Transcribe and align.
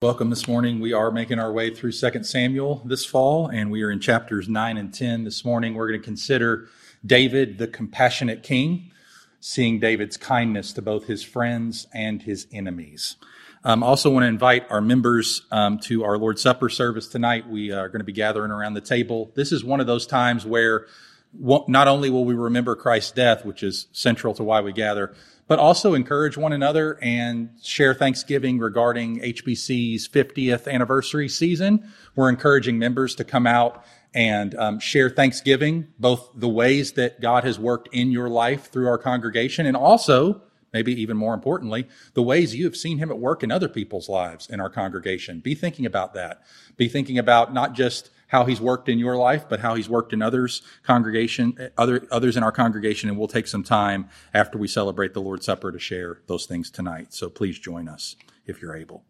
Welcome 0.00 0.30
this 0.30 0.46
morning. 0.46 0.78
We 0.78 0.92
are 0.92 1.10
making 1.10 1.40
our 1.40 1.52
way 1.52 1.74
through 1.74 1.90
2 1.90 2.22
Samuel 2.22 2.82
this 2.84 3.04
fall, 3.04 3.48
and 3.48 3.68
we 3.68 3.82
are 3.82 3.90
in 3.90 3.98
chapters 3.98 4.48
9 4.48 4.76
and 4.76 4.94
10 4.94 5.24
this 5.24 5.44
morning. 5.44 5.74
We're 5.74 5.88
going 5.88 5.98
to 6.00 6.04
consider 6.04 6.68
David, 7.04 7.58
the 7.58 7.66
compassionate 7.66 8.44
king, 8.44 8.92
seeing 9.40 9.80
David's 9.80 10.16
kindness 10.16 10.72
to 10.74 10.82
both 10.82 11.08
his 11.08 11.24
friends 11.24 11.88
and 11.92 12.22
his 12.22 12.46
enemies. 12.52 13.16
Um, 13.64 13.82
also 13.82 14.08
want 14.08 14.22
to 14.22 14.28
invite 14.28 14.70
our 14.70 14.80
members 14.80 15.42
um, 15.50 15.80
to 15.80 16.04
our 16.04 16.16
Lord's 16.16 16.42
Supper 16.42 16.68
service 16.68 17.08
tonight. 17.08 17.48
We 17.48 17.72
are 17.72 17.88
going 17.88 17.98
to 17.98 18.04
be 18.04 18.12
gathering 18.12 18.52
around 18.52 18.74
the 18.74 18.80
table. 18.80 19.32
This 19.34 19.50
is 19.50 19.64
one 19.64 19.80
of 19.80 19.88
those 19.88 20.06
times 20.06 20.46
where 20.46 20.86
not 21.34 21.88
only 21.88 22.08
will 22.08 22.24
we 22.24 22.34
remember 22.34 22.76
Christ's 22.76 23.10
death, 23.10 23.44
which 23.44 23.64
is 23.64 23.88
central 23.90 24.32
to 24.34 24.44
why 24.44 24.60
we 24.60 24.72
gather, 24.72 25.16
but 25.48 25.58
also 25.58 25.94
encourage 25.94 26.36
one 26.36 26.52
another 26.52 26.98
and 27.02 27.50
share 27.62 27.94
Thanksgiving 27.94 28.58
regarding 28.58 29.20
HBC's 29.20 30.06
50th 30.06 30.70
anniversary 30.72 31.28
season. 31.28 31.90
We're 32.14 32.28
encouraging 32.28 32.78
members 32.78 33.14
to 33.16 33.24
come 33.24 33.46
out 33.46 33.84
and 34.14 34.54
um, 34.54 34.78
share 34.78 35.10
Thanksgiving, 35.10 35.88
both 35.98 36.30
the 36.34 36.48
ways 36.48 36.92
that 36.92 37.20
God 37.20 37.44
has 37.44 37.58
worked 37.58 37.88
in 37.92 38.10
your 38.10 38.28
life 38.28 38.70
through 38.70 38.88
our 38.88 38.98
congregation, 38.98 39.66
and 39.66 39.76
also, 39.76 40.42
maybe 40.72 40.98
even 41.00 41.16
more 41.16 41.34
importantly, 41.34 41.88
the 42.14 42.22
ways 42.22 42.54
you 42.54 42.64
have 42.64 42.76
seen 42.76 42.98
Him 42.98 43.10
at 43.10 43.18
work 43.18 43.42
in 43.42 43.50
other 43.50 43.68
people's 43.68 44.08
lives 44.08 44.48
in 44.48 44.60
our 44.60 44.70
congregation. 44.70 45.40
Be 45.40 45.54
thinking 45.54 45.86
about 45.86 46.14
that. 46.14 46.42
Be 46.76 46.88
thinking 46.88 47.18
about 47.18 47.52
not 47.52 47.74
just 47.74 48.10
how 48.28 48.44
he's 48.44 48.60
worked 48.60 48.88
in 48.88 48.98
your 48.98 49.16
life, 49.16 49.46
but 49.48 49.60
how 49.60 49.74
he's 49.74 49.88
worked 49.88 50.12
in 50.12 50.22
others 50.22 50.62
congregation, 50.84 51.70
other 51.76 52.06
others 52.10 52.36
in 52.36 52.42
our 52.42 52.52
congregation, 52.52 53.08
and 53.08 53.18
we'll 53.18 53.28
take 53.28 53.46
some 53.46 53.64
time 53.64 54.08
after 54.32 54.56
we 54.56 54.68
celebrate 54.68 55.12
the 55.14 55.20
Lord's 55.20 55.46
Supper 55.46 55.72
to 55.72 55.78
share 55.78 56.20
those 56.26 56.46
things 56.46 56.70
tonight. 56.70 57.12
So 57.12 57.28
please 57.28 57.58
join 57.58 57.88
us 57.88 58.16
if 58.46 58.62
you're 58.62 58.76
able. 58.76 59.02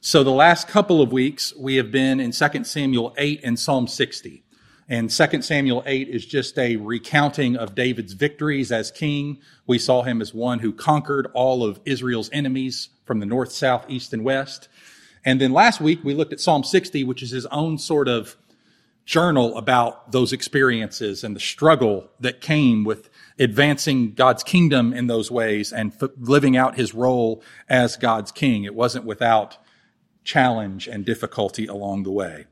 So 0.00 0.22
the 0.22 0.30
last 0.30 0.68
couple 0.68 1.00
of 1.00 1.12
weeks 1.12 1.54
we 1.56 1.76
have 1.76 1.90
been 1.90 2.20
in 2.20 2.32
2 2.32 2.64
Samuel 2.64 3.14
8 3.16 3.40
and 3.42 3.58
Psalm 3.58 3.86
60. 3.86 4.42
And 4.88 5.10
2 5.10 5.42
Samuel 5.42 5.82
8 5.84 6.08
is 6.08 6.24
just 6.24 6.56
a 6.60 6.76
recounting 6.76 7.56
of 7.56 7.74
David's 7.74 8.12
victories 8.12 8.70
as 8.70 8.92
king. 8.92 9.40
We 9.66 9.80
saw 9.80 10.04
him 10.04 10.22
as 10.22 10.32
one 10.32 10.60
who 10.60 10.72
conquered 10.72 11.26
all 11.34 11.64
of 11.64 11.80
Israel's 11.84 12.30
enemies 12.32 12.90
from 13.04 13.18
the 13.18 13.26
north, 13.26 13.50
south, 13.50 13.86
east, 13.88 14.12
and 14.12 14.24
west. 14.24 14.68
And 15.26 15.40
then 15.40 15.52
last 15.52 15.80
week 15.80 16.04
we 16.04 16.14
looked 16.14 16.32
at 16.32 16.40
Psalm 16.40 16.62
60, 16.62 17.02
which 17.02 17.20
is 17.20 17.32
his 17.32 17.46
own 17.46 17.78
sort 17.78 18.06
of 18.06 18.36
journal 19.04 19.58
about 19.58 20.12
those 20.12 20.32
experiences 20.32 21.24
and 21.24 21.34
the 21.34 21.40
struggle 21.40 22.08
that 22.20 22.40
came 22.40 22.84
with 22.84 23.10
advancing 23.36 24.14
God's 24.14 24.44
kingdom 24.44 24.92
in 24.92 25.08
those 25.08 25.28
ways 25.28 25.72
and 25.72 25.92
f- 26.00 26.10
living 26.16 26.56
out 26.56 26.76
his 26.76 26.94
role 26.94 27.42
as 27.68 27.96
God's 27.96 28.30
king. 28.30 28.62
It 28.62 28.74
wasn't 28.74 29.04
without 29.04 29.58
challenge 30.22 30.86
and 30.86 31.04
difficulty 31.04 31.66
along 31.66 32.04
the 32.04 32.12
way. 32.12 32.46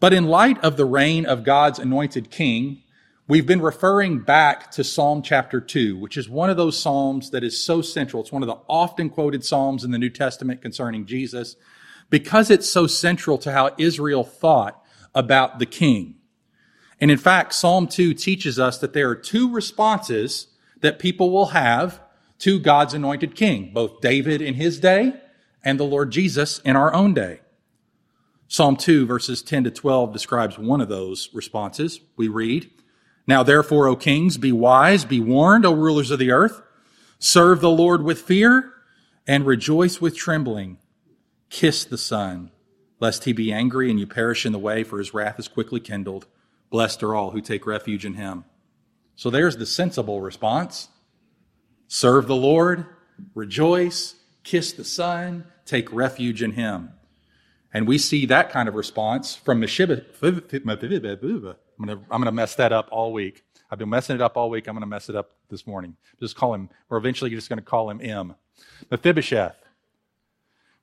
But 0.00 0.12
in 0.12 0.26
light 0.26 0.62
of 0.64 0.76
the 0.76 0.84
reign 0.84 1.24
of 1.24 1.44
God's 1.44 1.78
anointed 1.78 2.30
king, 2.32 2.82
we've 3.28 3.46
been 3.46 3.62
referring 3.62 4.20
back 4.20 4.72
to 4.72 4.82
Psalm 4.82 5.22
chapter 5.22 5.60
2, 5.60 5.96
which 5.96 6.16
is 6.16 6.28
one 6.28 6.50
of 6.50 6.56
those 6.56 6.78
psalms 6.78 7.30
that 7.30 7.44
is 7.44 7.62
so 7.62 7.80
central. 7.80 8.22
It's 8.22 8.32
one 8.32 8.42
of 8.42 8.48
the 8.48 8.58
often 8.68 9.08
quoted 9.08 9.44
psalms 9.44 9.84
in 9.84 9.92
the 9.92 9.98
New 9.98 10.10
Testament 10.10 10.62
concerning 10.62 11.06
Jesus 11.06 11.54
because 12.12 12.50
it's 12.50 12.68
so 12.68 12.86
central 12.86 13.38
to 13.38 13.50
how 13.50 13.70
Israel 13.78 14.22
thought 14.22 14.84
about 15.14 15.58
the 15.58 15.64
king. 15.64 16.16
And 17.00 17.10
in 17.10 17.16
fact, 17.16 17.54
Psalm 17.54 17.86
2 17.86 18.12
teaches 18.12 18.58
us 18.58 18.76
that 18.78 18.92
there 18.92 19.08
are 19.08 19.16
two 19.16 19.50
responses 19.50 20.48
that 20.82 20.98
people 20.98 21.30
will 21.30 21.46
have 21.46 22.02
to 22.40 22.60
God's 22.60 22.92
anointed 22.92 23.34
king, 23.34 23.72
both 23.72 24.02
David 24.02 24.42
in 24.42 24.54
his 24.54 24.78
day 24.78 25.14
and 25.64 25.80
the 25.80 25.84
Lord 25.84 26.12
Jesus 26.12 26.58
in 26.58 26.76
our 26.76 26.92
own 26.92 27.14
day. 27.14 27.40
Psalm 28.46 28.76
2 28.76 29.06
verses 29.06 29.40
10 29.40 29.64
to 29.64 29.70
12 29.70 30.12
describes 30.12 30.58
one 30.58 30.82
of 30.82 30.90
those 30.90 31.30
responses. 31.32 31.98
We 32.18 32.28
read, 32.28 32.70
Now 33.26 33.42
therefore, 33.42 33.88
O 33.88 33.96
kings, 33.96 34.36
be 34.36 34.52
wise, 34.52 35.06
be 35.06 35.18
warned, 35.18 35.64
O 35.64 35.72
rulers 35.72 36.10
of 36.10 36.18
the 36.18 36.30
earth. 36.30 36.60
Serve 37.18 37.62
the 37.62 37.70
Lord 37.70 38.02
with 38.02 38.20
fear 38.20 38.70
and 39.26 39.46
rejoice 39.46 39.98
with 39.98 40.14
trembling. 40.14 40.76
Kiss 41.52 41.84
the 41.84 41.98
Son, 41.98 42.50
lest 42.98 43.24
he 43.24 43.34
be 43.34 43.52
angry 43.52 43.90
and 43.90 44.00
you 44.00 44.06
perish 44.06 44.46
in 44.46 44.52
the 44.52 44.58
way, 44.58 44.82
for 44.82 44.98
his 44.98 45.12
wrath 45.12 45.38
is 45.38 45.48
quickly 45.48 45.80
kindled. 45.80 46.26
Blessed 46.70 47.02
are 47.02 47.14
all 47.14 47.32
who 47.32 47.42
take 47.42 47.66
refuge 47.66 48.06
in 48.06 48.14
him. 48.14 48.46
So 49.16 49.28
there's 49.28 49.58
the 49.58 49.66
sensible 49.66 50.22
response. 50.22 50.88
Serve 51.88 52.26
the 52.26 52.34
Lord, 52.34 52.86
rejoice, 53.34 54.14
kiss 54.44 54.72
the 54.72 54.82
Son, 54.82 55.44
take 55.66 55.92
refuge 55.92 56.42
in 56.42 56.52
him. 56.52 56.92
And 57.74 57.86
we 57.86 57.98
see 57.98 58.24
that 58.26 58.50
kind 58.50 58.66
of 58.66 58.74
response 58.74 59.36
from 59.36 59.60
Mephibosheth. 59.60 60.22
I'm 60.22 60.40
going 61.78 62.24
to 62.24 62.32
mess 62.32 62.54
that 62.54 62.72
up 62.72 62.88
all 62.90 63.12
week. 63.12 63.44
I've 63.70 63.78
been 63.78 63.90
messing 63.90 64.16
it 64.16 64.22
up 64.22 64.38
all 64.38 64.48
week. 64.48 64.68
I'm 64.68 64.74
going 64.74 64.80
to 64.80 64.86
mess 64.86 65.10
it 65.10 65.16
up 65.16 65.32
this 65.50 65.66
morning. 65.66 65.96
Just 66.18 66.34
call 66.34 66.54
him, 66.54 66.70
or 66.88 66.96
eventually 66.96 67.30
you're 67.30 67.38
just 67.38 67.50
going 67.50 67.58
to 67.58 67.62
call 67.64 67.90
him 67.90 68.00
M. 68.00 68.36
Mephibosheth. 68.90 69.61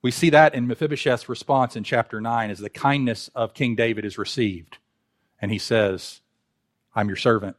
We 0.02 0.12
see 0.12 0.30
that 0.30 0.56
in 0.56 0.68
Mephibosheth's 0.68 1.28
response 1.28 1.76
in 1.76 1.84
chapter 1.84 2.22
9 2.22 2.50
as 2.50 2.60
the 2.60 2.70
kindness 2.70 3.30
of 3.36 3.54
King 3.54 3.76
David 3.76 4.06
is 4.06 4.18
received. 4.18 4.78
And 5.42 5.52
he 5.52 5.58
says, 5.58 6.22
I'm 6.96 7.08
your 7.08 7.18
servant, 7.18 7.58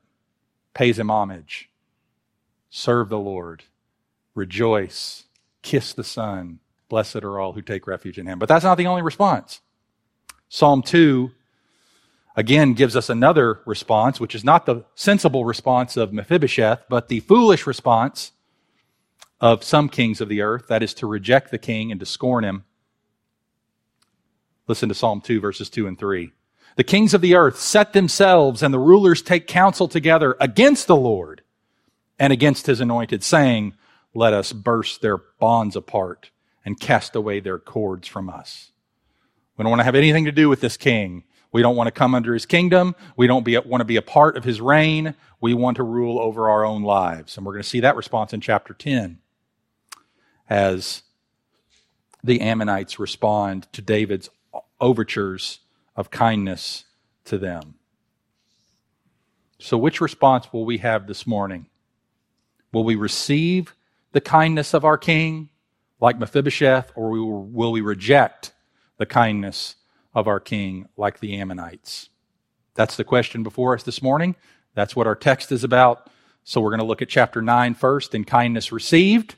pays 0.75 0.99
him 0.99 1.11
homage, 1.11 1.69
serve 2.71 3.09
the 3.09 3.19
Lord, 3.19 3.65
rejoice, 4.35 5.25
kiss 5.63 5.93
the 5.93 6.05
Son, 6.05 6.61
blessed 6.89 7.17
are 7.17 7.39
all 7.39 7.53
who 7.53 7.63
take 7.63 7.87
refuge 7.87 8.19
in 8.19 8.27
him. 8.27 8.39
But 8.39 8.49
that's 8.49 8.65
not 8.65 8.77
the 8.77 8.87
only 8.87 9.03
response. 9.03 9.61
Psalm 10.49 10.83
2 10.83 11.31
again 12.37 12.73
gives 12.75 12.97
us 12.97 13.11
another 13.11 13.61
response, 13.67 14.19
which 14.19 14.35
is 14.35 14.45
not 14.45 14.67
the 14.67 14.85
sensible 14.95 15.45
response 15.45 15.97
of 15.97 16.13
Mephibosheth, 16.13 16.85
but 16.89 17.09
the 17.09 17.21
foolish 17.21 17.67
response 17.67 18.33
of 19.41 19.65
some 19.65 19.89
kings 19.89 20.21
of 20.21 20.29
the 20.29 20.43
earth, 20.43 20.69
that 20.69 20.83
is 20.83 20.95
to 20.95 21.07
reject 21.07 21.51
the 21.51 21.59
king 21.59 21.91
and 21.91 22.01
to 22.01 22.07
scorn 22.07 22.45
him. 22.45 22.65
Listen 24.67 24.89
to 24.89 24.95
Psalm 24.95 25.21
2, 25.21 25.41
verses 25.41 25.71
2 25.71 25.87
and 25.87 25.99
3. 25.99 26.31
The 26.77 26.85
kings 26.85 27.15
of 27.15 27.21
the 27.21 27.35
earth 27.35 27.59
set 27.59 27.93
themselves 27.93 28.63
and 28.63 28.73
the 28.73 28.79
rulers 28.79 29.23
take 29.23 29.47
counsel 29.47 29.89
together 29.89 30.37
against 30.41 30.87
the 30.87 30.97
Lord 30.97 31.43
and 32.19 32.33
against 32.33 32.67
his 32.67 32.81
anointed, 32.81 33.25
saying, 33.25 33.75
Let 34.15 34.33
us 34.33 34.53
burst 34.53 35.01
their 35.01 35.17
bonds 35.17 35.75
apart 35.75 36.31
and 36.65 36.79
cast 36.79 37.17
away 37.17 37.41
their 37.41 37.59
cords 37.59 38.07
from 38.07 38.29
us. 38.29 38.71
We 39.57 39.65
don't 39.65 39.71
want 39.71 39.81
to 39.81 39.85
have 39.85 39.95
anything 39.95 40.27
to 40.27 40.33
do 40.33 40.49
with 40.49 40.61
this 40.61 40.77
king. 40.77 41.25
We 41.53 41.63
don't 41.63 41.77
want 41.77 41.89
to 41.89 41.93
come 41.93 42.15
under 42.15 42.33
his 42.33 42.47
kingdom. 42.47 42.95
We 43.17 43.27
don't 43.27 43.45
be, 43.45 43.59
want 43.59 43.81
to 43.81 43.87
be 43.87 43.97
a 43.97 44.03
part 44.03 44.37
of 44.37 44.45
his 44.45 44.61
reign. 44.61 45.15
We 45.41 45.55
want 45.55 45.79
to 45.79 45.83
rule 45.83 46.21
over 46.21 46.49
our 46.49 46.65
own 46.65 46.83
lives. 46.83 47.37
And 47.37 47.45
we're 47.45 47.55
going 47.55 47.65
to 47.65 47.69
see 47.69 47.81
that 47.81 47.97
response 47.97 48.33
in 48.33 48.41
chapter 48.41 48.73
10 48.73 49.19
as 50.51 51.03
the 52.23 52.41
Ammonites 52.41 52.99
respond 52.99 53.73
to 53.73 53.81
David's 53.81 54.29
overtures 54.81 55.61
of 55.97 56.11
kindness 56.11 56.85
to 57.25 57.39
them. 57.39 57.77
So, 59.59 59.79
which 59.79 60.01
response 60.01 60.53
will 60.53 60.65
we 60.65 60.79
have 60.79 61.07
this 61.07 61.27
morning? 61.27 61.67
Will 62.73 62.85
we 62.85 62.97
receive 62.97 63.75
the 64.13 64.21
kindness 64.21 64.75
of 64.75 64.85
our 64.85 64.99
king, 64.99 65.51
like 66.01 66.19
Mephibosheth, 66.19 66.93
or 66.97 67.11
will 67.11 67.73
we 67.73 67.81
reject 67.81 68.53
the 68.97 69.07
kindness 69.07 69.77
of 70.15 70.27
our 70.27 70.41
king, 70.41 70.89
like 70.97 71.21
the 71.21 71.37
Ammonites? 71.39 72.09
That's 72.75 72.97
the 72.97 73.05
question 73.05 73.43
before 73.43 73.75
us 73.75 73.83
this 73.83 74.03
morning. 74.03 74.35
That's 74.75 74.97
what 74.97 75.07
our 75.07 75.15
text 75.15 75.53
is 75.53 75.63
about. 75.63 76.09
So, 76.43 76.61
we're 76.61 76.71
going 76.71 76.81
to 76.81 76.87
look 76.87 77.03
at 77.03 77.09
chapter 77.09 77.43
9 77.43 77.75
first 77.75 78.15
in 78.15 78.25
kindness 78.25 78.73
received. 78.73 79.37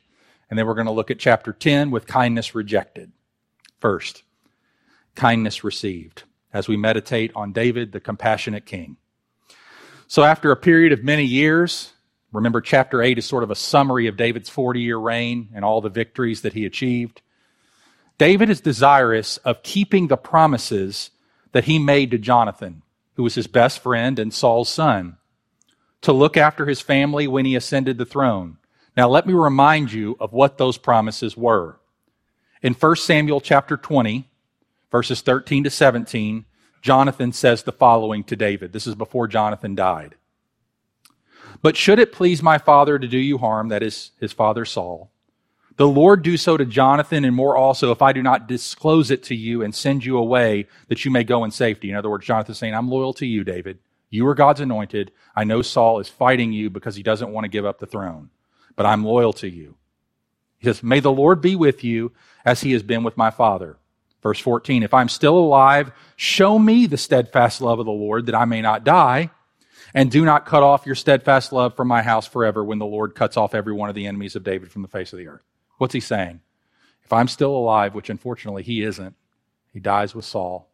And 0.52 0.58
then 0.58 0.66
we're 0.66 0.74
going 0.74 0.86
to 0.86 0.92
look 0.92 1.10
at 1.10 1.18
chapter 1.18 1.54
10 1.54 1.90
with 1.90 2.06
kindness 2.06 2.54
rejected. 2.54 3.10
First, 3.80 4.22
kindness 5.14 5.64
received 5.64 6.24
as 6.52 6.68
we 6.68 6.76
meditate 6.76 7.32
on 7.34 7.54
David, 7.54 7.92
the 7.92 8.00
compassionate 8.00 8.66
king. 8.66 8.98
So, 10.08 10.24
after 10.24 10.50
a 10.50 10.56
period 10.56 10.92
of 10.92 11.02
many 11.02 11.24
years, 11.24 11.94
remember 12.32 12.60
chapter 12.60 13.00
8 13.00 13.16
is 13.16 13.24
sort 13.24 13.44
of 13.44 13.50
a 13.50 13.54
summary 13.54 14.08
of 14.08 14.18
David's 14.18 14.50
40 14.50 14.82
year 14.82 14.98
reign 14.98 15.48
and 15.54 15.64
all 15.64 15.80
the 15.80 15.88
victories 15.88 16.42
that 16.42 16.52
he 16.52 16.66
achieved. 16.66 17.22
David 18.18 18.50
is 18.50 18.60
desirous 18.60 19.38
of 19.38 19.62
keeping 19.62 20.08
the 20.08 20.18
promises 20.18 21.12
that 21.52 21.64
he 21.64 21.78
made 21.78 22.10
to 22.10 22.18
Jonathan, 22.18 22.82
who 23.14 23.22
was 23.22 23.36
his 23.36 23.46
best 23.46 23.78
friend 23.78 24.18
and 24.18 24.34
Saul's 24.34 24.68
son, 24.68 25.16
to 26.02 26.12
look 26.12 26.36
after 26.36 26.66
his 26.66 26.82
family 26.82 27.26
when 27.26 27.46
he 27.46 27.56
ascended 27.56 27.96
the 27.96 28.04
throne, 28.04 28.58
now 28.96 29.08
let 29.08 29.26
me 29.26 29.32
remind 29.32 29.92
you 29.92 30.16
of 30.20 30.32
what 30.32 30.58
those 30.58 30.78
promises 30.78 31.36
were. 31.36 31.78
In 32.62 32.74
1 32.74 32.96
Samuel 32.96 33.40
chapter 33.40 33.76
20, 33.76 34.28
verses 34.90 35.20
13 35.20 35.64
to 35.64 35.70
17, 35.70 36.44
Jonathan 36.82 37.32
says 37.32 37.62
the 37.62 37.72
following 37.72 38.24
to 38.24 38.36
David. 38.36 38.72
This 38.72 38.86
is 38.86 38.94
before 38.94 39.28
Jonathan 39.28 39.74
died. 39.74 40.16
But 41.62 41.76
should 41.76 42.00
it 42.00 42.12
please 42.12 42.42
my 42.42 42.58
father 42.58 42.98
to 42.98 43.06
do 43.06 43.18
you 43.18 43.38
harm, 43.38 43.68
that 43.68 43.82
is 43.82 44.10
his 44.20 44.32
father 44.32 44.64
Saul, 44.64 45.10
The 45.76 45.86
Lord 45.86 46.22
do 46.22 46.36
so 46.36 46.56
to 46.56 46.64
Jonathan 46.64 47.24
and 47.24 47.34
more 47.34 47.56
also 47.56 47.92
if 47.92 48.02
I 48.02 48.12
do 48.12 48.22
not 48.22 48.48
disclose 48.48 49.10
it 49.10 49.22
to 49.24 49.34
you 49.34 49.62
and 49.62 49.74
send 49.74 50.04
you 50.04 50.18
away 50.18 50.66
that 50.88 51.04
you 51.04 51.10
may 51.10 51.24
go 51.24 51.44
in 51.44 51.50
safety. 51.52 51.90
In 51.90 51.96
other 51.96 52.10
words, 52.10 52.26
Jonathan's 52.26 52.58
saying, 52.58 52.74
I'm 52.74 52.90
loyal 52.90 53.14
to 53.14 53.26
you, 53.26 53.44
David. 53.44 53.78
You 54.10 54.26
are 54.26 54.34
God's 54.34 54.60
anointed. 54.60 55.12
I 55.34 55.44
know 55.44 55.62
Saul 55.62 56.00
is 56.00 56.08
fighting 56.08 56.52
you 56.52 56.68
because 56.68 56.96
he 56.96 57.02
doesn't 57.02 57.30
want 57.30 57.44
to 57.44 57.48
give 57.48 57.64
up 57.64 57.78
the 57.78 57.86
throne, 57.86 58.30
but 58.76 58.86
I'm 58.86 59.04
loyal 59.04 59.32
to 59.34 59.48
you. 59.48 59.76
He 60.58 60.66
says, 60.66 60.82
May 60.82 61.00
the 61.00 61.12
Lord 61.12 61.40
be 61.40 61.56
with 61.56 61.82
you 61.82 62.12
as 62.44 62.60
he 62.60 62.72
has 62.72 62.82
been 62.82 63.02
with 63.02 63.16
my 63.16 63.30
father. 63.30 63.76
Verse 64.22 64.38
14, 64.38 64.84
if 64.84 64.94
I'm 64.94 65.08
still 65.08 65.36
alive, 65.36 65.90
show 66.16 66.58
me 66.58 66.86
the 66.86 66.96
steadfast 66.96 67.60
love 67.60 67.80
of 67.80 67.86
the 67.86 67.92
Lord 67.92 68.26
that 68.26 68.36
I 68.36 68.44
may 68.44 68.62
not 68.62 68.84
die. 68.84 69.30
And 69.94 70.10
do 70.10 70.24
not 70.24 70.46
cut 70.46 70.62
off 70.62 70.86
your 70.86 70.94
steadfast 70.94 71.52
love 71.52 71.76
from 71.76 71.88
my 71.88 72.02
house 72.02 72.26
forever 72.26 72.64
when 72.64 72.78
the 72.78 72.86
Lord 72.86 73.14
cuts 73.14 73.36
off 73.36 73.54
every 73.54 73.72
one 73.72 73.88
of 73.88 73.94
the 73.94 74.06
enemies 74.06 74.36
of 74.36 74.44
David 74.44 74.70
from 74.70 74.82
the 74.82 74.88
face 74.88 75.12
of 75.12 75.18
the 75.18 75.28
earth. 75.28 75.44
What's 75.76 75.92
he 75.92 76.00
saying? 76.00 76.40
If 77.04 77.12
I'm 77.12 77.28
still 77.28 77.54
alive, 77.54 77.94
which 77.94 78.08
unfortunately 78.08 78.62
he 78.62 78.82
isn't, 78.82 79.16
he 79.72 79.80
dies 79.80 80.14
with 80.14 80.24
Saul. 80.24 80.70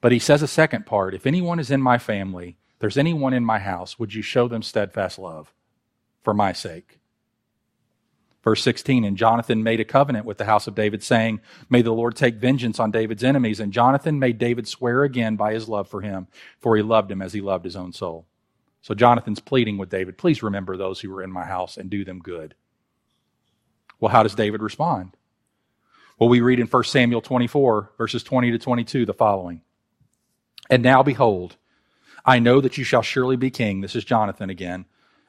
But 0.00 0.10
he 0.10 0.18
says 0.18 0.42
a 0.42 0.48
second 0.48 0.86
part 0.86 1.14
if 1.14 1.26
anyone 1.26 1.60
is 1.60 1.70
in 1.70 1.80
my 1.80 1.98
family, 1.98 2.56
there's 2.78 2.98
anyone 2.98 3.34
in 3.34 3.44
my 3.44 3.58
house, 3.58 3.98
would 3.98 4.14
you 4.14 4.22
show 4.22 4.48
them 4.48 4.62
steadfast 4.62 5.18
love 5.18 5.52
for 6.24 6.34
my 6.34 6.52
sake? 6.52 6.98
Verse 8.44 8.62
16, 8.62 9.04
and 9.04 9.16
Jonathan 9.16 9.62
made 9.62 9.80
a 9.80 9.86
covenant 9.86 10.26
with 10.26 10.36
the 10.36 10.44
house 10.44 10.66
of 10.66 10.74
David, 10.74 11.02
saying, 11.02 11.40
May 11.70 11.80
the 11.80 11.92
Lord 11.92 12.14
take 12.14 12.34
vengeance 12.34 12.78
on 12.78 12.90
David's 12.90 13.24
enemies. 13.24 13.58
And 13.58 13.72
Jonathan 13.72 14.18
made 14.18 14.36
David 14.36 14.68
swear 14.68 15.02
again 15.02 15.36
by 15.36 15.54
his 15.54 15.66
love 15.66 15.88
for 15.88 16.02
him, 16.02 16.26
for 16.60 16.76
he 16.76 16.82
loved 16.82 17.10
him 17.10 17.22
as 17.22 17.32
he 17.32 17.40
loved 17.40 17.64
his 17.64 17.74
own 17.74 17.94
soul. 17.94 18.26
So 18.82 18.94
Jonathan's 18.94 19.40
pleading 19.40 19.78
with 19.78 19.88
David, 19.88 20.18
Please 20.18 20.42
remember 20.42 20.76
those 20.76 21.00
who 21.00 21.10
were 21.10 21.22
in 21.22 21.32
my 21.32 21.46
house 21.46 21.78
and 21.78 21.88
do 21.88 22.04
them 22.04 22.18
good. 22.18 22.54
Well, 23.98 24.12
how 24.12 24.22
does 24.22 24.34
David 24.34 24.60
respond? 24.60 25.16
Well, 26.18 26.28
we 26.28 26.42
read 26.42 26.60
in 26.60 26.66
1 26.66 26.84
Samuel 26.84 27.22
24, 27.22 27.92
verses 27.96 28.22
20 28.22 28.50
to 28.50 28.58
22, 28.58 29.06
the 29.06 29.14
following 29.14 29.62
And 30.68 30.82
now 30.82 31.02
behold, 31.02 31.56
I 32.26 32.40
know 32.40 32.60
that 32.60 32.76
you 32.76 32.84
shall 32.84 33.00
surely 33.00 33.36
be 33.36 33.50
king. 33.50 33.80
This 33.80 33.96
is 33.96 34.04
Jonathan 34.04 34.50
again 34.50 34.84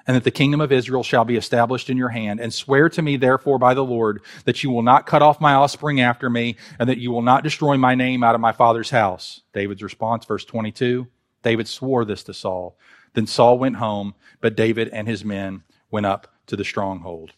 and 0.07 0.15
that 0.15 0.23
the 0.23 0.31
kingdom 0.31 0.61
of 0.61 0.71
Israel 0.71 1.03
shall 1.03 1.25
be 1.25 1.35
established 1.35 1.89
in 1.89 1.97
your 1.97 2.09
hand. 2.09 2.39
And 2.39 2.53
swear 2.53 2.89
to 2.89 3.01
me, 3.01 3.17
therefore, 3.17 3.57
by 3.57 3.73
the 3.73 3.83
Lord, 3.83 4.21
that 4.45 4.63
you 4.63 4.69
will 4.69 4.83
not 4.83 5.05
cut 5.07 5.21
off 5.21 5.41
my 5.41 5.53
offspring 5.53 5.99
after 5.99 6.29
me, 6.29 6.57
and 6.77 6.89
that 6.89 6.99
you 6.99 7.11
will 7.11 7.21
not 7.21 7.43
destroy 7.43 7.77
my 7.77 7.95
name 7.95 8.23
out 8.23 8.35
of 8.35 8.41
my 8.41 8.51
father's 8.51 8.91
house. 8.91 9.41
David's 9.53 9.83
response, 9.83 10.25
verse 10.25 10.45
22 10.45 11.07
David 11.41 11.67
swore 11.67 12.05
this 12.05 12.23
to 12.23 12.33
Saul. 12.33 12.77
Then 13.13 13.27
Saul 13.27 13.59
went 13.59 13.75
home, 13.77 14.15
but 14.41 14.55
David 14.55 14.89
and 14.89 15.07
his 15.07 15.23
men 15.23 15.63
went 15.91 16.07
up 16.07 16.27
to 16.47 16.55
the 16.55 16.65
stronghold. 16.65 17.33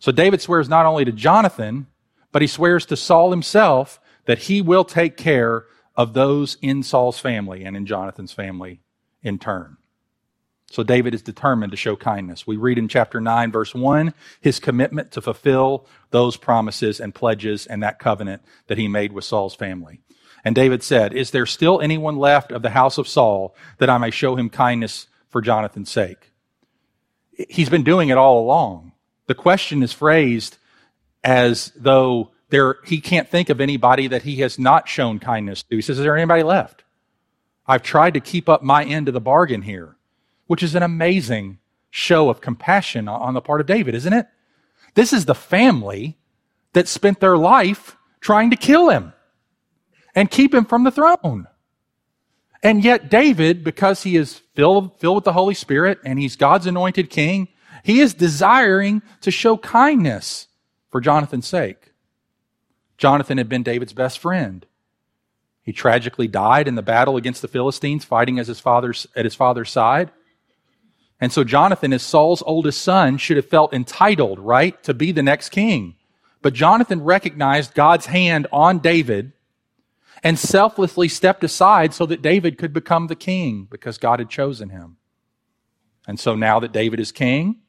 So 0.00 0.12
David 0.12 0.40
swears 0.40 0.68
not 0.68 0.84
only 0.84 1.04
to 1.04 1.12
Jonathan, 1.12 1.86
but 2.30 2.42
he 2.42 2.48
swears 2.48 2.84
to 2.86 2.96
Saul 2.96 3.30
himself 3.30 4.00
that 4.26 4.40
he 4.40 4.60
will 4.60 4.84
take 4.84 5.16
care 5.16 5.64
of 5.96 6.12
those 6.12 6.58
in 6.60 6.82
Saul's 6.82 7.18
family 7.18 7.64
and 7.64 7.76
in 7.76 7.86
Jonathan's 7.86 8.32
family 8.32 8.82
in 9.22 9.38
turn. 9.38 9.77
So 10.70 10.82
David 10.82 11.14
is 11.14 11.22
determined 11.22 11.72
to 11.72 11.76
show 11.76 11.96
kindness. 11.96 12.46
We 12.46 12.56
read 12.56 12.78
in 12.78 12.88
chapter 12.88 13.20
9, 13.20 13.50
verse 13.50 13.74
1, 13.74 14.12
his 14.40 14.60
commitment 14.60 15.12
to 15.12 15.22
fulfill 15.22 15.86
those 16.10 16.36
promises 16.36 17.00
and 17.00 17.14
pledges 17.14 17.66
and 17.66 17.82
that 17.82 17.98
covenant 17.98 18.42
that 18.66 18.76
he 18.76 18.86
made 18.86 19.12
with 19.12 19.24
Saul's 19.24 19.54
family. 19.54 20.00
And 20.44 20.54
David 20.54 20.82
said, 20.82 21.14
Is 21.14 21.30
there 21.30 21.46
still 21.46 21.80
anyone 21.80 22.16
left 22.16 22.52
of 22.52 22.62
the 22.62 22.70
house 22.70 22.98
of 22.98 23.08
Saul 23.08 23.54
that 23.78 23.88
I 23.88 23.98
may 23.98 24.10
show 24.10 24.36
him 24.36 24.50
kindness 24.50 25.06
for 25.30 25.40
Jonathan's 25.40 25.90
sake? 25.90 26.32
He's 27.48 27.70
been 27.70 27.84
doing 27.84 28.10
it 28.10 28.18
all 28.18 28.40
along. 28.40 28.92
The 29.26 29.34
question 29.34 29.82
is 29.82 29.92
phrased 29.92 30.58
as 31.24 31.72
though 31.76 32.30
there, 32.50 32.76
he 32.84 33.00
can't 33.00 33.28
think 33.28 33.48
of 33.48 33.60
anybody 33.60 34.06
that 34.08 34.22
he 34.22 34.36
has 34.36 34.58
not 34.58 34.88
shown 34.88 35.18
kindness 35.18 35.62
to. 35.64 35.76
He 35.76 35.82
says, 35.82 35.98
Is 35.98 36.04
there 36.04 36.16
anybody 36.16 36.42
left? 36.42 36.84
I've 37.66 37.82
tried 37.82 38.14
to 38.14 38.20
keep 38.20 38.48
up 38.48 38.62
my 38.62 38.84
end 38.84 39.08
of 39.08 39.14
the 39.14 39.20
bargain 39.20 39.62
here 39.62 39.97
which 40.48 40.64
is 40.64 40.74
an 40.74 40.82
amazing 40.82 41.58
show 41.90 42.28
of 42.28 42.40
compassion 42.40 43.06
on 43.06 43.34
the 43.34 43.40
part 43.40 43.60
of 43.60 43.66
David, 43.66 43.94
isn't 43.94 44.12
it? 44.12 44.26
This 44.94 45.12
is 45.12 45.26
the 45.26 45.34
family 45.34 46.18
that 46.72 46.88
spent 46.88 47.20
their 47.20 47.38
life 47.38 47.96
trying 48.20 48.50
to 48.50 48.56
kill 48.56 48.88
him 48.88 49.12
and 50.14 50.30
keep 50.30 50.52
him 50.52 50.64
from 50.64 50.82
the 50.82 50.90
throne. 50.90 51.46
And 52.62 52.82
yet, 52.82 53.08
David, 53.08 53.62
because 53.62 54.02
he 54.02 54.16
is 54.16 54.42
filled, 54.54 54.98
filled 54.98 55.16
with 55.16 55.24
the 55.24 55.32
Holy 55.32 55.54
Spirit 55.54 56.00
and 56.04 56.18
he's 56.18 56.34
God's 56.34 56.66
anointed 56.66 57.08
king, 57.08 57.48
he 57.84 58.00
is 58.00 58.14
desiring 58.14 59.02
to 59.20 59.30
show 59.30 59.56
kindness 59.56 60.48
for 60.90 61.00
Jonathan's 61.00 61.46
sake. 61.46 61.92
Jonathan 62.96 63.38
had 63.38 63.48
been 63.48 63.62
David's 63.62 63.92
best 63.92 64.18
friend. 64.18 64.66
He 65.62 65.72
tragically 65.72 66.26
died 66.26 66.66
in 66.66 66.74
the 66.74 66.82
battle 66.82 67.16
against 67.16 67.42
the 67.42 67.48
Philistines, 67.48 68.04
fighting 68.04 68.38
as 68.38 68.48
his 68.48 68.58
father's, 68.58 69.06
at 69.14 69.24
his 69.24 69.34
father's 69.34 69.70
side. 69.70 70.10
And 71.20 71.32
so 71.32 71.42
Jonathan, 71.42 71.92
as 71.92 72.02
Saul's 72.02 72.42
oldest 72.46 72.80
son, 72.80 73.18
should 73.18 73.36
have 73.36 73.48
felt 73.48 73.74
entitled, 73.74 74.38
right, 74.38 74.80
to 74.84 74.94
be 74.94 75.12
the 75.12 75.22
next 75.22 75.48
king. 75.48 75.96
But 76.42 76.54
Jonathan 76.54 77.02
recognized 77.02 77.74
God's 77.74 78.06
hand 78.06 78.46
on 78.52 78.78
David 78.78 79.32
and 80.22 80.38
selflessly 80.38 81.08
stepped 81.08 81.42
aside 81.42 81.92
so 81.92 82.06
that 82.06 82.22
David 82.22 82.58
could 82.58 82.72
become 82.72 83.06
the 83.06 83.16
king 83.16 83.66
because 83.70 83.98
God 83.98 84.20
had 84.20 84.30
chosen 84.30 84.70
him. 84.70 84.96
And 86.06 86.18
so 86.18 86.34
now 86.34 86.60
that 86.60 86.72
David 86.72 87.00
is 87.00 87.12
king, 87.12 87.60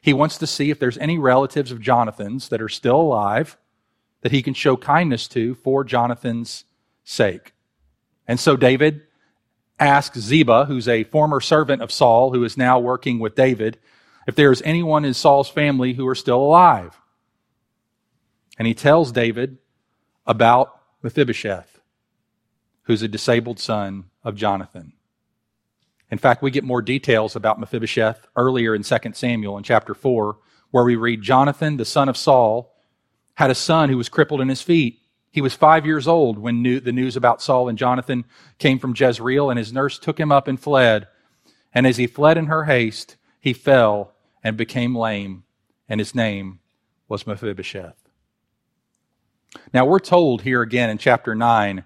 he 0.00 0.12
wants 0.12 0.38
to 0.38 0.46
see 0.46 0.70
if 0.70 0.78
there's 0.78 0.98
any 0.98 1.18
relatives 1.18 1.70
of 1.70 1.80
Jonathan's 1.80 2.48
that 2.48 2.60
are 2.60 2.68
still 2.68 3.00
alive 3.00 3.56
that 4.22 4.32
he 4.32 4.42
can 4.42 4.54
show 4.54 4.76
kindness 4.76 5.28
to 5.28 5.54
for 5.54 5.84
Jonathan's 5.84 6.64
sake. 7.04 7.52
And 8.26 8.40
so 8.40 8.56
David 8.56 9.02
ask 9.86 10.14
Ziba, 10.16 10.66
who's 10.66 10.88
a 10.88 11.04
former 11.04 11.40
servant 11.40 11.82
of 11.82 11.92
Saul, 11.92 12.32
who 12.32 12.44
is 12.44 12.56
now 12.56 12.78
working 12.78 13.18
with 13.18 13.34
David, 13.34 13.78
if 14.26 14.34
there 14.34 14.52
is 14.52 14.62
anyone 14.64 15.04
in 15.04 15.14
Saul's 15.14 15.48
family 15.48 15.94
who 15.94 16.06
are 16.06 16.14
still 16.14 16.40
alive. 16.40 17.00
And 18.58 18.68
he 18.68 18.74
tells 18.74 19.12
David 19.12 19.58
about 20.26 20.80
Mephibosheth, 21.02 21.80
who's 22.82 23.02
a 23.02 23.08
disabled 23.08 23.58
son 23.58 24.04
of 24.22 24.36
Jonathan. 24.36 24.92
In 26.10 26.18
fact, 26.18 26.42
we 26.42 26.50
get 26.50 26.62
more 26.62 26.82
details 26.82 27.34
about 27.34 27.58
Mephibosheth 27.58 28.26
earlier 28.36 28.74
in 28.74 28.82
2 28.82 28.96
Samuel 29.14 29.56
in 29.56 29.64
chapter 29.64 29.94
4, 29.94 30.36
where 30.70 30.84
we 30.84 30.96
read 30.96 31.22
Jonathan, 31.22 31.78
the 31.78 31.84
son 31.84 32.08
of 32.08 32.16
Saul, 32.16 32.74
had 33.34 33.50
a 33.50 33.54
son 33.54 33.88
who 33.88 33.96
was 33.96 34.10
crippled 34.10 34.40
in 34.40 34.48
his 34.48 34.62
feet. 34.62 35.00
He 35.32 35.40
was 35.40 35.54
five 35.54 35.86
years 35.86 36.06
old 36.06 36.38
when 36.38 36.62
new, 36.62 36.78
the 36.78 36.92
news 36.92 37.16
about 37.16 37.40
Saul 37.40 37.68
and 37.68 37.78
Jonathan 37.78 38.26
came 38.58 38.78
from 38.78 38.94
Jezreel, 38.94 39.48
and 39.48 39.58
his 39.58 39.72
nurse 39.72 39.98
took 39.98 40.20
him 40.20 40.30
up 40.30 40.46
and 40.46 40.60
fled. 40.60 41.08
And 41.72 41.86
as 41.86 41.96
he 41.96 42.06
fled 42.06 42.36
in 42.36 42.46
her 42.46 42.64
haste, 42.64 43.16
he 43.40 43.54
fell 43.54 44.12
and 44.44 44.58
became 44.58 44.94
lame, 44.94 45.44
and 45.88 46.00
his 46.00 46.14
name 46.14 46.60
was 47.08 47.26
Mephibosheth. 47.26 47.96
Now, 49.72 49.86
we're 49.86 50.00
told 50.00 50.42
here 50.42 50.60
again 50.60 50.90
in 50.90 50.98
chapter 50.98 51.34
9 51.34 51.84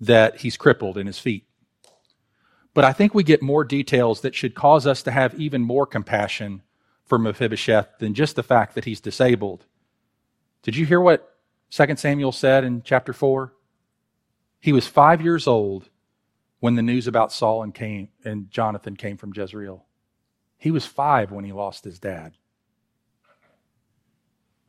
that 0.00 0.38
he's 0.38 0.56
crippled 0.56 0.96
in 0.96 1.08
his 1.08 1.18
feet. 1.18 1.44
But 2.72 2.84
I 2.84 2.92
think 2.92 3.14
we 3.14 3.24
get 3.24 3.42
more 3.42 3.64
details 3.64 4.20
that 4.20 4.34
should 4.34 4.54
cause 4.54 4.86
us 4.86 5.02
to 5.04 5.10
have 5.10 5.34
even 5.34 5.62
more 5.62 5.86
compassion 5.86 6.62
for 7.04 7.18
Mephibosheth 7.18 7.98
than 7.98 8.14
just 8.14 8.36
the 8.36 8.42
fact 8.42 8.74
that 8.74 8.84
he's 8.84 9.00
disabled. 9.00 9.64
Did 10.62 10.76
you 10.76 10.86
hear 10.86 11.00
what 11.00 11.35
2 11.76 11.96
Samuel 11.96 12.32
said 12.32 12.64
in 12.64 12.80
chapter 12.80 13.12
4? 13.12 13.52
He 14.60 14.72
was 14.72 14.86
five 14.86 15.20
years 15.20 15.46
old 15.46 15.90
when 16.58 16.74
the 16.74 16.82
news 16.82 17.06
about 17.06 17.32
Saul 17.32 17.62
and, 17.62 17.74
came, 17.74 18.08
and 18.24 18.50
Jonathan 18.50 18.96
came 18.96 19.18
from 19.18 19.34
Jezreel. 19.36 19.84
He 20.56 20.70
was 20.70 20.86
five 20.86 21.30
when 21.30 21.44
he 21.44 21.52
lost 21.52 21.84
his 21.84 21.98
dad. 21.98 22.32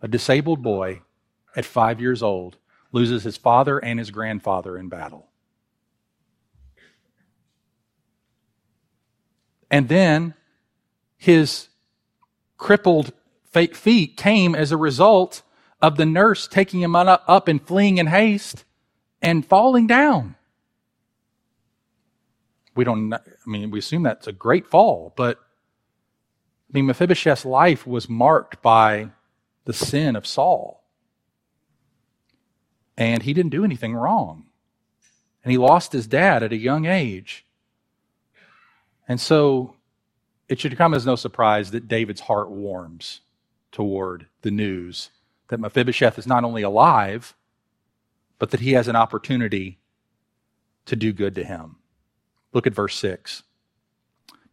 A 0.01 0.09
disabled 0.09 0.61
boy 0.61 1.01
at 1.55 1.63
five 1.63 2.01
years 2.01 2.21
old 2.21 2.57
loses 2.91 3.23
his 3.23 3.37
father 3.37 3.79
and 3.79 3.99
his 3.99 4.11
grandfather 4.11 4.77
in 4.77 4.89
battle. 4.89 5.29
And 9.71 9.87
then 9.87 10.33
his 11.15 11.69
crippled 12.57 13.13
feet 13.53 14.17
came 14.17 14.55
as 14.55 14.73
a 14.73 14.77
result 14.77 15.41
of 15.81 15.98
the 15.98 16.05
nurse 16.05 16.48
taking 16.48 16.81
him 16.81 16.96
up 16.96 17.48
and 17.48 17.62
fleeing 17.62 17.98
in 17.98 18.07
haste 18.07 18.65
and 19.22 19.46
falling 19.46 19.88
down. 19.88 20.36
We 22.75 22.84
don't, 22.84 23.13
I 23.13 23.19
mean, 23.46 23.72
we 23.72 23.79
assume 23.79 24.03
that's 24.03 24.27
a 24.27 24.31
great 24.31 24.67
fall, 24.67 25.13
but 25.15 25.39
I 25.39 26.74
mean, 26.74 26.86
Mephibosheth's 26.86 27.46
life 27.46 27.88
was 27.88 28.10
marked 28.10 28.62
by 28.62 29.10
the 29.65 29.74
sin 29.74 30.15
of 30.15 30.27
Saul. 30.27 30.84
And 32.98 33.24
he 33.24 33.34
didn't 33.34 33.51
do 33.51 33.63
anything 33.63 33.96
wrong. 33.96 34.46
And 35.43 35.51
he 35.51 35.57
lost 35.57 35.93
his 35.93 36.07
dad 36.07 36.43
at 36.43 36.51
a 36.51 36.57
young 36.57 36.86
age. 36.86 37.46
And 39.07 39.22
so 39.22 39.75
it 40.50 40.60
should 40.60 40.77
come 40.77 40.93
as 40.93 41.05
no 41.05 41.15
surprise 41.15 41.72
that 41.72 41.88
David's 41.88 42.22
heart 42.22 42.50
warms 42.50 43.22
toward 43.72 44.27
the 44.41 44.51
news 44.51 45.12
that 45.49 45.59
Mephibosheth 45.59 46.17
is 46.19 46.27
not 46.27 46.43
only 46.43 46.61
alive, 46.61 47.35
but 48.39 48.51
that 48.51 48.59
he 48.59 48.73
has 48.73 48.87
an 48.87 48.95
opportunity 48.95 49.79
to 50.85 50.95
do 50.95 51.13
good 51.13 51.35
to 51.35 51.43
him. 51.43 51.77
Look 52.53 52.67
at 52.67 52.73
verse 52.73 52.95
6. 52.97 53.43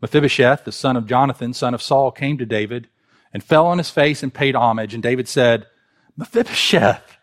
Mephibosheth, 0.00 0.64
the 0.64 0.72
son 0.72 0.96
of 0.96 1.06
Jonathan, 1.06 1.54
son 1.54 1.74
of 1.74 1.82
Saul, 1.82 2.10
came 2.10 2.36
to 2.38 2.46
David 2.46 2.88
and 3.32 3.42
fell 3.42 3.66
on 3.66 3.78
his 3.78 3.90
face 3.90 4.22
and 4.22 4.32
paid 4.32 4.54
homage. 4.54 4.94
And 4.94 5.02
David 5.02 5.28
said, 5.28 5.66
Mephibosheth. 6.16 7.16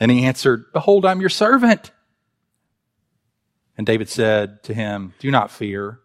And 0.00 0.10
he 0.10 0.24
answered, 0.24 0.66
Behold, 0.72 1.06
I'm 1.06 1.20
your 1.20 1.30
servant. 1.30 1.92
And 3.76 3.86
David 3.86 4.08
said 4.08 4.62
to 4.64 4.74
him, 4.74 5.14
Do 5.18 5.30
not 5.30 5.50
fear, 5.50 6.00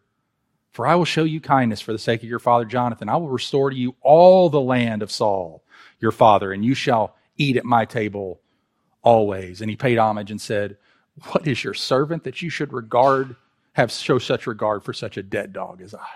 for 0.71 0.87
I 0.87 0.95
will 0.95 1.05
show 1.05 1.23
you 1.23 1.41
kindness 1.41 1.81
for 1.81 1.91
the 1.91 1.99
sake 1.99 2.23
of 2.23 2.29
your 2.29 2.39
father 2.39 2.65
Jonathan. 2.65 3.09
I 3.09 3.17
will 3.17 3.29
restore 3.29 3.69
to 3.69 3.75
you 3.75 3.95
all 4.01 4.49
the 4.49 4.61
land 4.61 5.01
of 5.01 5.11
Saul, 5.11 5.63
your 5.99 6.11
father, 6.11 6.51
and 6.51 6.63
you 6.63 6.73
shall 6.73 7.15
eat 7.37 7.57
at 7.57 7.65
my 7.65 7.85
table 7.85 8.41
always. 9.01 9.61
And 9.61 9.69
he 9.69 9.75
paid 9.75 9.97
homage 9.97 10.31
and 10.31 10.41
said, 10.41 10.77
What 11.31 11.47
is 11.47 11.63
your 11.63 11.73
servant 11.73 12.23
that 12.23 12.41
you 12.41 12.49
should 12.49 12.73
regard, 12.73 13.35
have 13.73 13.91
show 13.91 14.19
such 14.19 14.47
regard 14.47 14.83
for 14.83 14.93
such 14.93 15.17
a 15.17 15.23
dead 15.23 15.53
dog 15.53 15.81
as 15.81 15.93
I? 15.93 16.07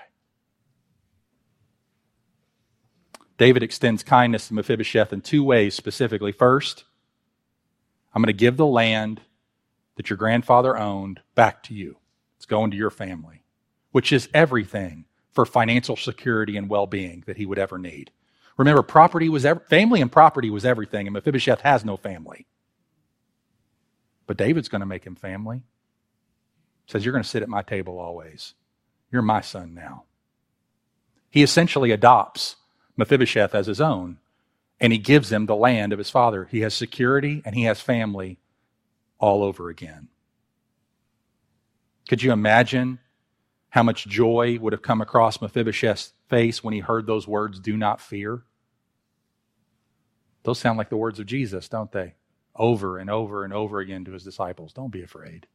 David 3.37 3.63
extends 3.63 4.03
kindness 4.03 4.47
to 4.47 4.53
Mephibosheth 4.53 5.11
in 5.11 5.21
two 5.21 5.43
ways 5.43 5.73
specifically. 5.73 6.31
First, 6.31 6.85
I'm 8.13 8.21
going 8.21 8.27
to 8.27 8.33
give 8.33 8.57
the 8.57 8.65
land 8.65 9.21
that 9.95 10.09
your 10.09 10.17
grandfather 10.17 10.77
owned 10.77 11.19
back 11.35 11.63
to 11.63 11.73
you. 11.73 11.97
It's 12.37 12.45
going 12.45 12.71
to 12.71 12.77
your 12.77 12.91
family, 12.91 13.43
which 13.91 14.11
is 14.11 14.29
everything 14.33 15.05
for 15.31 15.45
financial 15.45 15.95
security 15.95 16.57
and 16.57 16.69
well 16.69 16.85
being 16.85 17.23
that 17.25 17.37
he 17.37 17.45
would 17.45 17.57
ever 17.57 17.77
need. 17.77 18.11
Remember, 18.57 18.83
property 18.83 19.29
was 19.29 19.45
ev- 19.45 19.65
family 19.67 20.01
and 20.01 20.11
property 20.11 20.49
was 20.49 20.65
everything, 20.65 21.07
and 21.07 21.13
Mephibosheth 21.13 21.61
has 21.61 21.83
no 21.83 21.97
family. 21.97 22.45
But 24.27 24.37
David's 24.37 24.69
going 24.69 24.81
to 24.81 24.85
make 24.85 25.05
him 25.05 25.15
family. 25.15 25.63
Says, 26.87 27.03
You're 27.05 27.13
going 27.13 27.23
to 27.23 27.29
sit 27.29 27.43
at 27.43 27.49
my 27.49 27.61
table 27.61 27.99
always. 27.99 28.53
You're 29.11 29.21
my 29.21 29.41
son 29.41 29.73
now. 29.73 30.03
He 31.29 31.43
essentially 31.43 31.91
adopts 31.91 32.57
Mephibosheth 32.95 33.55
as 33.55 33.67
his 33.67 33.81
own, 33.81 34.17
and 34.79 34.93
he 34.93 34.99
gives 34.99 35.31
him 35.31 35.45
the 35.45 35.55
land 35.55 35.91
of 35.93 35.99
his 35.99 36.09
father. 36.09 36.47
He 36.51 36.61
has 36.61 36.73
security 36.73 37.41
and 37.45 37.55
he 37.55 37.63
has 37.63 37.81
family 37.81 38.37
all 39.19 39.43
over 39.43 39.69
again. 39.69 40.09
Could 42.07 42.21
you 42.21 42.31
imagine 42.31 42.99
how 43.73 43.83
much 43.83 44.07
joy 44.07 44.57
would 44.59 44.73
have 44.73 44.81
come 44.81 45.01
across 45.01 45.41
Mephibosheth's 45.41 46.13
face 46.29 46.63
when 46.63 46.73
he 46.73 46.79
heard 46.79 47.05
those 47.05 47.27
words, 47.27 47.59
do 47.59 47.77
not 47.77 47.99
fear? 48.01 48.43
Those 50.43 50.59
sound 50.59 50.77
like 50.77 50.89
the 50.89 50.97
words 50.97 51.19
of 51.19 51.25
Jesus, 51.25 51.69
don't 51.69 51.91
they? 51.91 52.15
over 52.55 52.97
and 52.97 53.09
over 53.09 53.43
and 53.43 53.53
over 53.53 53.79
again 53.79 54.05
to 54.05 54.11
his 54.11 54.23
disciples 54.23 54.73
Don't 54.73 54.91
be 54.91 55.03
afraid. 55.03 55.47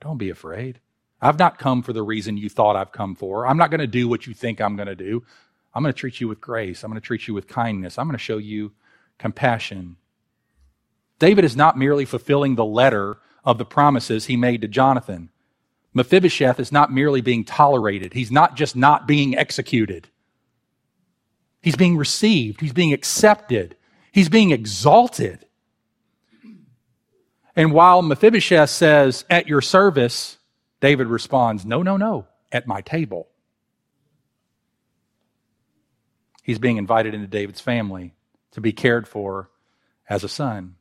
Don't 0.00 0.18
be 0.18 0.30
afraid. 0.30 0.80
I've 1.20 1.38
not 1.38 1.58
come 1.58 1.82
for 1.82 1.92
the 1.92 2.02
reason 2.02 2.36
you 2.36 2.48
thought 2.48 2.74
I've 2.74 2.90
come 2.90 3.14
for. 3.14 3.46
I'm 3.46 3.56
not 3.56 3.70
going 3.70 3.80
to 3.80 3.86
do 3.86 4.08
what 4.08 4.26
you 4.26 4.34
think 4.34 4.60
I'm 4.60 4.74
going 4.74 4.88
to 4.88 4.96
do. 4.96 5.22
I'm 5.72 5.82
going 5.82 5.92
to 5.94 5.98
treat 5.98 6.20
you 6.20 6.26
with 6.26 6.40
grace. 6.40 6.82
I'm 6.82 6.90
going 6.90 7.00
to 7.00 7.06
treat 7.06 7.28
you 7.28 7.34
with 7.34 7.46
kindness. 7.46 7.96
I'm 7.96 8.06
going 8.06 8.18
to 8.18 8.22
show 8.22 8.38
you 8.38 8.72
compassion. 9.18 9.96
David 11.20 11.44
is 11.44 11.56
not 11.56 11.78
merely 11.78 12.04
fulfilling 12.04 12.56
the 12.56 12.64
letter 12.64 13.18
of 13.44 13.58
the 13.58 13.64
promises 13.64 14.26
he 14.26 14.36
made 14.36 14.62
to 14.62 14.68
Jonathan. 14.68 15.30
Mephibosheth 15.94 16.58
is 16.58 16.72
not 16.72 16.92
merely 16.92 17.20
being 17.20 17.44
tolerated, 17.44 18.12
he's 18.12 18.30
not 18.30 18.56
just 18.56 18.76
not 18.76 19.06
being 19.06 19.36
executed. 19.36 20.08
He's 21.60 21.76
being 21.76 21.96
received, 21.96 22.60
he's 22.60 22.72
being 22.72 22.92
accepted, 22.92 23.76
he's 24.10 24.28
being 24.28 24.50
exalted. 24.50 25.46
And 27.54 27.72
while 27.72 28.02
Mephibosheth 28.02 28.70
says, 28.70 29.24
At 29.28 29.46
your 29.46 29.60
service, 29.60 30.38
David 30.80 31.06
responds, 31.06 31.64
No, 31.64 31.82
no, 31.82 31.96
no, 31.96 32.26
at 32.50 32.66
my 32.66 32.80
table. 32.80 33.28
He's 36.42 36.58
being 36.58 36.78
invited 36.78 37.14
into 37.14 37.28
David's 37.28 37.60
family 37.60 38.14
to 38.52 38.60
be 38.60 38.72
cared 38.72 39.06
for 39.06 39.50
as 40.08 40.24
a 40.24 40.28
son. 40.28 40.74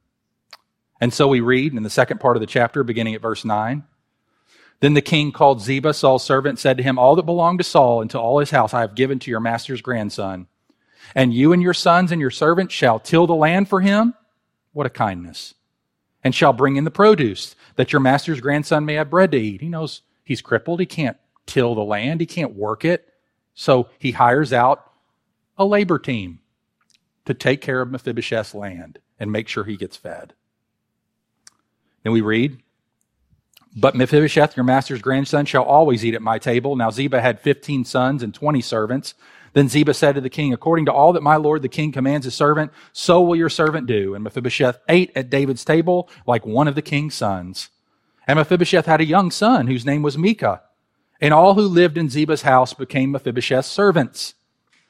And 1.00 1.14
so 1.14 1.28
we 1.28 1.40
read 1.40 1.74
in 1.74 1.84
the 1.84 1.90
second 1.90 2.20
part 2.20 2.36
of 2.36 2.42
the 2.42 2.48
chapter, 2.48 2.84
beginning 2.84 3.16
at 3.16 3.22
verse 3.22 3.46
9. 3.46 3.84
Then 4.82 4.94
the 4.96 5.02
king 5.02 5.32
called 5.32 5.62
Ziba, 5.62 5.94
Saul's 5.94 6.24
servant, 6.24 6.60
said 6.60 6.78
to 6.78 6.84
him, 6.84 7.00
All 7.00 7.16
that 7.16 7.26
belonged 7.26 7.60
to 7.60 7.64
Saul 7.64 8.02
and 8.02 8.10
to 8.12 8.20
all 8.20 8.40
his 8.40 8.52
house 8.52 8.74
I 8.74 8.82
have 8.82 8.96
given 8.96 9.20
to 9.20 9.32
your 9.32 9.40
master's 9.40 9.82
grandson. 9.82 10.48
And 11.16 11.34
you 11.34 11.54
and 11.54 11.62
your 11.62 11.74
sons 11.74 12.12
and 12.12 12.20
your 12.20 12.32
servants 12.32 12.74
shall 12.74 13.00
till 13.00 13.28
the 13.28 13.36
land 13.36 13.70
for 13.70 13.82
him. 13.82 14.14
What 14.74 14.88
a 14.88 14.90
kindness 14.90 15.54
and 16.24 16.36
shall 16.36 16.54
bring 16.54 16.76
in 16.76 16.84
the 16.84 16.92
produce, 16.92 17.56
that 17.76 17.92
your 17.92 18.00
master's 18.00 18.42
grandson 18.42 18.86
may 18.86 18.96
have 18.96 19.10
bread 19.10 19.32
to 19.32 19.38
eat. 19.38 19.62
He 19.62 19.70
knows 19.70 20.02
he's 20.24 20.42
crippled. 20.42 20.80
He 20.80 20.86
can't 20.86 21.18
till 21.46 21.76
the 21.76 21.84
land. 21.84 22.22
He 22.22 22.28
can't 22.28 22.56
work 22.56 22.86
it. 22.86 23.08
So 23.54 23.90
he 23.98 24.12
hires 24.12 24.54
out 24.54 24.92
a 25.58 25.66
labor 25.66 26.00
team 26.00 26.40
to 27.26 27.34
take 27.34 27.62
care 27.62 27.82
of 27.82 27.90
Mephibosheth's 27.90 28.56
land 28.56 29.00
and 29.20 29.32
make 29.32 29.48
sure 29.48 29.64
he 29.64 29.78
gets 29.78 29.98
fed. 29.98 30.34
Then 32.04 32.14
we 32.14 32.22
read, 32.22 32.62
But 33.76 33.96
Mephibosheth, 33.96 34.58
your 34.58 34.66
master's 34.66 35.02
grandson, 35.02 35.46
shall 35.46 35.64
always 35.64 36.04
eat 36.04 36.14
at 36.14 36.22
my 36.22 36.38
table. 36.38 36.76
Now 36.76 36.92
Ziba 36.92 37.22
had 37.22 37.40
fifteen 37.40 37.86
sons 37.86 38.22
and 38.22 38.34
twenty 38.34 38.62
servants. 38.62 39.14
Then 39.54 39.70
Ziba 39.70 39.94
said 39.94 40.16
to 40.16 40.22
the 40.22 40.30
king, 40.30 40.54
According 40.54 40.86
to 40.86 40.94
all 40.94 41.14
that 41.14 41.24
my 41.24 41.36
lord 41.36 41.62
the 41.62 41.70
king 41.70 41.92
commands 41.92 42.26
his 42.26 42.36
servant, 42.36 42.72
so 42.94 43.22
will 43.22 43.36
your 43.36 43.50
servant 43.50 43.88
do. 43.88 44.14
And 44.14 44.24
Mephibosheth 44.24 44.80
ate 44.90 45.12
at 45.16 45.30
David's 45.30 45.66
table 45.66 46.10
like 46.26 46.46
one 46.46 46.68
of 46.68 46.76
the 46.76 46.82
king's 46.82 47.16
sons. 47.16 47.70
And 48.28 48.38
Mephibosheth 48.38 48.86
had 48.86 49.02
a 49.02 49.06
young 49.06 49.32
son 49.32 49.68
whose 49.68 49.86
name 49.86 50.04
was 50.04 50.18
Micah. 50.18 50.62
And 51.20 51.34
all 51.34 51.54
who 51.54 51.62
lived 51.62 51.98
in 51.98 52.10
Ziba's 52.10 52.44
house 52.44 52.74
became 52.74 53.12
Mephibosheth's 53.12 53.68
servants. 53.68 54.34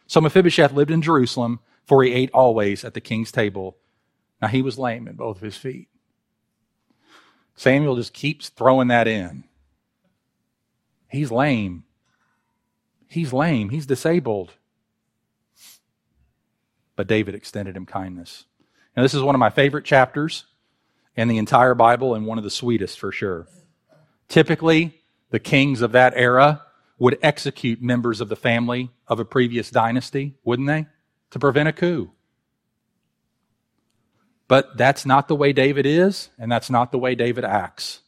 So 0.07 0.21
Mephibosheth 0.21 0.73
lived 0.73 0.91
in 0.91 1.01
Jerusalem, 1.01 1.59
for 1.85 2.03
he 2.03 2.13
ate 2.13 2.31
always 2.33 2.83
at 2.85 2.93
the 2.93 3.01
king's 3.01 3.31
table. 3.31 3.77
Now 4.41 4.47
he 4.47 4.61
was 4.61 4.77
lame 4.79 5.07
in 5.07 5.15
both 5.15 5.37
of 5.37 5.41
his 5.41 5.57
feet. 5.57 5.87
Samuel 7.55 7.95
just 7.95 8.13
keeps 8.13 8.49
throwing 8.49 8.87
that 8.87 9.07
in. 9.07 9.43
He's 11.09 11.31
lame. 11.31 11.83
He's 13.07 13.33
lame, 13.33 13.69
he's 13.69 13.85
disabled. 13.85 14.53
But 16.95 17.07
David 17.07 17.35
extended 17.35 17.75
him 17.75 17.85
kindness. 17.85 18.45
Now, 18.95 19.03
this 19.03 19.13
is 19.13 19.21
one 19.21 19.35
of 19.35 19.39
my 19.39 19.49
favorite 19.49 19.85
chapters 19.85 20.45
in 21.15 21.27
the 21.27 21.37
entire 21.37 21.75
Bible 21.75 22.15
and 22.15 22.25
one 22.25 22.37
of 22.37 22.43
the 22.43 22.49
sweetest 22.49 22.99
for 22.99 23.11
sure. 23.11 23.47
Typically, 24.27 25.01
the 25.29 25.39
kings 25.39 25.81
of 25.81 25.91
that 25.91 26.13
era 26.15 26.63
would 26.99 27.17
execute 27.21 27.81
members 27.81 28.21
of 28.21 28.29
the 28.29 28.35
family 28.35 28.91
of 29.07 29.19
a 29.19 29.25
previous 29.25 29.69
dynasty, 29.71 30.35
wouldn't 30.43 30.67
they? 30.67 30.85
To 31.31 31.39
prevent 31.39 31.67
a 31.67 31.73
coup. 31.73 32.11
But 34.51 34.75
that's 34.75 35.05
not 35.05 35.29
the 35.29 35.35
way 35.35 35.53
David 35.53 35.85
is, 35.85 36.27
and 36.37 36.51
that's 36.51 36.69
not 36.69 36.91
the 36.91 36.97
way 36.97 37.15
David 37.15 37.45
acts. 37.45 38.01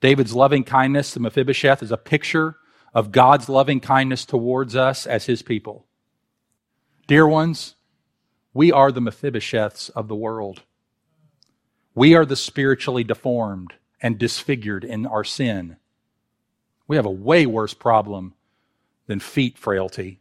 David's 0.00 0.32
loving 0.32 0.62
kindness 0.62 1.10
to 1.10 1.18
Mephibosheth 1.18 1.82
is 1.82 1.90
a 1.90 1.96
picture 1.96 2.54
of 2.94 3.10
God's 3.10 3.48
loving 3.48 3.80
kindness 3.80 4.24
towards 4.24 4.76
us 4.76 5.08
as 5.08 5.26
his 5.26 5.42
people. 5.42 5.84
Dear 7.08 7.26
ones, 7.26 7.74
we 8.54 8.70
are 8.70 8.92
the 8.92 9.00
Mephibosheths 9.00 9.90
of 9.90 10.06
the 10.06 10.14
world. 10.14 10.62
We 11.96 12.14
are 12.14 12.24
the 12.24 12.36
spiritually 12.36 13.02
deformed 13.02 13.72
and 14.00 14.18
disfigured 14.20 14.84
in 14.84 15.04
our 15.04 15.24
sin. 15.24 15.78
We 16.86 16.94
have 16.94 17.06
a 17.06 17.10
way 17.10 17.44
worse 17.44 17.74
problem 17.74 18.34
than 19.08 19.18
feet 19.18 19.58
frailty. 19.58 20.20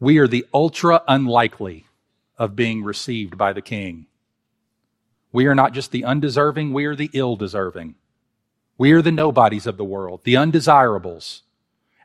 We 0.00 0.16
are 0.16 0.26
the 0.26 0.46
ultra 0.54 1.02
unlikely 1.06 1.84
of 2.38 2.56
being 2.56 2.84
received 2.84 3.36
by 3.36 3.52
the 3.52 3.60
king. 3.60 4.06
We 5.32 5.46
are 5.46 5.54
not 5.54 5.74
just 5.74 5.90
the 5.90 6.04
undeserving, 6.04 6.72
we 6.72 6.86
are 6.86 6.96
the 6.96 7.10
ill 7.12 7.36
deserving. 7.36 7.96
We 8.78 8.92
are 8.92 9.02
the 9.02 9.12
nobodies 9.12 9.66
of 9.66 9.76
the 9.76 9.84
world, 9.84 10.20
the 10.22 10.36
undesirables. 10.36 11.42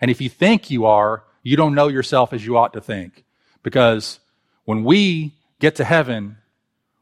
And 0.01 0.09
if 0.09 0.19
you 0.19 0.27
think 0.27 0.71
you 0.71 0.85
are, 0.85 1.23
you 1.43 1.55
don't 1.55 1.75
know 1.75 1.87
yourself 1.87 2.33
as 2.33 2.45
you 2.45 2.57
ought 2.57 2.73
to 2.73 2.81
think. 2.81 3.23
Because 3.61 4.19
when 4.65 4.83
we 4.83 5.35
get 5.59 5.75
to 5.75 5.83
heaven, 5.83 6.37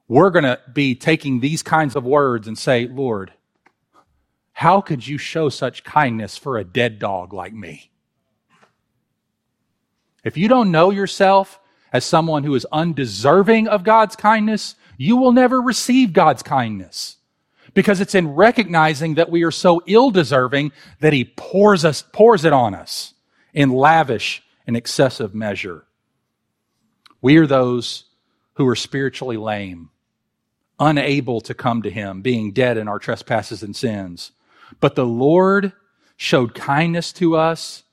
we're 0.09 0.29
going 0.29 0.43
to 0.43 0.59
be 0.71 0.93
taking 0.93 1.39
these 1.39 1.63
kinds 1.63 1.95
of 1.95 2.03
words 2.03 2.47
and 2.47 2.57
say, 2.57 2.85
Lord, 2.85 3.31
how 4.51 4.81
could 4.81 5.07
you 5.07 5.17
show 5.17 5.47
such 5.47 5.85
kindness 5.85 6.37
for 6.37 6.57
a 6.57 6.65
dead 6.65 6.99
dog 6.99 7.33
like 7.33 7.53
me? 7.53 7.91
If 10.23 10.37
you 10.37 10.49
don't 10.49 10.69
know 10.69 10.91
yourself 10.91 11.60
as 11.91 12.05
someone 12.05 12.43
who 12.43 12.55
is 12.55 12.65
undeserving 12.71 13.67
of 13.67 13.83
God's 13.83 14.15
kindness, 14.15 14.75
you 14.97 15.17
will 15.17 15.31
never 15.31 15.61
receive 15.61 16.13
God's 16.13 16.43
kindness 16.43 17.17
because 17.73 18.01
it's 18.01 18.15
in 18.15 18.29
recognizing 18.29 19.15
that 19.15 19.31
we 19.31 19.43
are 19.43 19.51
so 19.51 19.81
ill 19.85 20.11
deserving 20.11 20.71
that 20.99 21.13
he 21.13 21.25
pours 21.25 21.85
us, 21.85 22.03
pours 22.11 22.45
it 22.45 22.53
on 22.53 22.75
us 22.75 23.13
in 23.53 23.69
lavish 23.69 24.43
and 24.67 24.75
excessive 24.75 25.33
measure. 25.33 25.85
We 27.21 27.37
are 27.37 27.47
those 27.47 28.05
who 28.53 28.67
are 28.67 28.75
spiritually 28.75 29.37
lame, 29.37 29.89
unable 30.79 31.41
to 31.41 31.53
come 31.53 31.81
to 31.83 31.89
him, 31.89 32.21
being 32.21 32.51
dead 32.51 32.77
in 32.77 32.87
our 32.87 32.99
trespasses 32.99 33.63
and 33.63 33.75
sins. 33.75 34.31
But 34.79 34.95
the 34.95 35.05
Lord 35.05 35.73
showed 36.17 36.53
kindness 36.53 37.13
to 37.13 37.35
us 37.35 37.83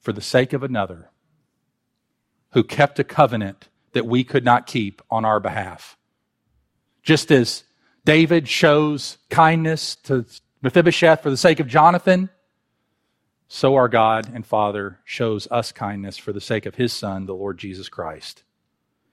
for 0.00 0.12
the 0.12 0.20
sake 0.20 0.52
of 0.52 0.62
another 0.62 1.11
who 2.52 2.62
kept 2.62 2.98
a 2.98 3.04
covenant 3.04 3.68
that 3.92 4.06
we 4.06 4.24
could 4.24 4.44
not 4.44 4.66
keep 4.66 5.02
on 5.10 5.24
our 5.24 5.40
behalf. 5.40 5.96
Just 7.02 7.30
as 7.30 7.64
David 8.04 8.48
shows 8.48 9.18
kindness 9.30 9.96
to 9.96 10.24
Mephibosheth 10.62 11.22
for 11.22 11.30
the 11.30 11.36
sake 11.36 11.60
of 11.60 11.66
Jonathan, 11.66 12.30
so 13.48 13.74
our 13.74 13.88
God 13.88 14.30
and 14.32 14.46
Father 14.46 14.98
shows 15.04 15.46
us 15.50 15.72
kindness 15.72 16.16
for 16.16 16.32
the 16.32 16.40
sake 16.40 16.64
of 16.64 16.74
his 16.74 16.92
Son, 16.92 17.26
the 17.26 17.34
Lord 17.34 17.58
Jesus 17.58 17.88
Christ. 17.88 18.44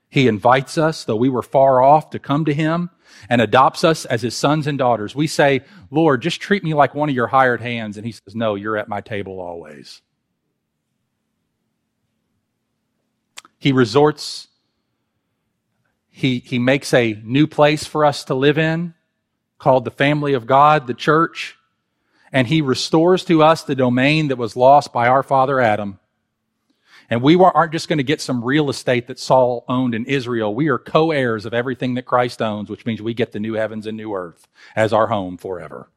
He 0.10 0.28
invites 0.28 0.78
us, 0.78 1.04
though 1.04 1.16
we 1.16 1.30
were 1.30 1.44
far 1.44 1.82
off, 1.82 2.12
to 2.12 2.20
come 2.20 2.46
to 2.46 2.54
him 2.54 2.90
and 3.30 3.42
adopts 3.42 3.84
us 3.84 4.06
as 4.06 4.22
his 4.22 4.36
sons 4.36 4.66
and 4.66 4.78
daughters. 4.78 5.16
We 5.16 5.28
say, 5.28 5.62
Lord, 5.92 6.22
just 6.22 6.42
treat 6.42 6.64
me 6.64 6.74
like 6.74 6.96
one 6.96 7.10
of 7.10 7.16
your 7.16 7.28
hired 7.28 7.62
hands. 7.62 7.98
And 7.98 8.06
he 8.06 8.12
says, 8.12 8.36
No, 8.36 8.56
you're 8.56 8.78
at 8.78 8.90
my 8.90 9.02
table 9.02 9.40
always. 9.40 10.02
He 13.60 13.72
resorts, 13.74 14.48
he, 16.10 16.40
he 16.40 16.58
makes 16.58 16.94
a 16.94 17.20
new 17.24 17.46
place 17.46 17.86
for 17.86 18.06
us 18.06 18.24
to 18.26 18.34
live 18.34 18.58
in 18.58 18.94
called 19.60 19.84
the 19.84 19.92
family 19.92 20.34
of 20.34 20.48
God, 20.48 20.88
the 20.88 20.94
church, 20.94 21.58
and 22.32 22.48
he 22.48 22.62
restores 22.62 23.26
to 23.26 23.44
us 23.44 23.64
the 23.64 23.76
domain 23.76 24.30
that 24.30 24.38
was 24.38 24.56
lost 24.56 24.94
by 24.94 25.08
our 25.08 25.22
father 25.22 25.60
Adam. 25.60 26.00
And 27.10 27.22
we 27.22 27.36
aren't 27.36 27.72
just 27.72 27.90
going 27.90 27.98
to 27.98 28.04
get 28.04 28.22
some 28.22 28.44
real 28.44 28.70
estate 28.70 29.08
that 29.08 29.20
Saul 29.20 29.66
owned 29.68 29.96
in 29.96 30.06
Israel. 30.06 30.54
We 30.54 30.70
are 30.70 30.78
co 30.78 31.12
heirs 31.12 31.46
of 31.46 31.56
everything 31.56 31.96
that 31.96 32.06
Christ 32.06 32.42
owns, 32.42 32.70
which 32.70 32.86
means 32.86 33.02
we 33.02 33.16
get 33.16 33.32
the 33.32 33.40
new 33.40 33.56
heavens 33.56 33.88
and 33.88 33.98
new 33.98 34.14
earth 34.14 34.48
as 34.76 34.94
our 34.94 35.08
home 35.08 35.36
forever. 35.36 35.90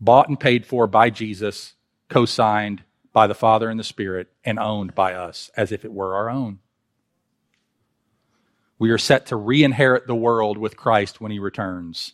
Bought 0.00 0.28
and 0.28 0.38
paid 0.38 0.66
for 0.66 0.88
by 0.88 1.10
Jesus, 1.10 1.74
co 2.08 2.26
signed 2.26 2.82
by 3.14 3.26
the 3.26 3.34
Father 3.34 3.70
and 3.70 3.80
the 3.80 3.84
Spirit, 3.84 4.30
and 4.44 4.58
owned 4.58 4.94
by 4.94 5.14
us 5.14 5.50
as 5.56 5.72
if 5.72 5.86
it 5.86 5.92
were 5.92 6.14
our 6.14 6.28
own. 6.28 6.58
We 8.78 8.90
are 8.90 8.98
set 8.98 9.26
to 9.26 9.36
re 9.36 9.64
inherit 9.64 10.06
the 10.06 10.14
world 10.14 10.58
with 10.58 10.76
Christ 10.76 11.20
when 11.20 11.32
he 11.32 11.38
returns. 11.38 12.12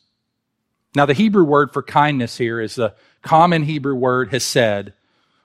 Now, 0.94 1.06
the 1.06 1.14
Hebrew 1.14 1.44
word 1.44 1.72
for 1.72 1.82
kindness 1.82 2.36
here 2.36 2.60
is 2.60 2.74
the 2.74 2.94
common 3.22 3.62
Hebrew 3.62 3.94
word 3.94 4.30
hesed, 4.30 4.92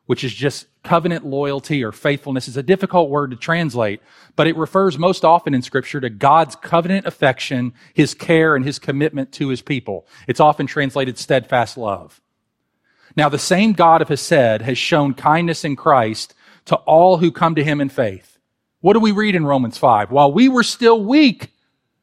which 0.07 0.23
is 0.23 0.33
just 0.33 0.67
covenant 0.83 1.25
loyalty 1.25 1.83
or 1.83 1.91
faithfulness. 1.91 2.47
It's 2.47 2.57
a 2.57 2.63
difficult 2.63 3.09
word 3.09 3.31
to 3.31 3.37
translate, 3.37 4.01
but 4.35 4.47
it 4.47 4.57
refers 4.57 4.99
most 4.99 5.23
often 5.23 5.53
in 5.53 5.61
Scripture 5.61 6.01
to 6.01 6.09
God's 6.09 6.55
covenant 6.57 7.05
affection, 7.05 7.73
his 7.93 8.13
care, 8.13 8.55
and 8.55 8.65
his 8.65 8.77
commitment 8.77 9.31
to 9.33 9.47
his 9.47 9.61
people. 9.61 10.05
It's 10.27 10.41
often 10.41 10.67
translated 10.67 11.17
steadfast 11.17 11.77
love. 11.77 12.21
Now, 13.15 13.29
the 13.29 13.39
same 13.39 13.73
God 13.73 14.01
of 14.01 14.09
Hesed 14.09 14.61
has 14.61 14.77
shown 14.77 15.13
kindness 15.13 15.63
in 15.63 15.75
Christ 15.75 16.33
to 16.65 16.75
all 16.75 17.17
who 17.17 17.31
come 17.31 17.55
to 17.55 17.63
him 17.63 17.79
in 17.79 17.89
faith. 17.89 18.37
What 18.81 18.93
do 18.93 18.99
we 18.99 19.11
read 19.11 19.35
in 19.35 19.45
Romans 19.45 19.77
5? 19.77 20.11
While 20.11 20.31
we 20.31 20.49
were 20.49 20.63
still 20.63 21.03
weak, 21.03 21.51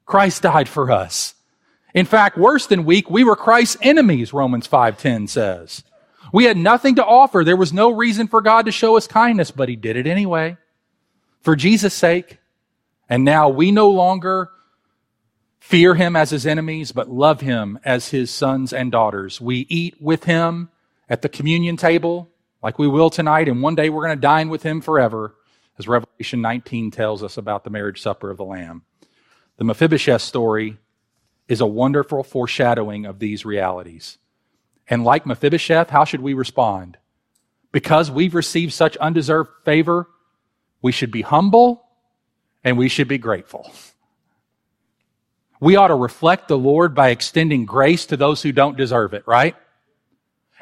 Christ 0.07 0.43
died 0.43 0.69
for 0.69 0.91
us. 0.91 1.35
In 1.95 2.07
fact, 2.07 2.39
worse 2.39 2.67
than 2.67 2.85
weak, 2.85 3.11
we 3.11 3.25
were 3.25 3.37
Christ's 3.37 3.77
enemies, 3.83 4.33
Romans 4.33 4.67
5:10 4.67 5.29
says. 5.29 5.85
We 6.33 6.45
had 6.45 6.57
nothing 6.57 6.95
to 6.95 7.05
offer. 7.05 7.45
There 7.45 7.57
was 7.57 7.73
no 7.73 7.91
reason 7.91 8.27
for 8.27 8.41
God 8.41 8.65
to 8.65 8.73
show 8.73 8.97
us 8.97 9.07
kindness, 9.07 9.51
but 9.51 9.69
he 9.69 9.77
did 9.77 9.97
it 9.97 10.07
anyway. 10.07 10.57
For 11.41 11.55
Jesus' 11.55 11.93
sake. 11.93 12.39
And 13.09 13.25
now 13.25 13.51
we 13.51 13.71
no 13.71 13.91
longer 13.91 14.51
fear 15.61 15.95
him 15.95 16.17
as 16.17 16.31
his 16.31 16.47
enemies, 16.47 16.93
but 16.93 17.11
love 17.11 17.43
him 17.43 17.79
as 17.85 18.09
his 18.09 18.31
sons 18.31 18.73
and 18.73 18.91
daughters. 18.91 19.41
We 19.41 19.67
eat 19.69 20.01
with 20.01 20.25
him 20.25 20.71
at 21.13 21.21
the 21.21 21.29
communion 21.29 21.77
table, 21.77 22.31
like 22.63 22.79
we 22.79 22.89
will 22.89 23.11
tonight, 23.11 23.47
and 23.47 23.61
one 23.61 23.75
day 23.75 23.91
we're 23.91 24.03
going 24.03 24.17
to 24.17 24.21
dine 24.21 24.49
with 24.49 24.63
him 24.63 24.81
forever, 24.81 25.35
as 25.79 25.87
Revelation 25.87 26.41
19 26.41 26.91
tells 26.91 27.23
us 27.23 27.37
about 27.37 27.65
the 27.65 27.71
marriage 27.71 28.01
supper 28.01 28.31
of 28.31 28.39
the 28.39 28.47
Lamb. 28.47 28.83
The 29.59 29.65
Mephibosheth 29.65 30.23
story 30.23 30.79
is 31.49 31.61
a 31.61 31.67
wonderful 31.67 32.25
foreshadowing 32.25 33.05
of 33.05 33.19
these 33.19 33.45
realities. 33.45 34.17
And 34.89 35.05
like 35.05 35.27
Mephibosheth, 35.27 35.91
how 35.91 36.07
should 36.07 36.23
we 36.23 36.33
respond? 36.33 36.97
Because 37.73 38.11
we've 38.11 38.35
received 38.35 38.73
such 38.73 38.97
undeserved 38.97 39.51
favor, 39.67 40.09
we 40.81 40.93
should 40.93 41.11
be 41.11 41.21
humble 41.21 41.85
and 42.65 42.79
we 42.79 42.89
should 42.89 43.09
be 43.09 43.19
grateful. 43.19 43.71
We 45.61 45.77
ought 45.77 45.89
to 45.89 45.95
reflect 45.95 46.49
the 46.49 46.57
Lord 46.57 46.95
by 46.95 47.11
extending 47.11 47.67
grace 47.67 48.07
to 48.07 48.17
those 48.17 48.41
who 48.41 48.51
don't 48.51 48.79
deserve 48.79 49.13
it, 49.13 49.25
right? 49.27 49.57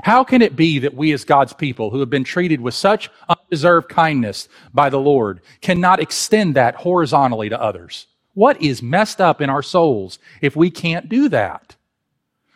How 0.03 0.25
can 0.25 0.43
it 0.43 0.57
be 0.57 0.79
that 0.81 0.95
we 0.95 1.13
as 1.13 1.25
God's 1.25 1.53
people 1.53 1.91
who 1.91 2.01
have 2.01 2.11
been 2.11 2.25
treated 2.25 2.61
with 2.61 2.75
such 2.75 3.11
undeserved 3.29 3.89
kindness 3.89 4.49
by 4.73 4.91
the 4.91 5.01
Lord 5.01 5.41
cannot 5.61 6.01
extend 6.01 6.55
that 6.57 6.77
horizontally 6.77 7.49
to 7.49 7.61
others? 7.61 8.07
What 8.35 8.61
is 8.63 8.83
messed 8.83 9.21
up 9.21 9.41
in 9.41 9.51
our 9.51 9.63
souls 9.63 10.19
if 10.41 10.57
we 10.57 10.71
can't 10.71 11.09
do 11.09 11.29
that? 11.29 11.77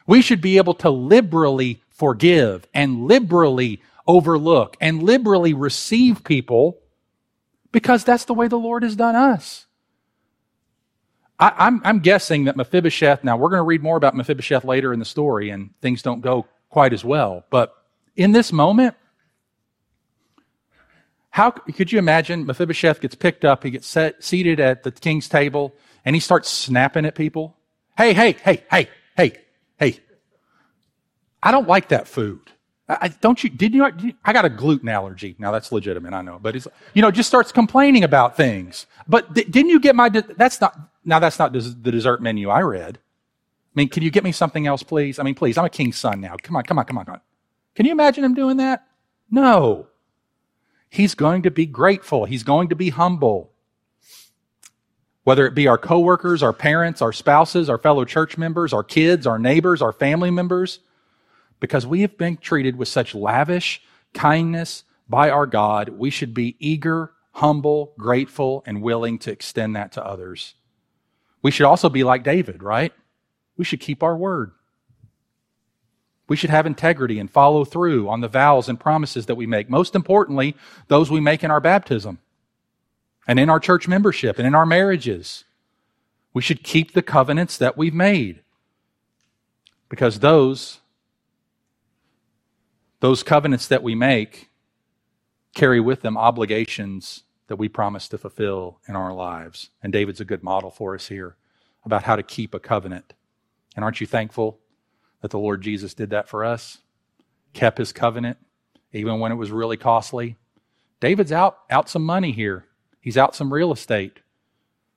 We 0.06 0.22
should 0.22 0.40
be 0.40 0.56
able 0.58 0.74
to 0.74 0.90
liberally 0.90 1.82
forgive 1.90 2.66
and 2.72 3.06
liberally 3.06 3.82
overlook 4.06 4.76
and 4.80 5.02
liberally 5.02 5.54
receive 5.54 6.24
people 6.24 6.78
because 7.72 8.04
that's 8.04 8.24
the 8.26 8.34
way 8.34 8.48
the 8.48 8.58
Lord 8.58 8.82
has 8.82 8.96
done 8.96 9.16
us. 9.16 9.66
I, 11.38 11.66
am 11.84 11.98
guessing 11.98 12.44
that 12.44 12.56
Mephibosheth, 12.56 13.24
now 13.24 13.36
we're 13.36 13.48
going 13.48 13.58
to 13.58 13.64
read 13.64 13.82
more 13.82 13.96
about 13.96 14.14
Mephibosheth 14.14 14.64
later 14.64 14.92
in 14.92 15.00
the 15.00 15.04
story, 15.04 15.50
and 15.50 15.70
things 15.82 16.00
don't 16.00 16.20
go 16.20 16.46
quite 16.74 16.92
as 16.92 17.04
well. 17.04 17.44
But 17.50 17.72
in 18.16 18.32
this 18.32 18.52
moment, 18.52 18.96
how 21.30 21.50
could 21.52 21.92
you 21.92 22.00
imagine 22.00 22.46
Mephibosheth 22.46 23.00
gets 23.00 23.14
picked 23.14 23.44
up, 23.44 23.62
he 23.62 23.70
gets 23.70 23.86
set, 23.86 24.24
seated 24.24 24.58
at 24.58 24.82
the 24.82 24.90
king's 24.90 25.28
table, 25.28 25.72
and 26.04 26.16
he 26.16 26.20
starts 26.20 26.50
snapping 26.50 27.06
at 27.06 27.14
people? 27.14 27.56
Hey, 27.96 28.12
hey, 28.12 28.32
hey, 28.32 28.64
hey, 28.68 28.88
hey, 29.16 29.38
hey. 29.78 30.00
I 31.40 31.52
don't 31.52 31.68
like 31.68 31.90
that 31.90 32.08
food. 32.08 32.40
I, 32.88 33.06
don't 33.08 33.42
you, 33.42 33.50
did 33.50 33.72
you, 33.72 33.84
I 34.24 34.32
got 34.32 34.44
a 34.44 34.50
gluten 34.50 34.88
allergy. 34.88 35.36
Now 35.38 35.52
that's 35.52 35.70
legitimate, 35.70 36.12
I 36.12 36.22
know, 36.22 36.40
but 36.42 36.56
it's, 36.56 36.66
you 36.92 37.02
know, 37.02 37.12
just 37.12 37.28
starts 37.28 37.52
complaining 37.52 38.02
about 38.02 38.36
things. 38.36 38.86
But 39.06 39.32
didn't 39.32 39.68
you 39.68 39.78
get 39.78 39.94
my, 39.94 40.08
that's 40.08 40.60
not, 40.60 40.76
now 41.04 41.20
that's 41.20 41.38
not 41.38 41.52
the 41.52 41.60
dessert 41.60 42.20
menu 42.20 42.50
I 42.50 42.62
read. 42.62 42.98
I 43.74 43.80
mean, 43.80 43.88
can 43.88 44.04
you 44.04 44.10
get 44.10 44.22
me 44.22 44.30
something 44.30 44.68
else, 44.68 44.84
please? 44.84 45.18
I 45.18 45.24
mean, 45.24 45.34
please, 45.34 45.58
I'm 45.58 45.64
a 45.64 45.70
king's 45.70 45.96
son 45.96 46.20
now. 46.20 46.36
Come 46.40 46.54
on, 46.54 46.62
come 46.62 46.78
on, 46.78 46.84
come 46.84 46.98
on, 46.98 47.04
come 47.06 47.14
on. 47.14 47.20
Can 47.74 47.86
you 47.86 47.92
imagine 47.92 48.22
him 48.22 48.34
doing 48.34 48.58
that? 48.58 48.86
No. 49.30 49.88
He's 50.88 51.16
going 51.16 51.42
to 51.42 51.50
be 51.50 51.66
grateful. 51.66 52.24
He's 52.24 52.44
going 52.44 52.68
to 52.68 52.76
be 52.76 52.90
humble. 52.90 53.50
Whether 55.24 55.44
it 55.46 55.56
be 55.56 55.66
our 55.66 55.78
coworkers, 55.78 56.40
our 56.40 56.52
parents, 56.52 57.02
our 57.02 57.12
spouses, 57.12 57.68
our 57.68 57.78
fellow 57.78 58.04
church 58.04 58.38
members, 58.38 58.72
our 58.72 58.84
kids, 58.84 59.26
our 59.26 59.40
neighbors, 59.40 59.82
our 59.82 59.92
family 59.92 60.30
members, 60.30 60.78
because 61.58 61.84
we 61.84 62.02
have 62.02 62.16
been 62.16 62.36
treated 62.36 62.76
with 62.76 62.86
such 62.86 63.14
lavish 63.14 63.82
kindness 64.12 64.84
by 65.08 65.30
our 65.30 65.46
God, 65.46 65.88
we 65.88 66.10
should 66.10 66.32
be 66.32 66.56
eager, 66.60 67.12
humble, 67.32 67.94
grateful, 67.98 68.62
and 68.66 68.82
willing 68.82 69.18
to 69.20 69.32
extend 69.32 69.74
that 69.74 69.90
to 69.92 70.04
others. 70.04 70.54
We 71.42 71.50
should 71.50 71.66
also 71.66 71.88
be 71.88 72.04
like 72.04 72.22
David, 72.22 72.62
right? 72.62 72.92
We 73.56 73.64
should 73.64 73.80
keep 73.80 74.02
our 74.02 74.16
word. 74.16 74.52
We 76.26 76.36
should 76.36 76.50
have 76.50 76.66
integrity 76.66 77.18
and 77.18 77.30
follow 77.30 77.64
through 77.64 78.08
on 78.08 78.20
the 78.20 78.28
vows 78.28 78.68
and 78.68 78.80
promises 78.80 79.26
that 79.26 79.34
we 79.34 79.46
make. 79.46 79.68
Most 79.68 79.94
importantly, 79.94 80.56
those 80.88 81.10
we 81.10 81.20
make 81.20 81.44
in 81.44 81.50
our 81.50 81.60
baptism 81.60 82.18
and 83.26 83.38
in 83.38 83.50
our 83.50 83.60
church 83.60 83.86
membership 83.86 84.38
and 84.38 84.46
in 84.46 84.54
our 84.54 84.66
marriages. 84.66 85.44
We 86.32 86.42
should 86.42 86.62
keep 86.62 86.92
the 86.92 87.02
covenants 87.02 87.58
that 87.58 87.76
we've 87.76 87.94
made 87.94 88.40
because 89.88 90.18
those, 90.20 90.80
those 93.00 93.22
covenants 93.22 93.68
that 93.68 93.82
we 93.82 93.94
make 93.94 94.50
carry 95.54 95.78
with 95.78 96.00
them 96.00 96.16
obligations 96.16 97.22
that 97.46 97.56
we 97.56 97.68
promise 97.68 98.08
to 98.08 98.18
fulfill 98.18 98.80
in 98.88 98.96
our 98.96 99.12
lives. 99.12 99.70
And 99.82 99.92
David's 99.92 100.20
a 100.20 100.24
good 100.24 100.42
model 100.42 100.70
for 100.70 100.94
us 100.94 101.08
here 101.08 101.36
about 101.84 102.04
how 102.04 102.16
to 102.16 102.22
keep 102.22 102.54
a 102.54 102.58
covenant. 102.58 103.12
And 103.74 103.84
aren't 103.84 104.00
you 104.00 104.06
thankful 104.06 104.60
that 105.20 105.30
the 105.30 105.38
Lord 105.38 105.62
Jesus 105.62 105.94
did 105.94 106.10
that 106.10 106.28
for 106.28 106.44
us? 106.44 106.78
Kept 107.52 107.78
his 107.78 107.92
covenant, 107.92 108.38
even 108.92 109.20
when 109.20 109.32
it 109.32 109.36
was 109.36 109.50
really 109.50 109.76
costly. 109.76 110.36
David's 111.00 111.32
out, 111.32 111.58
out 111.70 111.88
some 111.88 112.04
money 112.04 112.32
here. 112.32 112.66
He's 113.00 113.18
out 113.18 113.34
some 113.34 113.52
real 113.52 113.72
estate, 113.72 114.20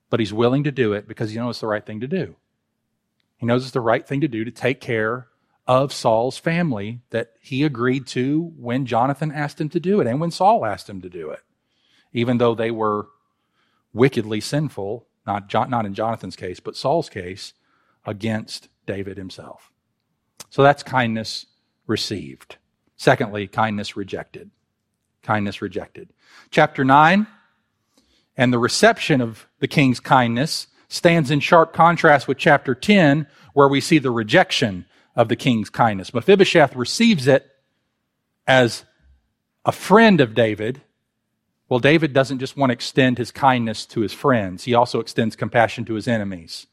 but 0.10 0.20
he's 0.20 0.34
willing 0.34 0.64
to 0.64 0.72
do 0.72 0.94
it 0.94 1.08
because 1.08 1.32
he 1.32 1.38
knows 1.38 1.56
it's 1.56 1.62
the 1.62 1.68
right 1.68 1.86
thing 1.86 2.00
to 2.00 2.08
do. 2.08 2.36
He 3.38 3.46
knows 3.46 3.64
it's 3.64 3.72
the 3.72 3.82
right 3.82 4.08
thing 4.08 4.22
to 4.22 4.28
do 4.28 4.46
to 4.46 4.52
take 4.52 4.82
care 4.82 5.28
of 5.68 5.92
Saul's 5.92 6.38
family 6.38 7.02
that 7.10 7.34
he 7.42 7.64
agreed 7.64 8.08
to 8.08 8.54
when 8.58 8.86
Jonathan 8.86 9.32
asked 9.32 9.60
him 9.60 9.70
to 9.70 9.80
do 9.80 10.00
it 10.00 10.08
and 10.08 10.20
when 10.22 10.32
Saul 10.32 10.66
asked 10.66 10.90
him 10.90 11.02
to 11.02 11.10
do 11.10 11.30
it, 11.30 11.42
even 12.14 12.38
though 12.38 12.56
they 12.56 12.72
were 12.72 13.10
wickedly 13.94 14.40
sinful, 14.40 15.06
not, 15.26 15.54
not 15.70 15.86
in 15.86 15.94
Jonathan's 15.94 16.38
case, 16.38 16.60
but 16.60 16.78
Saul's 16.78 17.10
case, 17.10 17.54
against 18.08 18.70
David 18.88 19.18
himself. 19.18 19.72
So 20.50 20.64
that's 20.64 20.82
kindness 20.82 21.46
received. 21.86 22.58
Secondly, 22.96 23.48
kindness 23.48 23.96
rejected. 23.96 24.50
Kindness 25.22 25.62
rejected. 25.62 26.10
Chapter 26.50 26.84
9, 26.84 27.28
and 28.38 28.54
the 28.54 28.60
reception 28.60 29.20
of 29.20 29.48
the 29.60 29.68
king's 29.68 30.00
kindness 30.00 30.68
stands 30.88 31.30
in 31.30 31.42
sharp 31.42 31.74
contrast 31.74 32.28
with 32.28 32.38
chapter 32.38 32.74
10, 32.74 33.28
where 33.54 33.68
we 33.68 33.82
see 33.82 34.00
the 34.00 34.12
rejection 34.12 34.86
of 35.16 35.28
the 35.28 35.36
king's 35.36 35.70
kindness. 35.70 36.14
Mephibosheth 36.14 36.76
receives 36.76 37.28
it 37.28 37.46
as 38.48 38.86
a 39.66 39.72
friend 39.72 40.22
of 40.22 40.34
David. 40.34 40.82
Well, 41.68 41.80
David 41.80 42.14
doesn't 42.14 42.40
just 42.40 42.56
want 42.56 42.70
to 42.70 42.74
extend 42.74 43.18
his 43.18 43.32
kindness 43.32 43.86
to 43.88 44.02
his 44.02 44.14
friends, 44.14 44.64
he 44.64 44.74
also 44.74 45.00
extends 45.00 45.36
compassion 45.36 45.84
to 45.86 45.96
his 45.96 46.08
enemies. 46.08 46.68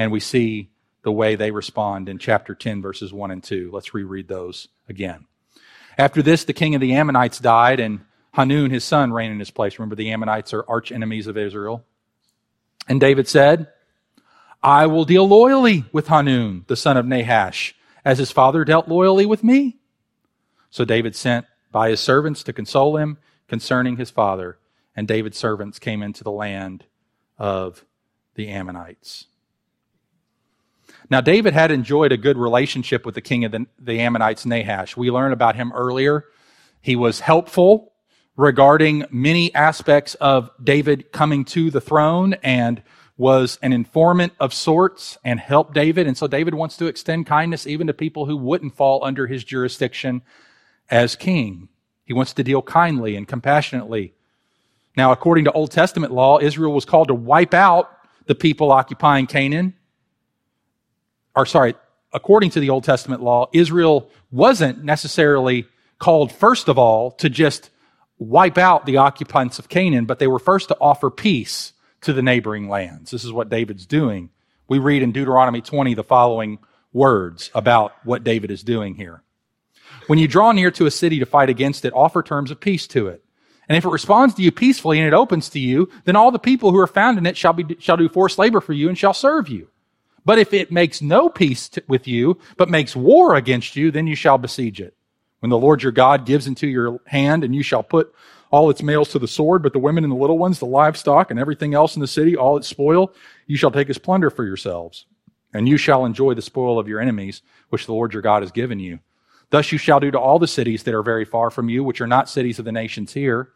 And 0.00 0.10
we 0.10 0.20
see 0.20 0.70
the 1.02 1.12
way 1.12 1.34
they 1.34 1.50
respond 1.50 2.08
in 2.08 2.16
chapter 2.16 2.54
10, 2.54 2.80
verses 2.80 3.12
1 3.12 3.30
and 3.32 3.44
2. 3.44 3.68
Let's 3.70 3.92
reread 3.92 4.28
those 4.28 4.66
again. 4.88 5.26
After 5.98 6.22
this, 6.22 6.44
the 6.44 6.54
king 6.54 6.74
of 6.74 6.80
the 6.80 6.94
Ammonites 6.94 7.38
died, 7.38 7.80
and 7.80 8.00
Hanun, 8.32 8.70
his 8.70 8.82
son, 8.82 9.12
reigned 9.12 9.34
in 9.34 9.38
his 9.38 9.50
place. 9.50 9.78
Remember, 9.78 9.94
the 9.94 10.10
Ammonites 10.10 10.54
are 10.54 10.64
arch 10.66 10.90
enemies 10.90 11.26
of 11.26 11.36
Israel. 11.36 11.84
And 12.88 12.98
David 12.98 13.28
said, 13.28 13.68
I 14.62 14.86
will 14.86 15.04
deal 15.04 15.28
loyally 15.28 15.84
with 15.92 16.06
Hanun, 16.06 16.64
the 16.66 16.76
son 16.76 16.96
of 16.96 17.04
Nahash, 17.04 17.74
as 18.02 18.16
his 18.16 18.32
father 18.32 18.64
dealt 18.64 18.88
loyally 18.88 19.26
with 19.26 19.44
me. 19.44 19.80
So 20.70 20.86
David 20.86 21.14
sent 21.14 21.44
by 21.70 21.90
his 21.90 22.00
servants 22.00 22.42
to 22.44 22.54
console 22.54 22.96
him 22.96 23.18
concerning 23.48 23.98
his 23.98 24.10
father, 24.10 24.56
and 24.96 25.06
David's 25.06 25.36
servants 25.36 25.78
came 25.78 26.02
into 26.02 26.24
the 26.24 26.32
land 26.32 26.86
of 27.36 27.84
the 28.34 28.48
Ammonites. 28.48 29.26
Now, 31.10 31.20
David 31.20 31.54
had 31.54 31.72
enjoyed 31.72 32.12
a 32.12 32.16
good 32.16 32.38
relationship 32.38 33.04
with 33.04 33.16
the 33.16 33.20
king 33.20 33.44
of 33.44 33.50
the, 33.50 33.66
the 33.80 33.98
Ammonites, 34.00 34.46
Nahash. 34.46 34.96
We 34.96 35.10
learned 35.10 35.32
about 35.32 35.56
him 35.56 35.72
earlier. 35.72 36.26
He 36.80 36.94
was 36.94 37.18
helpful 37.18 37.92
regarding 38.36 39.04
many 39.10 39.52
aspects 39.52 40.14
of 40.14 40.50
David 40.62 41.10
coming 41.10 41.44
to 41.46 41.70
the 41.70 41.80
throne 41.80 42.34
and 42.44 42.80
was 43.16 43.58
an 43.60 43.72
informant 43.72 44.32
of 44.38 44.54
sorts 44.54 45.18
and 45.24 45.40
helped 45.40 45.74
David. 45.74 46.06
And 46.06 46.16
so 46.16 46.28
David 46.28 46.54
wants 46.54 46.76
to 46.76 46.86
extend 46.86 47.26
kindness 47.26 47.66
even 47.66 47.88
to 47.88 47.92
people 47.92 48.26
who 48.26 48.36
wouldn't 48.36 48.76
fall 48.76 49.04
under 49.04 49.26
his 49.26 49.42
jurisdiction 49.42 50.22
as 50.88 51.16
king. 51.16 51.68
He 52.04 52.14
wants 52.14 52.32
to 52.34 52.44
deal 52.44 52.62
kindly 52.62 53.16
and 53.16 53.26
compassionately. 53.26 54.14
Now, 54.96 55.10
according 55.10 55.44
to 55.46 55.52
Old 55.52 55.72
Testament 55.72 56.12
law, 56.12 56.38
Israel 56.38 56.72
was 56.72 56.84
called 56.84 57.08
to 57.08 57.14
wipe 57.14 57.52
out 57.52 57.90
the 58.26 58.34
people 58.36 58.70
occupying 58.70 59.26
Canaan 59.26 59.74
or 61.34 61.46
sorry, 61.46 61.74
according 62.12 62.50
to 62.50 62.60
the 62.60 62.70
Old 62.70 62.84
Testament 62.84 63.22
law, 63.22 63.48
Israel 63.52 64.10
wasn't 64.30 64.84
necessarily 64.84 65.66
called, 65.98 66.32
first 66.32 66.68
of 66.68 66.78
all, 66.78 67.12
to 67.12 67.28
just 67.28 67.70
wipe 68.18 68.58
out 68.58 68.86
the 68.86 68.98
occupants 68.98 69.58
of 69.58 69.68
Canaan, 69.68 70.04
but 70.04 70.18
they 70.18 70.26
were 70.26 70.38
first 70.38 70.68
to 70.68 70.76
offer 70.80 71.10
peace 71.10 71.72
to 72.02 72.12
the 72.12 72.22
neighboring 72.22 72.68
lands. 72.68 73.10
This 73.10 73.24
is 73.24 73.32
what 73.32 73.48
David's 73.48 73.86
doing. 73.86 74.30
We 74.68 74.78
read 74.78 75.02
in 75.02 75.12
Deuteronomy 75.12 75.60
20 75.60 75.94
the 75.94 76.04
following 76.04 76.58
words 76.92 77.50
about 77.54 77.92
what 78.04 78.24
David 78.24 78.50
is 78.50 78.62
doing 78.62 78.94
here. 78.94 79.22
When 80.06 80.18
you 80.18 80.28
draw 80.28 80.52
near 80.52 80.70
to 80.72 80.86
a 80.86 80.90
city 80.90 81.18
to 81.20 81.26
fight 81.26 81.50
against 81.50 81.84
it, 81.84 81.92
offer 81.94 82.22
terms 82.22 82.50
of 82.50 82.60
peace 82.60 82.86
to 82.88 83.08
it. 83.08 83.22
And 83.68 83.76
if 83.76 83.84
it 83.84 83.90
responds 83.90 84.34
to 84.34 84.42
you 84.42 84.50
peacefully 84.50 84.98
and 84.98 85.06
it 85.06 85.14
opens 85.14 85.48
to 85.50 85.60
you, 85.60 85.88
then 86.04 86.16
all 86.16 86.32
the 86.32 86.38
people 86.38 86.72
who 86.72 86.78
are 86.78 86.88
found 86.88 87.18
in 87.18 87.26
it 87.26 87.36
shall 87.36 87.52
be, 87.52 87.76
shall 87.78 87.96
do 87.96 88.08
forced 88.08 88.38
labor 88.38 88.60
for 88.60 88.72
you 88.72 88.88
and 88.88 88.98
shall 88.98 89.14
serve 89.14 89.48
you. 89.48 89.68
But 90.24 90.38
if 90.38 90.52
it 90.52 90.70
makes 90.70 91.00
no 91.00 91.28
peace 91.28 91.68
to, 91.70 91.82
with 91.88 92.06
you, 92.06 92.38
but 92.56 92.68
makes 92.68 92.94
war 92.94 93.34
against 93.34 93.76
you, 93.76 93.90
then 93.90 94.06
you 94.06 94.14
shall 94.14 94.38
besiege 94.38 94.80
it. 94.80 94.94
When 95.40 95.50
the 95.50 95.58
Lord 95.58 95.82
your 95.82 95.92
God 95.92 96.26
gives 96.26 96.46
into 96.46 96.68
your 96.68 97.00
hand, 97.06 97.44
and 97.44 97.54
you 97.54 97.62
shall 97.62 97.82
put 97.82 98.14
all 98.50 98.68
its 98.68 98.82
males 98.82 99.10
to 99.10 99.18
the 99.18 99.28
sword, 99.28 99.62
but 99.62 99.72
the 99.72 99.78
women 99.78 100.04
and 100.04 100.12
the 100.12 100.16
little 100.16 100.38
ones, 100.38 100.58
the 100.58 100.66
livestock, 100.66 101.30
and 101.30 101.40
everything 101.40 101.72
else 101.72 101.94
in 101.94 102.00
the 102.00 102.06
city, 102.06 102.36
all 102.36 102.56
its 102.56 102.68
spoil, 102.68 103.12
you 103.46 103.56
shall 103.56 103.70
take 103.70 103.88
as 103.88 103.98
plunder 103.98 104.28
for 104.28 104.44
yourselves. 104.44 105.06
And 105.54 105.68
you 105.68 105.76
shall 105.76 106.04
enjoy 106.04 106.34
the 106.34 106.42
spoil 106.42 106.78
of 106.78 106.88
your 106.88 107.00
enemies, 107.00 107.42
which 107.70 107.86
the 107.86 107.92
Lord 107.92 108.12
your 108.12 108.22
God 108.22 108.42
has 108.42 108.52
given 108.52 108.78
you. 108.78 109.00
Thus 109.50 109.72
you 109.72 109.78
shall 109.78 109.98
do 109.98 110.10
to 110.10 110.18
all 110.18 110.38
the 110.38 110.46
cities 110.46 110.84
that 110.84 110.94
are 110.94 111.02
very 111.02 111.24
far 111.24 111.50
from 111.50 111.68
you, 111.68 111.82
which 111.82 112.00
are 112.00 112.06
not 112.06 112.28
cities 112.28 112.58
of 112.58 112.64
the 112.64 112.72
nations 112.72 113.12
here. 113.12 113.48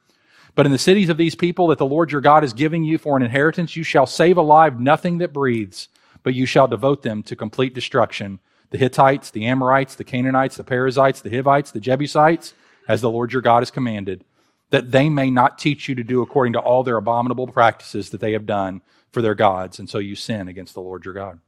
But 0.54 0.66
in 0.66 0.72
the 0.72 0.78
cities 0.78 1.08
of 1.08 1.16
these 1.16 1.34
people 1.34 1.68
that 1.68 1.78
the 1.78 1.86
Lord 1.86 2.12
your 2.12 2.20
God 2.20 2.44
is 2.44 2.52
giving 2.52 2.84
you 2.84 2.98
for 2.98 3.16
an 3.16 3.22
inheritance, 3.22 3.76
you 3.76 3.82
shall 3.82 4.06
save 4.06 4.36
alive 4.36 4.80
nothing 4.80 5.18
that 5.18 5.32
breathes 5.32 5.88
but 6.24 6.34
you 6.34 6.46
shall 6.46 6.66
devote 6.66 7.02
them 7.02 7.22
to 7.22 7.36
complete 7.36 7.72
destruction 7.72 8.40
the 8.70 8.78
Hittites, 8.78 9.30
the 9.30 9.46
Amorites, 9.46 9.94
the 9.94 10.02
Canaanites, 10.02 10.56
the 10.56 10.64
Perizzites, 10.64 11.20
the 11.20 11.30
Hivites, 11.30 11.70
the 11.70 11.78
Jebusites, 11.78 12.54
as 12.88 13.00
the 13.00 13.10
Lord 13.10 13.32
your 13.32 13.42
God 13.42 13.60
has 13.60 13.70
commanded, 13.70 14.24
that 14.70 14.90
they 14.90 15.08
may 15.08 15.30
not 15.30 15.58
teach 15.60 15.88
you 15.88 15.94
to 15.94 16.02
do 16.02 16.22
according 16.22 16.54
to 16.54 16.58
all 16.58 16.82
their 16.82 16.96
abominable 16.96 17.46
practices 17.46 18.10
that 18.10 18.20
they 18.20 18.32
have 18.32 18.46
done 18.46 18.82
for 19.12 19.22
their 19.22 19.36
gods, 19.36 19.78
and 19.78 19.88
so 19.88 19.98
you 19.98 20.16
sin 20.16 20.48
against 20.48 20.74
the 20.74 20.80
Lord 20.80 21.04
your 21.04 21.14
God. 21.14 21.38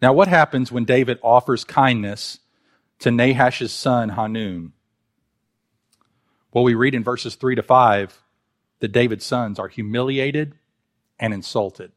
Now, 0.00 0.14
what 0.14 0.28
happens 0.28 0.72
when 0.72 0.84
David 0.86 1.18
offers 1.22 1.64
kindness 1.64 2.38
to 3.00 3.10
Nahash's 3.10 3.72
son 3.72 4.10
Hanun? 4.10 4.72
Well, 6.52 6.64
we 6.64 6.74
read 6.74 6.94
in 6.94 7.04
verses 7.04 7.34
3 7.34 7.56
to 7.56 7.62
5 7.62 8.22
that 8.78 8.92
David's 8.92 9.26
sons 9.26 9.58
are 9.58 9.68
humiliated 9.68 10.54
and 11.18 11.34
insulted. 11.34 11.92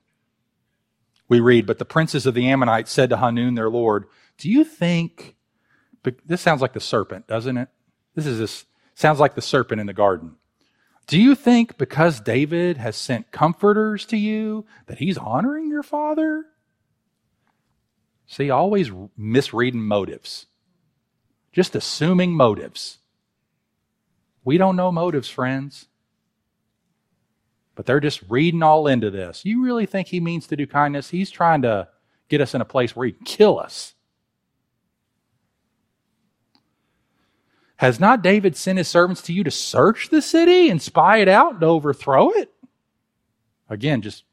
We 1.28 1.40
read, 1.40 1.66
But 1.66 1.80
the 1.80 1.86
princes 1.86 2.26
of 2.26 2.34
the 2.34 2.50
Ammonites 2.50 2.92
said 2.92 3.10
to 3.10 3.18
Hanun 3.18 3.56
their 3.56 3.70
lord, 3.70 4.06
Do 4.38 4.50
you 4.50 4.64
think, 4.64 5.36
this 6.26 6.42
sounds 6.42 6.62
like 6.62 6.74
the 6.74 6.80
serpent, 6.80 7.28
doesn't 7.28 7.58
it? 7.58 7.70
This 8.16 8.26
is 8.26 8.40
this, 8.40 8.66
sounds 8.96 9.20
like 9.20 9.36
the 9.36 9.42
serpent 9.42 9.80
in 9.80 9.88
the 9.88 9.94
garden. 9.94 10.36
Do 11.08 11.20
you 11.20 11.36
think 11.36 11.78
because 11.78 12.22
David 12.22 12.78
has 12.78 12.96
sent 12.96 13.32
comforters 13.32 14.06
to 14.08 14.18
you 14.18 14.66
that 14.88 15.00
he's 15.00 15.18
honoring 15.18 15.70
your 15.70 15.84
father? 15.84 16.46
See, 18.28 18.50
always 18.50 18.92
misreading 19.18 19.84
motives, 19.84 20.48
just 21.52 21.76
assuming 21.76 22.32
motives. 22.32 23.00
We 24.44 24.58
don't 24.58 24.78
know 24.78 24.92
motives, 24.92 25.30
friends. 25.30 25.88
But 27.76 27.86
they're 27.86 28.00
just 28.00 28.22
reading 28.30 28.64
all 28.64 28.88
into 28.88 29.10
this. 29.10 29.46
You 29.46 29.64
really 29.64 29.86
think 29.86 30.08
he 30.08 30.20
means 30.20 30.48
to 30.48 30.56
do 30.56 30.68
kindness? 30.68 31.10
He's 31.10 31.32
trying 31.32 31.62
to 31.62 31.88
get 32.30 32.42
us 32.42 32.54
in 32.54 32.62
a 32.62 32.66
place 32.66 32.96
where 32.96 33.08
he 33.08 33.16
kill 33.26 33.60
us. 33.60 33.94
Has 37.78 38.00
not 38.00 38.22
David 38.22 38.56
sent 38.56 38.78
his 38.78 38.88
servants 38.88 39.24
to 39.24 39.34
you 39.34 39.44
to 39.44 39.52
search 39.52 40.10
the 40.10 40.22
city 40.22 40.70
and 40.70 40.82
spy 40.82 41.18
it 41.18 41.28
out 41.28 41.56
and 41.56 41.64
overthrow 41.64 42.30
it? 42.30 42.54
Again, 43.70 44.02
just 44.02 44.24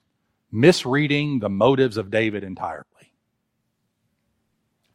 misreading 0.52 1.38
the 1.38 1.48
motives 1.48 1.96
of 1.96 2.10
David 2.10 2.44
entirely 2.44 2.84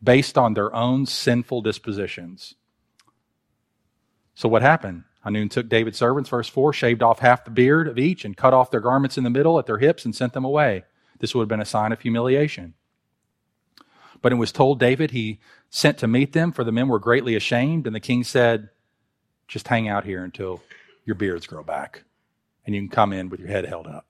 based 0.03 0.37
on 0.37 0.53
their 0.53 0.73
own 0.75 1.05
sinful 1.05 1.61
dispositions. 1.61 2.55
So, 4.35 4.49
what 4.49 4.61
happened? 4.61 5.03
Hanun 5.23 5.49
took 5.49 5.69
David's 5.69 5.97
servants, 5.97 6.29
verse 6.29 6.49
4, 6.49 6.73
shaved 6.73 7.01
off 7.01 7.19
half 7.19 7.45
the 7.45 7.51
beard 7.51 7.87
of 7.87 7.97
each 7.97 8.25
and 8.25 8.35
cut 8.35 8.53
off 8.53 8.71
their 8.71 8.81
garments 8.81 9.17
in 9.17 9.23
the 9.23 9.29
middle 9.29 9.57
at 9.57 9.65
their 9.65 9.77
hips 9.77 10.03
and 10.03 10.13
sent 10.13 10.33
them 10.33 10.43
away. 10.43 10.83
This 11.19 11.33
would 11.33 11.43
have 11.43 11.49
been 11.49 11.61
a 11.61 11.65
sign 11.65 11.93
of 11.93 12.01
humiliation. 12.01 12.73
But 14.21 14.33
it 14.33 14.35
was 14.35 14.51
told 14.51 14.79
David 14.79 15.11
he 15.11 15.39
sent 15.69 15.97
to 15.99 16.07
meet 16.07 16.33
them, 16.33 16.51
for 16.51 16.63
the 16.63 16.71
men 16.71 16.89
were 16.89 16.99
greatly 16.99 17.35
ashamed. 17.35 17.87
And 17.87 17.95
the 17.95 18.01
king 18.01 18.23
said, 18.23 18.69
Just 19.47 19.67
hang 19.67 19.87
out 19.87 20.03
here 20.03 20.23
until 20.23 20.61
your 21.05 21.15
beards 21.15 21.47
grow 21.47 21.63
back, 21.63 22.03
and 22.65 22.75
you 22.75 22.81
can 22.81 22.89
come 22.89 23.13
in 23.13 23.29
with 23.29 23.39
your 23.39 23.49
head 23.49 23.65
held 23.65 23.87
up. 23.87 24.05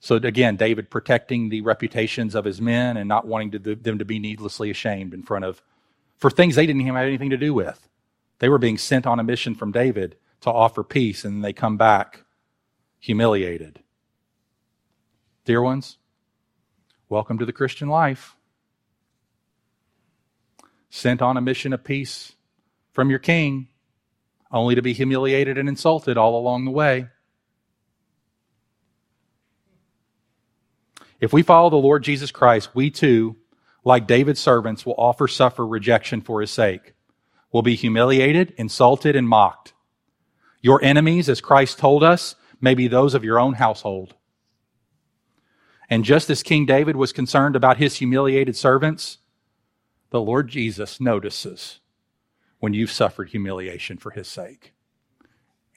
So 0.00 0.16
again, 0.16 0.56
David 0.56 0.90
protecting 0.90 1.48
the 1.48 1.62
reputations 1.62 2.34
of 2.34 2.44
his 2.44 2.60
men 2.60 2.96
and 2.96 3.08
not 3.08 3.26
wanting 3.26 3.50
to, 3.52 3.74
them 3.74 3.98
to 3.98 4.04
be 4.04 4.18
needlessly 4.18 4.70
ashamed 4.70 5.12
in 5.12 5.22
front 5.22 5.44
of, 5.44 5.62
for 6.16 6.30
things 6.30 6.54
they 6.54 6.66
didn't 6.66 6.86
have 6.86 6.96
anything 6.96 7.30
to 7.30 7.36
do 7.36 7.52
with. 7.52 7.88
They 8.38 8.48
were 8.48 8.58
being 8.58 8.78
sent 8.78 9.06
on 9.06 9.18
a 9.18 9.24
mission 9.24 9.54
from 9.54 9.72
David 9.72 10.16
to 10.42 10.50
offer 10.50 10.82
peace, 10.82 11.24
and 11.24 11.42
they 11.42 11.52
come 11.52 11.76
back 11.76 12.24
humiliated. 12.98 13.80
Dear 15.44 15.62
ones, 15.62 15.98
welcome 17.08 17.38
to 17.38 17.46
the 17.46 17.52
Christian 17.52 17.88
life. 17.88 18.36
Sent 20.90 21.22
on 21.22 21.36
a 21.36 21.40
mission 21.40 21.72
of 21.72 21.84
peace 21.84 22.34
from 22.92 23.10
your 23.10 23.18
king, 23.18 23.68
only 24.50 24.74
to 24.74 24.82
be 24.82 24.92
humiliated 24.92 25.56
and 25.56 25.68
insulted 25.68 26.18
all 26.18 26.38
along 26.38 26.64
the 26.64 26.70
way. 26.70 27.08
If 31.20 31.32
we 31.32 31.42
follow 31.42 31.70
the 31.70 31.76
Lord 31.76 32.04
Jesus 32.04 32.30
Christ, 32.30 32.74
we 32.74 32.90
too, 32.90 33.36
like 33.84 34.06
David's 34.06 34.40
servants, 34.40 34.84
will 34.84 34.94
offer 34.98 35.26
suffer 35.26 35.66
rejection 35.66 36.20
for 36.20 36.42
his 36.42 36.50
sake 36.50 36.95
will 37.56 37.62
be 37.62 37.74
humiliated, 37.74 38.52
insulted, 38.58 39.16
and 39.16 39.26
mocked. 39.26 39.72
Your 40.60 40.78
enemies, 40.84 41.26
as 41.26 41.40
Christ 41.40 41.78
told 41.78 42.04
us, 42.04 42.34
may 42.60 42.74
be 42.74 42.86
those 42.86 43.14
of 43.14 43.24
your 43.24 43.40
own 43.40 43.54
household. 43.54 44.14
And 45.88 46.04
just 46.04 46.28
as 46.28 46.42
King 46.42 46.66
David 46.66 46.96
was 46.96 47.14
concerned 47.14 47.56
about 47.56 47.78
his 47.78 47.96
humiliated 47.96 48.56
servants, 48.56 49.16
the 50.10 50.20
Lord 50.20 50.48
Jesus 50.48 51.00
notices 51.00 51.80
when 52.58 52.74
you've 52.74 52.92
suffered 52.92 53.30
humiliation 53.30 53.96
for 53.96 54.10
his 54.10 54.28
sake. 54.28 54.74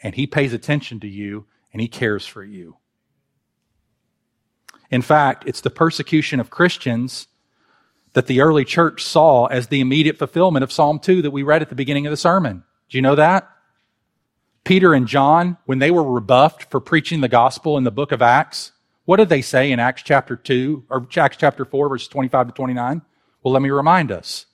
And 0.03 0.15
he 0.15 0.27
pays 0.27 0.51
attention 0.51 0.99
to 0.99 1.07
you 1.07 1.45
and 1.71 1.81
he 1.81 1.87
cares 1.87 2.25
for 2.25 2.43
you. 2.43 2.75
In 4.91 5.01
fact, 5.01 5.45
it's 5.47 5.61
the 5.61 5.69
persecution 5.69 6.41
of 6.41 6.49
Christians 6.49 7.29
that 8.13 8.27
the 8.27 8.41
early 8.41 8.65
church 8.65 9.03
saw 9.03 9.45
as 9.45 9.67
the 9.67 9.79
immediate 9.79 10.17
fulfillment 10.17 10.63
of 10.63 10.71
Psalm 10.71 10.99
2 10.99 11.21
that 11.21 11.31
we 11.31 11.43
read 11.43 11.61
at 11.61 11.69
the 11.69 11.75
beginning 11.75 12.07
of 12.07 12.11
the 12.11 12.17
sermon. 12.17 12.63
Do 12.89 12.97
you 12.97 13.01
know 13.01 13.15
that? 13.15 13.49
Peter 14.63 14.93
and 14.93 15.07
John, 15.07 15.57
when 15.65 15.79
they 15.79 15.91
were 15.91 16.03
rebuffed 16.03 16.69
for 16.69 16.79
preaching 16.79 17.21
the 17.21 17.27
gospel 17.27 17.77
in 17.77 17.83
the 17.83 17.91
book 17.91 18.11
of 18.11 18.21
Acts, 18.21 18.71
what 19.05 19.17
did 19.17 19.29
they 19.29 19.41
say 19.41 19.71
in 19.71 19.79
Acts 19.79 20.03
chapter 20.03 20.35
2 20.35 20.85
or 20.89 21.07
Acts 21.17 21.37
chapter 21.37 21.65
4 21.65 21.89
verses 21.89 22.07
25 22.07 22.47
to 22.47 22.53
29? 22.53 23.01
Well, 23.41 23.53
let 23.53 23.61
me 23.61 23.69
remind 23.69 24.11
us. 24.11 24.45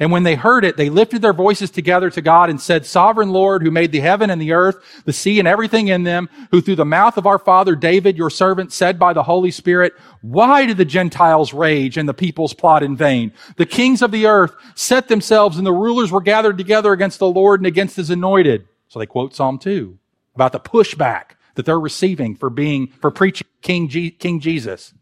And 0.00 0.10
when 0.10 0.22
they 0.22 0.34
heard 0.34 0.64
it, 0.64 0.76
they 0.76 0.88
lifted 0.90 1.22
their 1.22 1.32
voices 1.32 1.70
together 1.70 2.10
to 2.10 2.22
God 2.22 2.50
and 2.50 2.60
said, 2.60 2.86
Sovereign 2.86 3.30
Lord, 3.30 3.62
who 3.62 3.70
made 3.70 3.92
the 3.92 4.00
heaven 4.00 4.30
and 4.30 4.40
the 4.40 4.52
earth, 4.52 4.76
the 5.04 5.12
sea 5.12 5.38
and 5.38 5.46
everything 5.46 5.88
in 5.88 6.02
them, 6.02 6.28
who 6.50 6.60
through 6.60 6.76
the 6.76 6.84
mouth 6.84 7.16
of 7.16 7.26
our 7.26 7.38
father 7.38 7.76
David, 7.76 8.16
your 8.16 8.30
servant, 8.30 8.72
said 8.72 8.98
by 8.98 9.12
the 9.12 9.22
Holy 9.22 9.50
Spirit, 9.50 9.92
why 10.22 10.66
did 10.66 10.76
the 10.76 10.84
Gentiles 10.84 11.52
rage 11.52 11.96
and 11.96 12.08
the 12.08 12.14
peoples 12.14 12.54
plot 12.54 12.82
in 12.82 12.96
vain? 12.96 13.32
The 13.56 13.66
kings 13.66 14.02
of 14.02 14.10
the 14.10 14.26
earth 14.26 14.54
set 14.74 15.08
themselves 15.08 15.58
and 15.58 15.66
the 15.66 15.72
rulers 15.72 16.10
were 16.10 16.20
gathered 16.20 16.58
together 16.58 16.92
against 16.92 17.18
the 17.18 17.30
Lord 17.30 17.60
and 17.60 17.66
against 17.66 17.96
his 17.96 18.10
anointed. 18.10 18.66
So 18.88 18.98
they 18.98 19.06
quote 19.06 19.34
Psalm 19.34 19.58
2 19.58 19.98
about 20.34 20.52
the 20.52 20.60
pushback 20.60 21.36
that 21.54 21.66
they're 21.66 21.80
receiving 21.80 22.34
for 22.34 22.50
being, 22.50 22.88
for 23.00 23.10
preaching 23.10 23.46
King, 23.60 23.88
G- 23.88 24.10
King 24.10 24.40
Jesus. 24.40 24.94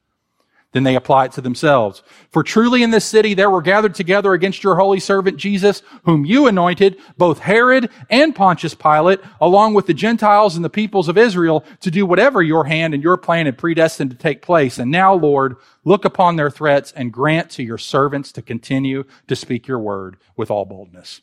Then 0.73 0.85
they 0.85 0.95
apply 0.95 1.25
it 1.25 1.33
to 1.33 1.41
themselves. 1.41 2.03
For 2.31 2.45
truly 2.45 2.85
in 2.85 2.91
this 2.91 3.05
city 3.05 3.35
there 3.35 3.51
were 3.51 3.63
gathered 3.63 3.95
together 3.95 4.33
against 4.35 4.63
your 4.63 4.77
holy 4.77 5.01
servant 5.01 5.37
Jesus, 5.37 5.83
whom 6.05 6.25
you 6.25 6.47
anointed, 6.47 6.97
both 7.19 7.41
Herod 7.41 7.91
and 8.09 8.35
Pontius 8.37 8.75
Pilate, 8.75 9.21
along 9.41 9.75
with 9.75 9.87
the 9.87 9.95
Gentiles 9.95 10.55
and 10.55 10.65
the 10.65 10.71
peoples 10.71 11.09
of 11.09 11.19
Israel, 11.19 11.65
to 11.81 11.91
do 11.91 12.07
whatever 12.07 12.41
your 12.41 12.65
hand 12.65 12.95
and 12.95 13.03
your 13.03 13.17
plan 13.17 13.47
had 13.47 13.59
predestined 13.59 14.11
to 14.13 14.17
take 14.17 14.43
place. 14.43 14.79
And 14.79 14.93
now, 14.93 15.13
Lord, 15.13 15.57
look 15.85 16.05
upon 16.05 16.37
their 16.37 16.51
threats 16.51 16.93
and 16.93 17.13
grant 17.13 17.51
to 17.53 17.65
your 17.65 17.79
servants 17.79 18.31
to 18.33 18.43
continue 18.43 19.05
to 19.27 19.35
speak 19.35 19.67
your 19.67 19.81
word 19.81 20.19
with 20.37 20.53
all 20.53 20.65
boldness. 20.65 21.21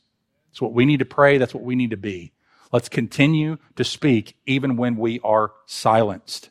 That's 0.49 0.61
what 0.61 0.73
we 0.73 0.85
need 0.85 0.99
to 0.99 1.05
pray. 1.05 1.37
That's 1.37 1.53
what 1.53 1.63
we 1.63 1.75
need 1.75 1.91
to 1.91 1.97
be. 1.97 2.33
Let's 2.73 2.89
continue 2.89 3.59
to 3.77 3.85
speak 3.85 4.35
even 4.45 4.75
when 4.75 4.97
we 4.97 5.21
are 5.21 5.53
silenced. 5.65 6.49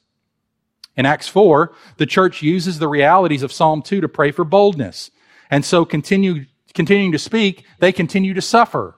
In 0.96 1.06
Acts 1.06 1.28
4, 1.28 1.72
the 1.98 2.06
church 2.06 2.42
uses 2.42 2.78
the 2.78 2.88
realities 2.88 3.42
of 3.42 3.52
Psalm 3.52 3.82
2 3.82 4.00
to 4.00 4.08
pray 4.08 4.30
for 4.30 4.44
boldness. 4.44 5.10
And 5.50 5.64
so 5.64 5.84
continue, 5.84 6.46
continuing 6.74 7.12
to 7.12 7.18
speak, 7.18 7.64
they 7.78 7.92
continue 7.92 8.34
to 8.34 8.42
suffer. 8.42 8.94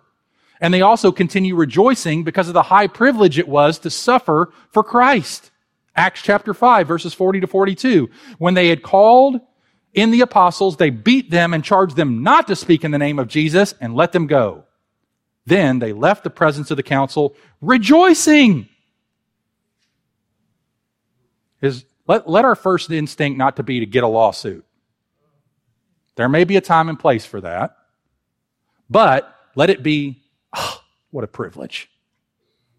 And 0.61 0.73
they 0.73 0.83
also 0.83 1.13
continue 1.13 1.55
rejoicing 1.55 2.25
because 2.25 2.49
of 2.49 2.55
the 2.55 2.63
high 2.63 2.87
privilege 2.87 3.39
it 3.39 3.49
was 3.49 3.79
to 3.81 3.91
suffer 3.91 4.53
for 4.71 4.83
Christ. 4.83 5.51
Acts 5.95 6.23
chapter 6.23 6.55
5, 6.55 6.87
verses 6.87 7.15
40 7.15 7.41
to 7.41 7.47
42. 7.47 8.09
When 8.39 8.55
they 8.55 8.69
had 8.69 8.83
called 8.83 9.41
in 9.95 10.11
the 10.11 10.21
apostles, 10.21 10.77
they 10.77 10.91
beat 10.91 11.31
them 11.31 11.55
and 11.55 11.65
charged 11.65 11.97
them 11.97 12.23
not 12.23 12.47
to 12.47 12.57
speak 12.57 12.85
in 12.85 12.93
the 12.93 12.99
name 12.99 13.19
of 13.19 13.29
Jesus 13.29 13.75
and 13.81 13.95
let 13.95 14.13
them 14.13 14.27
go. 14.27 14.65
Then 15.47 15.79
they 15.79 15.93
left 15.93 16.25
the 16.25 16.31
presence 16.31 16.71
of 16.71 16.77
the 16.77 16.83
council 16.83 17.35
rejoicing. 17.61 18.69
Is 21.61 21.85
let, 22.09 22.29
let 22.29 22.45
our 22.45 22.57
first 22.57 22.91
instinct 22.91 23.39
not 23.39 23.57
to 23.57 23.63
be 23.63 23.81
to 23.81 23.87
get 23.87 24.03
a 24.03 24.09
lawsuit. 24.09 24.65
There 26.17 26.29
may 26.29 26.45
be 26.45 26.57
a 26.57 26.61
time 26.61 26.89
and 26.89 26.99
place 26.99 27.25
for 27.25 27.41
that, 27.43 27.77
but 28.91 29.33
let 29.55 29.71
it 29.71 29.83
be, 29.83 30.23
oh, 30.57 30.81
what 31.11 31.23
a 31.23 31.29
privilege. 31.29 31.89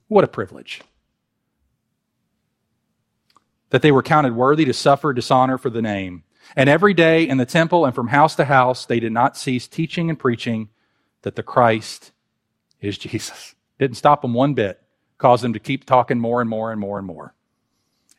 What 0.08 0.24
a 0.24 0.28
privilege. 0.28 0.82
That 3.70 3.84
they 3.84 3.92
were 3.92 4.04
counted 4.04 4.36
worthy 4.36 4.66
to 4.66 4.74
suffer 4.74 5.14
dishonor 5.14 5.58
for 5.58 5.70
the 5.70 5.82
name. 5.82 6.24
And 6.56 6.68
every 6.68 6.96
day 6.96 7.28
in 7.28 7.38
the 7.38 7.46
temple 7.46 7.86
and 7.86 7.94
from 7.94 8.08
house 8.08 8.36
to 8.36 8.46
house, 8.46 8.86
they 8.86 9.00
did 9.00 9.12
not 9.12 9.38
cease 9.38 9.68
teaching 9.68 10.10
and 10.10 10.18
preaching 10.18 10.70
that 11.22 11.36
the 11.36 11.44
Christ 11.44 12.12
is 12.82 12.98
Jesus. 12.98 13.54
Didn't 13.78 13.98
stop 13.98 14.24
them 14.24 14.34
one 14.34 14.56
bit, 14.56 14.82
caused 15.20 15.44
them 15.44 15.54
to 15.54 15.60
keep 15.60 15.86
talking 15.86 16.20
more 16.20 16.42
and 16.42 16.50
more 16.50 16.72
and 16.72 16.82
more 16.82 16.98
and 16.98 17.06
more. 17.06 17.36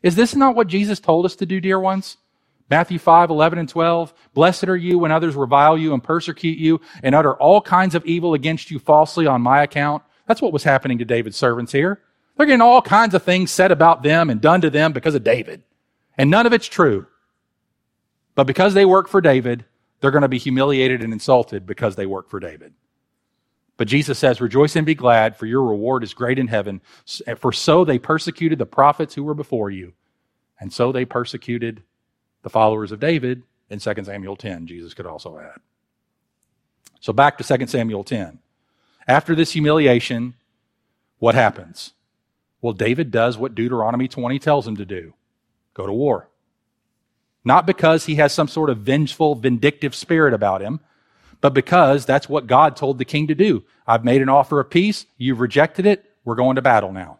Is 0.03 0.15
this 0.15 0.35
not 0.35 0.55
what 0.55 0.67
Jesus 0.67 0.99
told 0.99 1.25
us 1.25 1.35
to 1.37 1.45
do, 1.45 1.59
dear 1.59 1.79
ones? 1.79 2.17
Matthew 2.69 2.99
5, 2.99 3.29
11 3.29 3.59
and 3.59 3.69
12. 3.69 4.13
Blessed 4.33 4.69
are 4.69 4.77
you 4.77 4.97
when 4.97 5.11
others 5.11 5.35
revile 5.35 5.77
you 5.77 5.93
and 5.93 6.01
persecute 6.01 6.57
you 6.57 6.79
and 7.03 7.13
utter 7.13 7.33
all 7.35 7.61
kinds 7.61 7.95
of 7.95 8.05
evil 8.05 8.33
against 8.33 8.71
you 8.71 8.79
falsely 8.79 9.27
on 9.27 9.41
my 9.41 9.61
account. 9.61 10.03
That's 10.25 10.41
what 10.41 10.53
was 10.53 10.63
happening 10.63 10.97
to 10.99 11.05
David's 11.05 11.35
servants 11.35 11.73
here. 11.73 11.99
They're 12.37 12.45
getting 12.45 12.61
all 12.61 12.81
kinds 12.81 13.13
of 13.13 13.23
things 13.23 13.51
said 13.51 13.71
about 13.71 14.03
them 14.03 14.29
and 14.29 14.39
done 14.39 14.61
to 14.61 14.69
them 14.69 14.93
because 14.93 15.15
of 15.15 15.23
David. 15.23 15.63
And 16.17 16.31
none 16.31 16.45
of 16.45 16.53
it's 16.53 16.67
true. 16.67 17.07
But 18.35 18.47
because 18.47 18.73
they 18.73 18.85
work 18.85 19.09
for 19.09 19.19
David, 19.19 19.65
they're 19.99 20.11
going 20.11 20.21
to 20.21 20.29
be 20.29 20.37
humiliated 20.37 21.01
and 21.01 21.13
insulted 21.13 21.65
because 21.65 21.95
they 21.95 22.05
work 22.05 22.29
for 22.29 22.39
David. 22.39 22.73
But 23.81 23.87
Jesus 23.87 24.19
says, 24.19 24.39
Rejoice 24.39 24.75
and 24.75 24.85
be 24.85 24.93
glad, 24.93 25.35
for 25.35 25.47
your 25.47 25.63
reward 25.63 26.03
is 26.03 26.13
great 26.13 26.37
in 26.37 26.49
heaven. 26.49 26.81
For 27.37 27.51
so 27.51 27.83
they 27.83 27.97
persecuted 27.97 28.59
the 28.59 28.65
prophets 28.67 29.15
who 29.15 29.23
were 29.23 29.33
before 29.33 29.71
you. 29.71 29.93
And 30.59 30.71
so 30.71 30.91
they 30.91 31.03
persecuted 31.03 31.81
the 32.43 32.51
followers 32.51 32.91
of 32.91 32.99
David 32.99 33.41
in 33.71 33.79
2 33.79 34.03
Samuel 34.03 34.35
10, 34.35 34.67
Jesus 34.67 34.93
could 34.93 35.07
also 35.07 35.39
add. 35.39 35.61
So 36.99 37.11
back 37.11 37.39
to 37.39 37.57
2 37.57 37.65
Samuel 37.65 38.03
10. 38.03 38.37
After 39.07 39.33
this 39.33 39.53
humiliation, 39.53 40.35
what 41.17 41.33
happens? 41.33 41.93
Well, 42.61 42.73
David 42.73 43.09
does 43.09 43.35
what 43.35 43.55
Deuteronomy 43.55 44.07
20 44.07 44.37
tells 44.37 44.67
him 44.67 44.77
to 44.77 44.85
do 44.85 45.15
go 45.73 45.87
to 45.87 45.91
war. 45.91 46.29
Not 47.43 47.65
because 47.65 48.05
he 48.05 48.13
has 48.17 48.31
some 48.31 48.47
sort 48.47 48.69
of 48.69 48.77
vengeful, 48.77 49.33
vindictive 49.33 49.95
spirit 49.95 50.35
about 50.35 50.61
him, 50.61 50.81
but 51.41 51.53
because 51.53 52.05
that's 52.05 52.29
what 52.29 52.47
God 52.47 52.75
told 52.75 52.97
the 52.97 53.05
king 53.05 53.27
to 53.27 53.35
do. 53.35 53.63
I've 53.85 54.05
made 54.05 54.21
an 54.21 54.29
offer 54.29 54.59
of 54.59 54.69
peace. 54.69 55.05
You've 55.17 55.39
rejected 55.39 55.85
it. 55.85 56.05
We're 56.23 56.35
going 56.35 56.55
to 56.55 56.61
battle 56.61 56.91
now. 56.91 57.19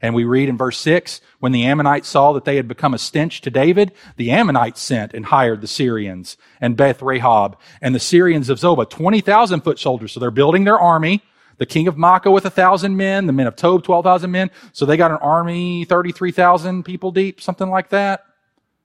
And 0.00 0.14
we 0.14 0.24
read 0.24 0.48
in 0.48 0.56
verse 0.56 0.78
6 0.78 1.20
when 1.40 1.52
the 1.52 1.64
Ammonites 1.64 2.08
saw 2.08 2.32
that 2.34 2.44
they 2.44 2.56
had 2.56 2.68
become 2.68 2.94
a 2.94 2.98
stench 2.98 3.40
to 3.40 3.50
David, 3.50 3.92
the 4.16 4.30
Ammonites 4.30 4.80
sent 4.80 5.12
and 5.12 5.26
hired 5.26 5.60
the 5.60 5.66
Syrians 5.66 6.36
and 6.60 6.76
Beth 6.76 7.00
Rehob 7.00 7.56
and 7.80 7.94
the 7.94 8.00
Syrians 8.00 8.48
of 8.48 8.58
Zobah, 8.58 8.88
20,000 8.88 9.62
foot 9.62 9.78
soldiers. 9.78 10.12
So 10.12 10.20
they're 10.20 10.30
building 10.30 10.64
their 10.64 10.78
army. 10.78 11.22
The 11.56 11.66
king 11.66 11.88
of 11.88 11.96
Maacah 11.96 12.32
with 12.32 12.44
a 12.44 12.50
thousand 12.50 12.96
men, 12.96 13.26
the 13.26 13.32
men 13.32 13.48
of 13.48 13.56
Tob, 13.56 13.82
12,000 13.82 14.30
men. 14.30 14.50
So 14.72 14.86
they 14.86 14.96
got 14.96 15.10
an 15.10 15.16
army, 15.16 15.84
33,000 15.84 16.84
people 16.84 17.10
deep, 17.10 17.40
something 17.40 17.68
like 17.68 17.88
that. 17.88 18.24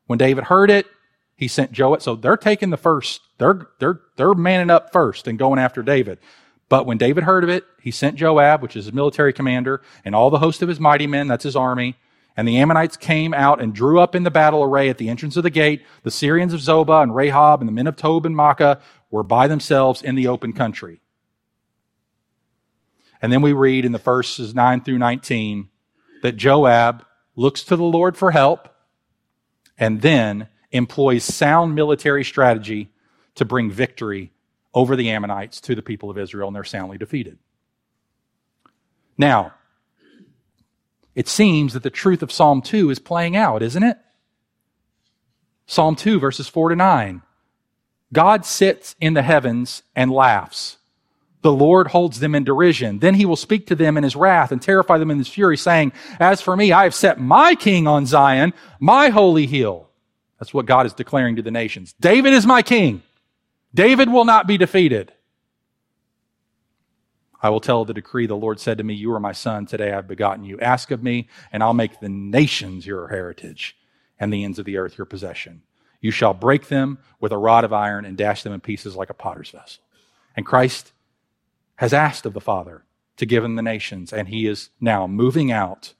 When 0.07 0.17
David 0.17 0.45
heard 0.45 0.71
it, 0.71 0.87
he 1.35 1.47
sent 1.47 1.71
Joab. 1.71 2.01
So 2.01 2.15
they're 2.15 2.37
taking 2.37 2.69
the 2.69 2.77
first, 2.77 3.21
they're, 3.37 3.67
they're, 3.79 4.01
they're 4.17 4.33
manning 4.33 4.69
up 4.69 4.91
first 4.91 5.27
and 5.27 5.39
going 5.39 5.59
after 5.59 5.81
David. 5.83 6.19
But 6.69 6.85
when 6.85 6.97
David 6.97 7.23
heard 7.23 7.43
of 7.43 7.49
it, 7.49 7.65
he 7.81 7.91
sent 7.91 8.15
Joab, 8.15 8.61
which 8.61 8.75
is 8.75 8.85
his 8.85 8.93
military 8.93 9.33
commander, 9.33 9.81
and 10.05 10.15
all 10.15 10.29
the 10.29 10.39
host 10.39 10.61
of 10.61 10.69
his 10.69 10.79
mighty 10.79 11.07
men, 11.07 11.27
that's 11.27 11.43
his 11.43 11.55
army. 11.55 11.95
And 12.35 12.47
the 12.47 12.57
Ammonites 12.57 12.97
came 12.97 13.33
out 13.33 13.61
and 13.61 13.75
drew 13.75 13.99
up 13.99 14.15
in 14.15 14.23
the 14.23 14.31
battle 14.31 14.63
array 14.63 14.89
at 14.89 14.97
the 14.97 15.09
entrance 15.09 15.37
of 15.37 15.43
the 15.43 15.51
gate. 15.51 15.83
The 16.01 16.09
Syrians 16.09 16.53
of 16.53 16.61
Zobah 16.61 17.03
and 17.03 17.11
Rehob 17.11 17.59
and 17.59 17.67
the 17.67 17.73
men 17.73 17.85
of 17.85 17.95
Tob 17.95 18.25
and 18.25 18.35
Maacah 18.35 18.79
were 19.11 19.21
by 19.21 19.47
themselves 19.47 20.01
in 20.01 20.15
the 20.15 20.27
open 20.27 20.53
country. 20.53 20.99
And 23.21 23.31
then 23.31 23.41
we 23.41 23.53
read 23.53 23.85
in 23.85 23.91
the 23.91 23.99
verses 23.99 24.55
9 24.55 24.81
through 24.81 24.97
19 24.97 25.69
that 26.23 26.35
Joab 26.35 27.05
looks 27.35 27.63
to 27.63 27.75
the 27.75 27.83
Lord 27.83 28.17
for 28.17 28.31
help 28.31 28.69
and 29.77 30.01
then 30.01 30.47
employs 30.73 31.23
sound 31.23 31.75
military 31.75 32.25
strategy 32.25 32.89
to 33.35 33.45
bring 33.45 33.71
victory 33.71 34.31
over 34.73 34.95
the 34.95 35.09
Ammonites 35.11 35.61
to 35.61 35.75
the 35.75 35.81
people 35.81 36.09
of 36.09 36.17
Israel, 36.17 36.47
and 36.47 36.55
they're 36.55 36.63
soundly 36.63 36.97
defeated. 36.97 37.37
Now, 39.17 39.53
it 41.15 41.27
seems 41.27 41.73
that 41.73 41.83
the 41.83 41.89
truth 41.89 42.23
of 42.23 42.31
Psalm 42.31 42.61
2 42.61 42.89
is 42.89 42.99
playing 42.99 43.35
out, 43.35 43.61
isn't 43.61 43.83
it? 43.83 43.97
Psalm 45.67 45.95
2, 45.95 46.19
verses 46.19 46.47
4 46.47 46.69
to 46.69 46.75
9. 46.75 47.21
God 48.11 48.45
sits 48.45 48.95
in 48.99 49.13
the 49.13 49.21
heavens 49.21 49.83
and 49.95 50.11
laughs. 50.11 50.77
The 51.41 51.51
Lord 51.51 51.87
holds 51.87 52.19
them 52.19 52.35
in 52.35 52.43
derision. 52.43 52.99
Then 52.99 53.15
he 53.15 53.25
will 53.25 53.35
speak 53.35 53.67
to 53.67 53.75
them 53.75 53.97
in 53.97 54.03
his 54.03 54.15
wrath 54.15 54.51
and 54.51 54.61
terrify 54.61 54.97
them 54.97 55.11
in 55.11 55.17
his 55.17 55.27
fury, 55.27 55.57
saying, 55.57 55.91
As 56.19 56.41
for 56.41 56.55
me, 56.55 56.71
I 56.71 56.83
have 56.83 56.95
set 56.95 57.19
my 57.19 57.53
king 57.53 57.85
on 57.85 58.05
Zion, 58.05 58.53
my 58.79 59.09
holy 59.09 59.45
hill. 59.45 59.89
That's 60.43 60.53
what 60.53 60.65
God 60.65 60.85
is 60.85 60.93
declaring 60.93 61.37
to 61.37 61.41
the 61.41 61.51
nations. 61.51 61.95
David 62.01 62.33
is 62.33 62.45
my 62.45 62.61
king. 62.61 63.01
David 63.73 64.11
will 64.11 64.25
not 64.25 64.45
be 64.45 64.57
defeated. 64.57 65.13
I 67.41 67.49
will 67.49 67.61
tell 67.61 67.85
the 67.85 67.93
decree 67.93 68.27
the 68.27 68.35
Lord 68.35 68.59
said 68.59 68.77
to 68.79 68.83
me, 68.83 68.93
You 68.93 69.13
are 69.13 69.21
my 69.21 69.31
son. 69.31 69.65
Today 69.65 69.93
I 69.93 69.95
have 69.95 70.07
begotten 70.09 70.43
you. 70.43 70.59
Ask 70.59 70.91
of 70.91 71.01
me, 71.01 71.29
and 71.53 71.63
I'll 71.63 71.73
make 71.73 72.01
the 72.01 72.09
nations 72.09 72.85
your 72.85 73.07
heritage 73.07 73.77
and 74.19 74.33
the 74.33 74.43
ends 74.43 74.59
of 74.59 74.65
the 74.65 74.75
earth 74.75 74.97
your 74.97 75.05
possession. 75.05 75.61
You 76.01 76.11
shall 76.11 76.33
break 76.33 76.67
them 76.67 76.97
with 77.21 77.31
a 77.31 77.37
rod 77.37 77.63
of 77.63 77.71
iron 77.71 78.03
and 78.03 78.17
dash 78.17 78.43
them 78.43 78.51
in 78.51 78.59
pieces 78.59 78.97
like 78.97 79.09
a 79.09 79.13
potter's 79.13 79.51
vessel. 79.51 79.81
And 80.35 80.45
Christ 80.45 80.91
has 81.77 81.93
asked 81.93 82.25
of 82.25 82.33
the 82.33 82.41
Father 82.41 82.83
to 83.15 83.25
give 83.25 83.45
him 83.45 83.55
the 83.55 83.61
nations, 83.61 84.11
and 84.11 84.27
he 84.27 84.45
is 84.45 84.71
now 84.81 85.07
moving 85.07 85.53
out, 85.53 85.93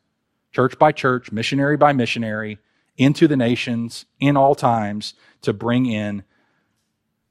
church 0.52 0.78
by 0.78 0.92
church, 0.92 1.32
missionary 1.32 1.78
by 1.78 1.94
missionary, 1.94 2.60
into 2.98 3.28
the 3.28 3.38
nations 3.38 4.06
in 4.20 4.38
all 4.38 4.56
times 4.56 5.14
to 5.42 5.54
bring 5.54 5.86
in 5.86 6.24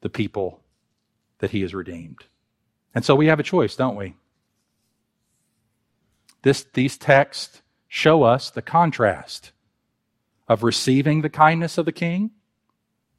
the 0.01 0.09
people 0.09 0.61
that 1.39 1.51
he 1.51 1.63
has 1.63 1.75
redeemed. 1.75 2.25
And 2.95 3.05
so 3.05 3.15
we 3.15 3.27
have 3.27 3.41
a 3.41 3.45
choice, 3.45 3.77
don't 3.77 3.97
we? 3.97 4.15
This, 6.43 6.67
these 6.75 6.97
texts 6.97 7.63
show 7.89 8.25
us 8.25 8.51
the 8.51 8.63
contrast 8.63 9.53
of 10.49 10.63
receiving 10.63 11.23
the 11.23 11.31
kindness 11.31 11.79
of 11.79 11.85
the 11.85 11.93
king 11.93 12.33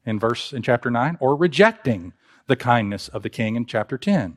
in 0.04 0.18
verse 0.18 0.52
in 0.52 0.62
chapter 0.62 0.90
9 0.90 1.16
or 1.20 1.34
rejecting 1.34 2.12
the 2.46 2.56
kindness 2.56 3.08
of 3.08 3.22
the 3.22 3.30
king 3.30 3.56
in 3.56 3.64
chapter 3.64 3.96
10. 3.96 4.36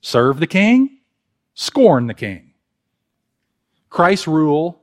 Serve 0.00 0.38
the 0.38 0.46
king, 0.46 0.98
scorn 1.54 2.06
the 2.06 2.14
king. 2.14 2.52
Christ's 3.90 4.28
rule 4.28 4.82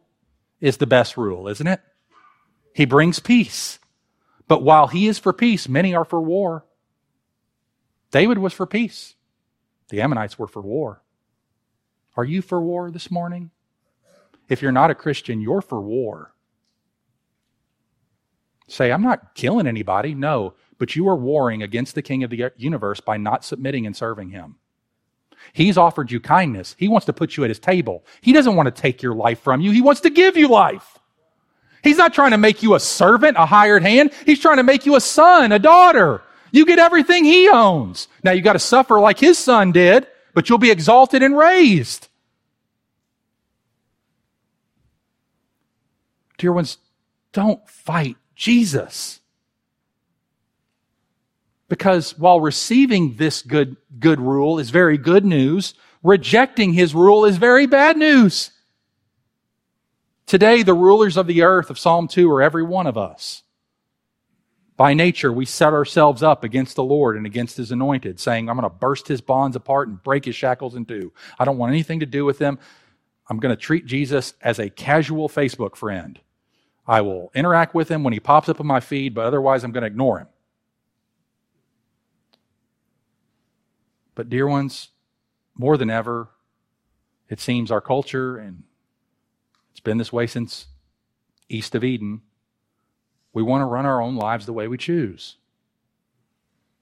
is 0.60 0.78
the 0.78 0.88
best 0.88 1.18
rule, 1.18 1.48
isn't 1.48 1.68
it? 1.68 1.82
He 2.74 2.86
brings 2.86 3.20
peace. 3.20 3.80
But 4.48 4.64
while 4.64 4.88
he 4.88 5.08
is 5.08 5.20
for 5.20 5.34
peace, 5.34 5.70
many 5.70 5.96
are 5.96 6.06
for 6.06 6.22
war. 6.22 6.66
David 8.12 8.38
was 8.38 8.54
for 8.54 8.66
peace. 8.66 9.16
The 9.90 10.02
Ammonites 10.02 10.38
were 10.38 10.48
for 10.48 10.62
war. 10.62 11.02
Are 12.18 12.26
you 12.26 12.42
for 12.42 12.62
war 12.62 12.92
this 12.92 13.10
morning? 13.10 13.52
If 14.50 14.62
you're 14.62 14.72
not 14.72 14.92
a 14.92 14.96
Christian, 14.96 15.40
you're 15.40 15.62
for 15.62 15.80
war. 15.80 16.34
Say, 18.68 18.92
I'm 18.92 19.02
not 19.02 19.36
killing 19.36 19.68
anybody. 19.68 20.14
No, 20.14 20.54
but 20.78 20.96
you 20.96 21.08
are 21.10 21.16
warring 21.16 21.62
against 21.62 21.96
the 21.96 22.02
king 22.02 22.24
of 22.24 22.30
the 22.30 22.52
universe 22.58 23.00
by 23.00 23.18
not 23.18 23.46
submitting 23.46 23.86
and 23.86 23.96
serving 23.96 24.30
him. 24.30 24.56
He's 25.54 25.78
offered 25.78 26.12
you 26.12 26.20
kindness. 26.20 26.76
He 26.78 26.88
wants 26.88 27.06
to 27.08 27.14
put 27.14 27.36
you 27.36 27.44
at 27.44 27.50
his 27.50 27.60
table. 27.60 28.06
He 28.22 28.32
doesn't 28.34 28.56
want 28.56 28.68
to 28.68 28.82
take 28.82 29.02
your 29.02 29.16
life 29.16 29.40
from 29.40 29.62
you. 29.62 29.72
He 29.72 29.82
wants 29.82 30.02
to 30.02 30.10
give 30.10 30.38
you 30.38 30.48
life. 30.48 31.00
He's 31.84 31.98
not 31.98 32.13
trying 32.13 32.32
to 32.32 32.38
make 32.38 32.62
you 32.62 32.76
a 32.76 32.80
servant, 32.80 33.38
a 33.38 33.46
hired 33.46 33.84
hand. 33.84 34.12
He's 34.26 34.39
trying 34.39 34.58
to 34.58 34.63
make 34.63 34.86
you 34.86 34.96
a 34.96 35.02
son, 35.02 35.52
a 35.52 35.60
daughter. 35.60 36.22
You 36.52 36.65
get 36.65 36.80
everything 36.80 37.26
he 37.26 37.50
owns. 37.50 38.08
Now 38.24 38.32
you 38.32 38.41
got 38.41 38.54
to 38.54 38.60
suffer 38.60 39.00
like 39.00 39.20
his 39.20 39.38
son 39.38 39.72
did, 39.72 40.08
but 40.34 40.50
you'll 40.50 40.58
be 40.58 40.72
exalted 40.72 41.24
and 41.24 41.38
raised. 41.38 42.08
Dear 46.38 46.54
ones, 46.54 46.78
don't 47.34 47.67
fight 47.70 48.17
Jesus. 48.36 49.20
Because 51.70 52.17
while 52.17 52.41
receiving 52.41 53.15
this 53.15 53.41
good, 53.41 53.78
good 53.98 54.20
rule 54.20 54.60
is 54.60 54.72
very 54.72 54.98
good 54.98 55.24
news, 55.24 55.74
rejecting 56.04 56.74
his 56.74 56.94
rule 56.94 57.26
is 57.26 57.38
very 57.38 57.65
bad 57.65 57.96
news. 57.96 58.52
Today, 60.32 60.63
the 60.63 60.74
rulers 60.74 61.17
of 61.17 61.28
the 61.28 61.41
earth 61.41 61.70
of 61.70 61.78
Psalm 61.78 62.08
2 62.08 62.32
are 62.32 62.41
every 62.41 62.63
one 62.63 62.88
of 62.88 62.98
us. 62.98 63.44
By 64.78 64.94
nature, 64.94 65.30
we 65.30 65.44
set 65.44 65.74
ourselves 65.74 66.24
up 66.24 66.46
against 66.46 66.78
the 66.78 66.86
Lord 66.86 67.17
and 67.17 67.26
against 67.26 67.58
His 67.58 67.70
anointed, 67.70 68.17
saying, 68.17 68.48
I'm 68.48 68.56
going 68.56 68.63
to 68.63 68.74
burst 68.74 69.10
His 69.10 69.20
bonds 69.20 69.58
apart 69.58 69.89
and 69.89 70.02
break 70.02 70.24
His 70.24 70.34
shackles 70.38 70.76
in 70.76 70.86
two. 70.86 71.12
I 71.38 71.44
don't 71.44 71.58
want 71.58 71.74
anything 71.74 72.00
to 72.00 72.06
do 72.06 72.24
with 72.24 72.38
them. 72.38 72.60
I'm 73.28 73.41
going 73.41 73.54
to 73.54 73.62
treat 73.62 73.86
Jesus 73.86 74.34
as 74.41 74.58
a 74.58 74.70
casual 74.70 75.28
Facebook 75.28 75.76
friend. 75.76 76.17
I 76.88 77.02
will 77.02 77.30
interact 77.36 77.76
with 77.76 77.91
Him 77.91 78.06
when 78.06 78.13
He 78.13 78.22
pops 78.22 78.48
up 78.48 78.62
on 78.62 78.67
my 78.67 78.80
feed, 78.80 79.13
but 79.13 79.26
otherwise, 79.26 79.65
I'm 79.65 79.74
going 79.74 79.82
to 79.82 79.88
ignore 79.88 80.20
Him. 80.20 80.28
But, 84.15 84.30
dear 84.30 84.48
ones, 84.48 84.91
more 85.58 85.76
than 85.76 85.89
ever, 85.89 86.30
it 87.28 87.41
seems 87.41 87.70
our 87.70 87.82
culture, 87.82 88.38
and 88.38 88.63
it's 89.82 89.84
been 89.84 89.98
this 89.98 90.13
way 90.13 90.28
since 90.28 90.67
east 91.50 91.74
of 91.74 91.84
Eden, 91.84 92.22
we 93.34 93.41
want 93.41 93.63
to 93.63 93.65
run 93.65 93.88
our 93.88 94.00
own 94.00 94.15
lives 94.15 94.46
the 94.46 94.54
way 94.54 94.67
we 94.67 94.78
choose. 94.78 95.38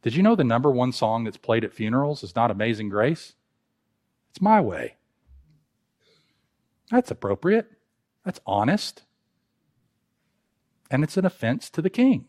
Did 0.02 0.16
you 0.16 0.22
know 0.22 0.36
the 0.36 0.44
number 0.44 0.70
one 0.70 0.92
song 0.92 1.24
that's 1.24 1.38
played 1.38 1.64
at 1.64 1.74
funerals 1.74 2.24
is 2.24 2.36
not 2.36 2.52
Amazing 2.52 2.90
Grace? 2.90 3.36
It's 4.32 4.42
My 4.42 4.60
Way. 4.60 4.98
That's 6.92 7.10
appropriate. 7.10 7.72
That's 8.26 8.42
honest. 8.46 9.04
And 10.92 11.06
it's 11.06 11.16
an 11.16 11.26
offense 11.26 11.70
to 11.70 11.82
the 11.82 11.90
king. 11.90 12.26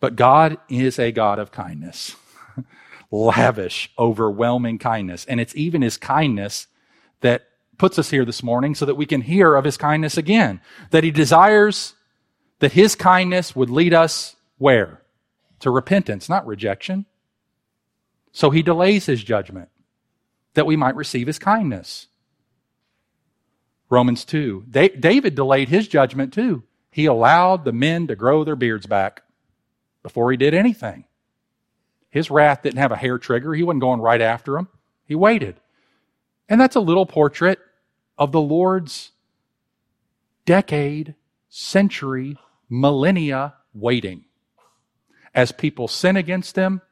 But 0.00 0.16
God 0.16 0.58
is 0.68 0.98
a 0.98 1.12
God 1.12 1.38
of 1.38 1.52
kindness, 1.52 2.16
lavish, 3.12 3.92
overwhelming 3.98 4.78
kindness. 4.78 5.24
And 5.26 5.38
it's 5.38 5.54
even 5.54 5.82
his 5.82 5.96
kindness 5.96 6.66
that 7.20 7.42
puts 7.78 7.98
us 7.98 8.10
here 8.10 8.24
this 8.24 8.42
morning 8.42 8.74
so 8.74 8.86
that 8.86 8.96
we 8.96 9.06
can 9.06 9.20
hear 9.20 9.54
of 9.54 9.64
his 9.64 9.76
kindness 9.76 10.16
again. 10.16 10.60
That 10.90 11.04
he 11.04 11.10
desires 11.12 11.94
that 12.58 12.72
his 12.72 12.96
kindness 12.96 13.54
would 13.54 13.70
lead 13.70 13.92
us 13.92 14.34
where? 14.58 15.02
To 15.60 15.70
repentance, 15.70 16.28
not 16.28 16.46
rejection. 16.46 17.06
So 18.32 18.50
he 18.50 18.62
delays 18.62 19.06
his 19.06 19.22
judgment 19.22 19.68
that 20.54 20.66
we 20.66 20.76
might 20.76 20.96
receive 20.96 21.26
his 21.26 21.38
kindness. 21.38 22.06
Romans 23.90 24.24
2. 24.24 24.64
David 24.70 25.34
delayed 25.34 25.68
his 25.68 25.86
judgment 25.86 26.32
too. 26.32 26.62
He 26.90 27.04
allowed 27.06 27.64
the 27.64 27.72
men 27.72 28.06
to 28.06 28.16
grow 28.16 28.42
their 28.42 28.56
beards 28.56 28.86
back 28.86 29.22
before 30.02 30.30
he 30.30 30.36
did 30.36 30.54
anything. 30.54 31.04
His 32.12 32.30
wrath 32.30 32.62
didn't 32.62 32.78
have 32.78 32.92
a 32.92 32.96
hair 32.96 33.18
trigger. 33.18 33.54
He 33.54 33.62
wasn't 33.62 33.80
going 33.80 34.00
right 34.00 34.20
after 34.20 34.58
him. 34.58 34.68
He 35.06 35.14
waited. 35.14 35.56
And 36.46 36.60
that's 36.60 36.76
a 36.76 36.80
little 36.80 37.06
portrait 37.06 37.58
of 38.18 38.32
the 38.32 38.40
Lord's 38.40 39.12
decade, 40.44 41.14
century, 41.48 42.36
millennia 42.68 43.54
waiting. 43.72 44.26
As 45.34 45.52
people 45.52 45.88
sin 45.88 46.18
against 46.18 46.54
him, 46.54 46.82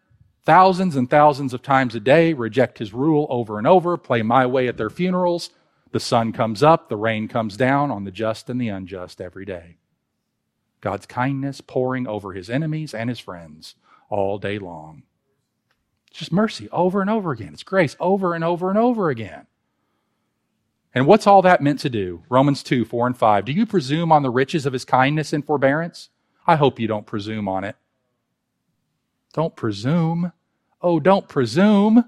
thousands 0.45 0.97
and 0.97 1.11
thousands 1.11 1.53
of 1.53 1.61
times 1.61 1.95
a 1.95 2.01
day, 2.01 2.33
reject 2.33 2.79
his 2.79 2.95
rule 2.95 3.27
over 3.29 3.59
and 3.59 3.67
over, 3.67 3.99
play 3.99 4.23
my 4.23 4.47
way 4.47 4.69
at 4.69 4.79
their 4.79 4.89
funerals, 4.89 5.51
the 5.93 6.01
sun 6.01 6.33
comes 6.33 6.63
up, 6.63 6.89
the 6.89 6.97
rain 6.97 7.29
comes 7.29 7.59
down 7.59 7.91
on 7.91 8.05
the 8.05 8.11
just 8.11 8.49
and 8.49 8.59
the 8.59 8.69
unjust 8.69 9.21
every 9.21 9.45
day. 9.45 9.77
God's 10.81 11.05
kindness 11.05 11.61
pouring 11.61 12.07
over 12.07 12.33
his 12.33 12.49
enemies 12.49 12.95
and 12.95 13.11
his 13.11 13.19
friends 13.19 13.75
all 14.09 14.39
day 14.39 14.59
long. 14.59 15.03
It's 16.11 16.19
just 16.19 16.33
mercy 16.33 16.69
over 16.71 17.01
and 17.01 17.09
over 17.09 17.31
again. 17.31 17.53
It's 17.53 17.63
grace 17.63 17.97
over 18.01 18.35
and 18.35 18.43
over 18.43 18.69
and 18.69 18.79
over 18.79 19.11
again. 19.11 19.47
And 20.93 21.07
what's 21.07 21.27
all 21.27 21.43
that 21.43 21.63
meant 21.63 21.79
to 21.81 21.91
do? 21.91 22.23
Romans 22.29 22.63
2, 22.65 22.85
4 22.85 23.07
and 23.07 23.17
5. 23.17 23.45
Do 23.45 23.53
you 23.53 23.65
presume 23.65 24.11
on 24.11 24.23
the 24.23 24.31
riches 24.31 24.67
of 24.67 24.73
his 24.73 24.85
kindness 24.85 25.33
and 25.33 25.45
forbearance? 25.45 26.09
I 26.47 26.57
hope 26.57 26.81
you 26.81 26.89
don't 26.89 27.07
presume 27.07 27.49
on 27.49 27.63
it. 27.63 27.77
Don't 29.33 29.55
presume. 29.55 30.33
Oh, 30.83 30.99
don't 30.99 31.29
presume. 31.29 32.07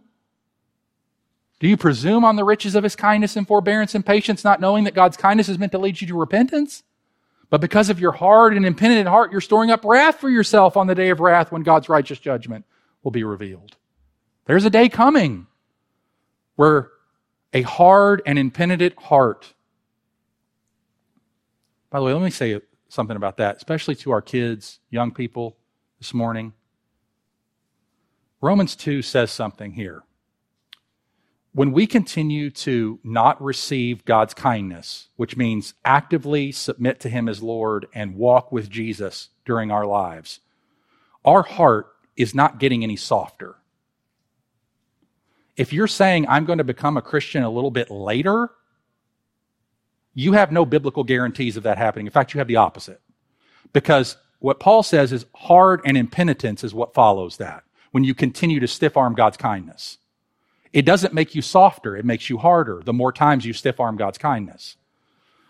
Do 1.61 1.69
you 1.69 1.77
presume 1.77 2.25
on 2.25 2.35
the 2.35 2.43
riches 2.43 2.75
of 2.75 2.83
his 2.83 2.97
kindness 2.97 3.37
and 3.37 3.47
forbearance 3.47 3.95
and 3.95 4.05
patience, 4.05 4.43
not 4.43 4.61
knowing 4.61 4.83
that 4.83 4.95
God's 4.95 5.17
kindness 5.17 5.49
is 5.49 5.61
meant 5.61 5.71
to 5.73 5.79
lead 5.79 6.01
you 6.01 6.09
to 6.09 6.19
repentance? 6.19 6.83
But 7.51 7.61
because 7.61 7.89
of 7.89 8.01
your 8.01 8.11
hard 8.11 8.57
and 8.57 8.67
impenitent 8.67 9.09
heart, 9.09 9.31
you're 9.31 9.41
storing 9.41 9.71
up 9.71 9.85
wrath 9.85 10.19
for 10.19 10.29
yourself 10.29 10.77
on 10.77 10.89
the 10.89 10.95
day 10.97 11.11
of 11.11 11.21
wrath 11.21 11.53
when 11.53 11.63
God's 11.63 11.89
righteous 11.89 12.19
judgment 12.19 12.65
will 13.05 13.13
be 13.13 13.23
revealed. 13.23 13.77
There's 14.45 14.65
a 14.65 14.71
day 14.71 14.89
coming 14.89 15.47
where 16.57 16.91
a 17.53 17.63
hard 17.63 18.23
and 18.27 18.39
impenitent 18.39 18.99
heart. 18.99 19.55
By 21.91 21.99
the 21.99 22.05
way, 22.07 22.13
let 22.13 22.23
me 22.23 22.31
say 22.31 22.61
something 22.89 23.17
about 23.17 23.37
that, 23.37 23.57
especially 23.57 23.95
to 23.97 24.11
our 24.11 24.23
kids, 24.23 24.81
young 24.91 25.13
people 25.13 25.57
this 25.99 26.13
morning. 26.13 26.55
Romans 28.41 28.75
2 28.75 29.03
says 29.03 29.31
something 29.31 29.73
here. 29.73 30.03
When 31.55 31.71
we 31.71 31.87
continue 31.87 32.51
to 32.51 32.99
not 33.05 33.41
receive 33.43 34.07
God's 34.07 34.35
kindness, 34.35 35.09
which 35.17 35.37
means 35.37 35.75
actively 35.85 36.51
submit 36.51 36.99
to 37.01 37.11
Him 37.11 37.29
as 37.29 37.43
Lord 37.43 37.87
and 37.95 38.17
walk 38.17 38.51
with 38.51 38.71
Jesus 38.71 39.29
during 39.45 39.71
our 39.71 39.87
lives, 39.87 40.41
our 41.25 41.43
heart 41.43 41.95
is 42.17 42.35
not 42.35 42.59
getting 42.59 42.83
any 42.83 42.97
softer 42.97 43.57
if 45.57 45.73
you're 45.73 45.87
saying, 45.87 46.27
I'm 46.29 46.45
going 46.45 46.59
to 46.59 46.65
become 46.65 46.97
a 46.97 47.03
Christian 47.03 47.43
a 47.43 47.51
little 47.51 47.71
bit 47.71 47.91
later, 47.91 48.51
you 50.15 50.33
have 50.33 50.53
no 50.53 50.65
biblical 50.65 51.05
guarantees 51.05 51.57
of 51.57 51.63
that 51.65 51.79
happening. 51.79 52.07
In 52.07 52.13
fact, 52.13 52.35
you 52.35 52.39
have 52.39 52.49
the 52.49 52.57
opposite. 52.57 53.01
Because 53.73 54.17
what 54.41 54.61
Paul 54.61 54.83
says 54.83 55.13
is 55.13 55.27
hard 55.35 55.81
and 55.85 55.97
impenitence 55.97 56.65
is 56.65 56.75
what 56.75 56.95
follows 56.95 57.37
that. 57.39 57.65
when 57.93 58.05
you 58.05 58.15
continue 58.15 58.59
to 58.59 58.67
stiff 58.67 58.97
arm 58.97 59.15
God's 59.15 59.37
kindness. 59.37 59.99
It 60.73 60.87
doesn't 60.87 61.15
make 61.15 61.35
you 61.35 61.43
softer, 61.43 61.97
it 61.97 62.05
makes 62.05 62.29
you 62.29 62.39
harder 62.39 62.83
the 62.85 62.93
more 62.93 63.13
times 63.13 63.45
you 63.45 63.53
stiff 63.53 63.79
arm 63.79 63.97
God's 63.97 64.19
kindness. 64.19 64.77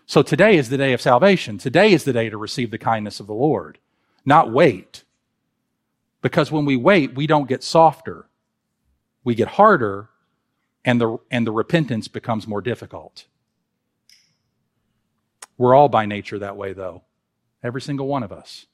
So 0.05 0.21
today 0.21 0.57
is 0.57 0.69
the 0.69 0.77
day 0.77 0.91
of 0.91 1.01
salvation. 1.01 1.57
Today 1.57 1.93
is 1.93 2.03
the 2.03 2.11
day 2.11 2.29
to 2.29 2.37
receive 2.37 2.69
the 2.69 2.77
kindness 2.77 3.21
of 3.21 3.27
the 3.27 3.33
Lord, 3.33 3.79
not 4.25 4.51
wait. 4.51 5.03
Because 6.21 6.51
when 6.51 6.65
we 6.65 6.75
wait, 6.75 7.15
we 7.15 7.25
don't 7.25 7.47
get 7.47 7.63
softer. 7.63 8.27
We 9.23 9.35
get 9.35 9.49
harder 9.49 10.09
and 10.85 10.99
the, 10.99 11.17
and 11.31 11.47
the 11.47 11.51
repentance 11.51 12.07
becomes 12.07 12.47
more 12.47 12.61
difficult. 12.61 13.25
We're 15.57 15.75
all 15.75 15.89
by 15.89 16.05
nature 16.05 16.39
that 16.39 16.57
way, 16.57 16.73
though. 16.73 17.03
Every 17.61 17.81
single 17.81 18.07
one 18.07 18.23
of 18.23 18.31
us. 18.31 18.65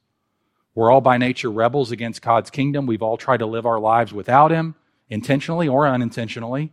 We're 0.73 0.91
all 0.91 1.01
by 1.01 1.17
nature 1.17 1.51
rebels 1.51 1.91
against 1.91 2.21
God's 2.21 2.49
kingdom. 2.49 2.85
We've 2.85 3.03
all 3.03 3.17
tried 3.17 3.37
to 3.37 3.45
live 3.45 3.65
our 3.65 3.79
lives 3.79 4.13
without 4.13 4.51
Him, 4.51 4.75
intentionally 5.09 5.67
or 5.67 5.87
unintentionally. 5.87 6.71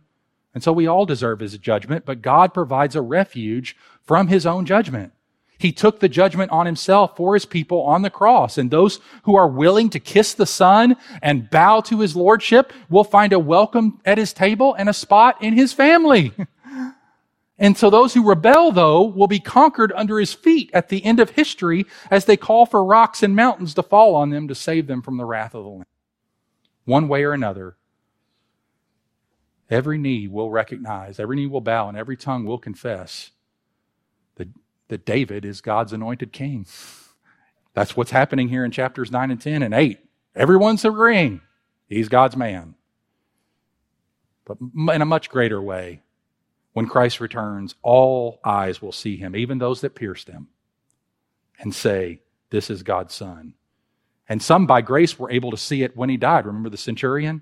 And 0.53 0.63
so 0.63 0.71
we 0.71 0.87
all 0.87 1.05
deserve 1.05 1.39
His 1.39 1.57
judgment, 1.57 2.05
but 2.05 2.21
God 2.21 2.53
provides 2.53 2.95
a 2.95 3.01
refuge 3.01 3.75
from 4.01 4.27
His 4.27 4.45
own 4.45 4.65
judgment. 4.65 5.13
He 5.57 5.71
took 5.71 5.99
the 5.99 6.09
judgment 6.09 6.51
on 6.51 6.65
himself 6.65 7.17
for 7.17 7.33
his 7.33 7.45
people 7.45 7.81
on 7.81 8.03
the 8.03 8.09
cross. 8.09 8.57
And 8.57 8.69
those 8.69 8.99
who 9.23 9.35
are 9.35 9.47
willing 9.47 9.89
to 9.91 9.99
kiss 9.99 10.33
the 10.33 10.45
Son 10.45 10.95
and 11.21 11.49
bow 11.49 11.81
to 11.81 11.99
his 11.99 12.15
lordship 12.15 12.71
will 12.89 13.03
find 13.03 13.33
a 13.33 13.39
welcome 13.39 13.99
at 14.05 14.17
his 14.17 14.33
table 14.33 14.75
and 14.75 14.87
a 14.87 14.93
spot 14.93 15.41
in 15.41 15.53
his 15.53 15.73
family. 15.73 16.31
and 17.57 17.75
so 17.75 17.89
those 17.89 18.13
who 18.13 18.27
rebel, 18.27 18.71
though, 18.71 19.01
will 19.03 19.27
be 19.27 19.39
conquered 19.39 19.91
under 19.95 20.19
his 20.19 20.33
feet 20.33 20.69
at 20.73 20.89
the 20.89 21.03
end 21.03 21.19
of 21.19 21.31
history 21.31 21.87
as 22.11 22.25
they 22.25 22.37
call 22.37 22.67
for 22.67 22.83
rocks 22.83 23.23
and 23.23 23.35
mountains 23.35 23.73
to 23.73 23.83
fall 23.83 24.15
on 24.15 24.29
them 24.29 24.47
to 24.47 24.55
save 24.55 24.85
them 24.85 25.01
from 25.01 25.17
the 25.17 25.25
wrath 25.25 25.55
of 25.55 25.63
the 25.63 25.69
Lamb. 25.69 25.85
One 26.85 27.07
way 27.07 27.23
or 27.23 27.33
another, 27.33 27.77
every 29.69 29.97
knee 29.97 30.27
will 30.27 30.51
recognize, 30.51 31.19
every 31.19 31.35
knee 31.35 31.47
will 31.47 31.61
bow, 31.61 31.89
and 31.89 31.97
every 31.97 32.15
tongue 32.15 32.45
will 32.45 32.59
confess 32.59 33.31
that 34.89 35.05
David 35.05 35.45
is 35.45 35.61
God's 35.61 35.93
anointed 35.93 36.31
king. 36.31 36.65
That's 37.73 37.95
what's 37.95 38.11
happening 38.11 38.49
here 38.49 38.65
in 38.65 38.71
chapters 38.71 39.11
9 39.11 39.31
and 39.31 39.41
10 39.41 39.61
and 39.61 39.73
8. 39.73 39.99
Everyone's 40.35 40.85
agreeing 40.85 41.41
he's 41.87 42.09
God's 42.09 42.35
man. 42.35 42.75
But 44.45 44.57
in 44.93 45.01
a 45.01 45.05
much 45.05 45.29
greater 45.29 45.61
way, 45.61 46.01
when 46.73 46.87
Christ 46.87 47.19
returns, 47.19 47.75
all 47.81 48.39
eyes 48.43 48.81
will 48.81 48.91
see 48.91 49.17
him, 49.17 49.35
even 49.35 49.57
those 49.57 49.81
that 49.81 49.95
pierced 49.95 50.27
him, 50.27 50.47
and 51.59 51.73
say, 51.73 52.21
This 52.49 52.69
is 52.69 52.83
God's 52.83 53.13
son. 53.13 53.55
And 54.29 54.41
some 54.41 54.65
by 54.65 54.81
grace 54.81 55.17
were 55.17 55.31
able 55.31 55.51
to 55.51 55.57
see 55.57 55.83
it 55.83 55.95
when 55.95 56.09
he 56.09 56.17
died. 56.17 56.45
Remember 56.45 56.69
the 56.69 56.77
centurion? 56.77 57.41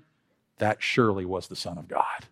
That 0.58 0.82
surely 0.82 1.24
was 1.24 1.48
the 1.48 1.56
Son 1.56 1.78
of 1.78 1.88
God. 1.88 2.26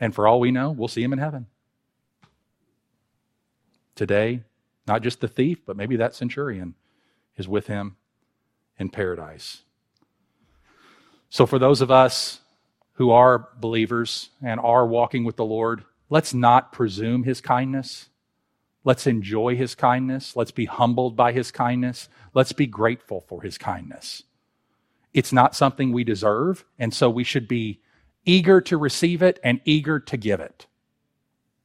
And 0.00 0.14
for 0.14 0.26
all 0.26 0.40
we 0.40 0.50
know, 0.50 0.70
we'll 0.70 0.88
see 0.88 1.02
him 1.02 1.12
in 1.12 1.18
heaven 1.18 1.46
today, 3.96 4.42
not 4.86 5.02
just 5.02 5.20
the 5.20 5.28
thief, 5.28 5.58
but 5.66 5.76
maybe 5.76 5.96
that 5.96 6.14
centurion 6.14 6.74
is 7.36 7.48
with 7.48 7.66
him 7.66 7.96
in 8.78 8.88
paradise. 8.88 9.62
So, 11.28 11.46
for 11.46 11.58
those 11.58 11.80
of 11.80 11.90
us 11.90 12.40
who 12.94 13.10
are 13.10 13.48
believers 13.58 14.30
and 14.42 14.60
are 14.60 14.86
walking 14.86 15.24
with 15.24 15.36
the 15.36 15.44
Lord, 15.44 15.84
let's 16.08 16.32
not 16.32 16.72
presume 16.72 17.24
his 17.24 17.40
kindness. 17.40 18.08
Let's 18.84 19.06
enjoy 19.06 19.56
his 19.56 19.74
kindness. 19.74 20.36
Let's 20.36 20.52
be 20.52 20.66
humbled 20.66 21.16
by 21.16 21.32
his 21.32 21.50
kindness. 21.50 22.08
Let's 22.34 22.52
be 22.52 22.66
grateful 22.66 23.20
for 23.20 23.42
his 23.42 23.58
kindness. 23.58 24.22
It's 25.12 25.32
not 25.32 25.56
something 25.56 25.92
we 25.92 26.04
deserve, 26.04 26.64
and 26.78 26.94
so 26.94 27.10
we 27.10 27.24
should 27.24 27.48
be 27.48 27.80
eager 28.24 28.60
to 28.60 28.76
receive 28.76 29.22
it 29.22 29.40
and 29.42 29.60
eager 29.64 29.98
to 29.98 30.16
give 30.16 30.40
it. 30.40 30.66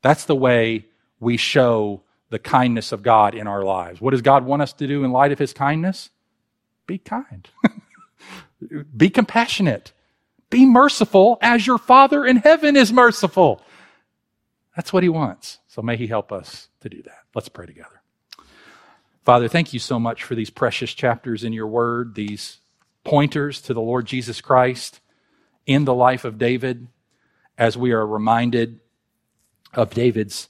That's 0.01 0.25
the 0.25 0.35
way 0.35 0.87
we 1.19 1.37
show 1.37 2.01
the 2.31 2.39
kindness 2.39 2.93
of 2.93 3.03
God 3.03 3.35
in 3.35 3.45
our 3.45 3.63
lives. 3.63 4.01
What 4.01 4.11
does 4.11 4.21
God 4.21 4.45
want 4.45 4.61
us 4.61 4.71
to 4.73 4.87
do 4.87 5.03
in 5.03 5.11
light 5.11 5.33
of 5.33 5.37
his 5.37 5.51
kindness? 5.51 6.09
Be 6.87 6.97
kind. 6.97 7.47
Be 8.97 9.09
compassionate. 9.09 9.91
Be 10.49 10.65
merciful 10.65 11.37
as 11.41 11.67
your 11.67 11.77
Father 11.77 12.25
in 12.25 12.37
heaven 12.37 12.77
is 12.77 12.91
merciful. 12.91 13.61
That's 14.75 14.93
what 14.93 15.03
he 15.03 15.09
wants. 15.09 15.59
So 15.67 15.81
may 15.81 15.97
he 15.97 16.07
help 16.07 16.31
us 16.31 16.69
to 16.79 16.89
do 16.89 17.01
that. 17.03 17.19
Let's 17.35 17.49
pray 17.49 17.65
together. 17.65 18.01
Father, 19.25 19.49
thank 19.49 19.73
you 19.73 19.79
so 19.79 19.99
much 19.99 20.23
for 20.23 20.33
these 20.33 20.49
precious 20.49 20.93
chapters 20.93 21.43
in 21.43 21.51
your 21.51 21.67
word, 21.67 22.15
these 22.15 22.59
pointers 23.03 23.61
to 23.63 23.73
the 23.73 23.81
Lord 23.81 24.05
Jesus 24.05 24.39
Christ 24.39 25.01
in 25.65 25.83
the 25.83 25.93
life 25.93 26.23
of 26.23 26.37
David, 26.37 26.87
as 27.57 27.77
we 27.77 27.91
are 27.91 28.07
reminded 28.07 28.79
of 29.73 29.93
David's 29.93 30.47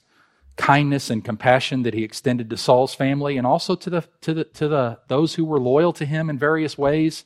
kindness 0.56 1.10
and 1.10 1.24
compassion 1.24 1.82
that 1.82 1.94
he 1.94 2.04
extended 2.04 2.50
to 2.50 2.56
Saul's 2.56 2.94
family 2.94 3.36
and 3.36 3.46
also 3.46 3.74
to 3.74 3.90
the 3.90 4.04
to 4.20 4.34
the 4.34 4.44
to 4.44 4.68
the 4.68 4.98
those 5.08 5.34
who 5.34 5.44
were 5.44 5.60
loyal 5.60 5.92
to 5.94 6.04
him 6.04 6.28
in 6.28 6.38
various 6.38 6.76
ways 6.76 7.24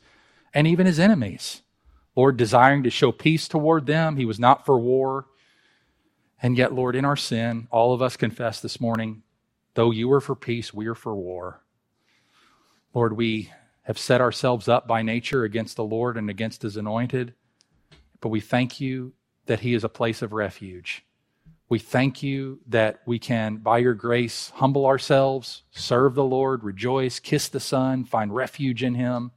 and 0.54 0.66
even 0.66 0.86
his 0.86 0.98
enemies. 0.98 1.62
Lord, 2.14 2.36
desiring 2.36 2.82
to 2.84 2.90
show 2.90 3.12
peace 3.12 3.46
toward 3.46 3.86
them, 3.86 4.16
he 4.16 4.24
was 4.24 4.40
not 4.40 4.64
for 4.64 4.78
war. 4.78 5.26
And 6.40 6.56
yet, 6.56 6.72
Lord, 6.72 6.96
in 6.96 7.04
our 7.04 7.16
sin, 7.16 7.68
all 7.70 7.92
of 7.92 8.00
us 8.00 8.16
confess 8.16 8.60
this 8.60 8.80
morning, 8.80 9.22
though 9.74 9.90
you 9.90 10.10
are 10.12 10.20
for 10.20 10.34
peace, 10.34 10.72
we 10.72 10.86
are 10.86 10.94
for 10.94 11.14
war. 11.14 11.62
Lord, 12.94 13.16
we 13.16 13.50
have 13.82 13.98
set 13.98 14.20
ourselves 14.20 14.68
up 14.68 14.86
by 14.86 15.02
nature 15.02 15.44
against 15.44 15.76
the 15.76 15.84
Lord 15.84 16.16
and 16.16 16.30
against 16.30 16.62
his 16.62 16.76
anointed, 16.76 17.34
but 18.20 18.28
we 18.28 18.40
thank 18.40 18.80
you 18.80 19.12
that 19.46 19.60
he 19.60 19.74
is 19.74 19.84
a 19.84 19.88
place 19.88 20.22
of 20.22 20.32
refuge 20.32 21.04
we 21.68 21.78
thank 21.78 22.22
you 22.22 22.60
that 22.68 23.00
we 23.06 23.18
can, 23.18 23.56
by 23.56 23.78
your 23.78 23.94
grace, 23.94 24.52
humble 24.56 24.86
ourselves, 24.86 25.62
serve 25.72 26.14
the 26.14 26.24
Lord, 26.24 26.62
rejoice, 26.62 27.18
kiss 27.18 27.48
the 27.48 27.58
Son, 27.58 28.04
find 28.04 28.34
refuge 28.34 28.84
in 28.84 28.94
Him. 28.94 29.32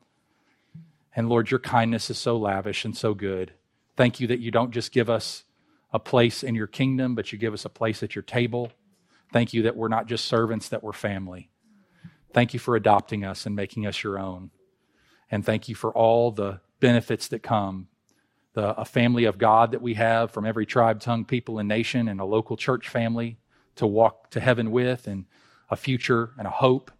And 1.15 1.27
Lord, 1.27 1.49
your 1.49 1.59
kindness 1.59 2.09
is 2.09 2.19
so 2.19 2.37
lavish 2.37 2.85
and 2.85 2.95
so 2.95 3.15
good. 3.15 3.53
Thank 3.97 4.19
you 4.19 4.27
that 4.27 4.39
you 4.39 4.51
don't 4.51 4.71
just 4.71 4.91
give 4.91 5.09
us 5.09 5.43
a 5.91 5.99
place 5.99 6.43
in 6.43 6.53
your 6.53 6.67
kingdom, 6.67 7.15
but 7.15 7.31
you 7.31 7.39
give 7.39 7.53
us 7.53 7.65
a 7.65 7.69
place 7.69 8.03
at 8.03 8.15
your 8.15 8.21
table. 8.21 8.71
Thank 9.33 9.53
you 9.53 9.63
that 9.63 9.75
we're 9.75 9.87
not 9.87 10.07
just 10.07 10.25
servants, 10.25 10.69
that 10.69 10.83
we're 10.83 10.93
family. 10.93 11.49
Thank 12.31 12.53
you 12.53 12.59
for 12.59 12.75
adopting 12.75 13.25
us 13.25 13.47
and 13.47 13.55
making 13.55 13.87
us 13.87 14.03
your 14.03 14.19
own. 14.19 14.51
And 15.31 15.43
thank 15.43 15.67
you 15.67 15.73
for 15.73 15.91
all 15.91 16.31
the 16.31 16.61
benefits 16.79 17.27
that 17.29 17.41
come 17.41 17.87
the, 18.53 18.79
a 18.79 18.85
family 18.85 19.25
of 19.25 19.37
God 19.37 19.71
that 19.71 19.81
we 19.81 19.93
have 19.95 20.31
from 20.31 20.45
every 20.45 20.65
tribe, 20.65 20.99
tongue, 20.99 21.25
people, 21.25 21.59
and 21.59 21.67
nation, 21.67 22.07
and 22.07 22.19
a 22.19 22.25
local 22.25 22.57
church 22.57 22.89
family 22.89 23.37
to 23.75 23.87
walk 23.87 24.29
to 24.31 24.39
heaven 24.39 24.71
with, 24.71 25.07
and 25.07 25.25
a 25.69 25.75
future 25.75 26.31
and 26.37 26.47
a 26.47 26.51
hope 26.51 26.91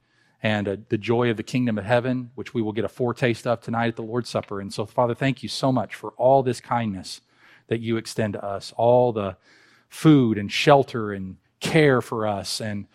and 0.41 0.68
a, 0.68 0.78
the 0.89 0.97
joy 0.97 1.30
of 1.30 1.38
the 1.38 1.43
kingdom 1.43 1.78
of 1.78 1.84
heaven, 1.84 2.32
which 2.36 2.54
we 2.54 2.62
will 2.62 2.72
get 2.72 2.86
a 2.86 2.89
foretaste 2.89 3.45
of 3.45 3.62
tonight 3.62 3.88
at 3.88 3.95
the 3.95 4.04
Lord's 4.04 4.30
Supper. 4.30 4.62
And 4.62 4.74
so, 4.74 4.86
Father, 4.86 5.14
thank 5.14 5.43
you 5.43 5.50
so 5.50 5.72
much 5.72 5.95
for 5.95 6.12
all 6.12 6.43
this 6.43 6.62
kindness 6.62 7.22
that 7.68 7.82
you 7.82 7.97
extend 7.97 8.34
to 8.34 8.43
us, 8.43 8.74
all 8.78 9.12
the 9.12 9.38
food 9.89 10.38
and 10.38 10.52
shelter 10.52 11.12
and 11.12 11.38
care 11.60 12.02
for 12.02 12.26
us, 12.26 12.62
and 12.62 12.88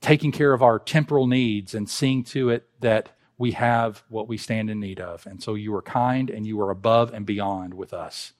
taking 0.00 0.30
care 0.30 0.52
of 0.52 0.62
our 0.62 0.78
temporal 0.78 1.26
needs 1.26 1.74
and 1.74 1.88
seeing 1.88 2.22
to 2.22 2.50
it 2.50 2.68
that 2.80 3.10
we 3.38 3.52
have 3.52 4.02
what 4.08 4.28
we 4.28 4.36
stand 4.36 4.70
in 4.70 4.80
need 4.80 5.00
of. 5.00 5.26
And 5.26 5.42
so 5.42 5.54
you 5.54 5.74
are 5.74 5.82
kind 5.82 6.30
and 6.30 6.46
you 6.46 6.60
are 6.60 6.70
above 6.70 7.12
and 7.12 7.26
beyond 7.26 7.74
with 7.74 7.92
us. 7.92 8.32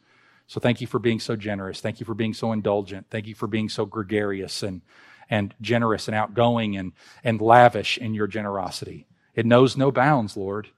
So 0.47 0.61
thank 0.61 0.80
you 0.80 0.86
for 0.86 0.99
being 0.99 1.20
so 1.20 1.36
generous. 1.36 1.80
Thank 1.80 2.01
you 2.01 2.07
for 2.07 2.14
being 2.14 2.34
so 2.34 2.53
indulgent. 2.53 3.07
Thank 3.11 3.26
you 3.26 3.34
for 3.34 3.47
being 3.47 3.68
so 3.68 3.84
gregarious 3.84 4.62
and, 4.62 4.80
and 5.28 5.55
generous 5.61 6.09
and 6.09 6.14
outgoing 6.14 6.76
and, 6.76 6.92
and 7.24 7.40
lavish 7.40 7.99
in 7.99 8.14
your 8.14 8.26
generosity. 8.26 9.07
It 9.34 9.44
knows 9.44 9.76
no 9.76 9.90
bounds, 9.90 10.36
Lord, 10.36 10.68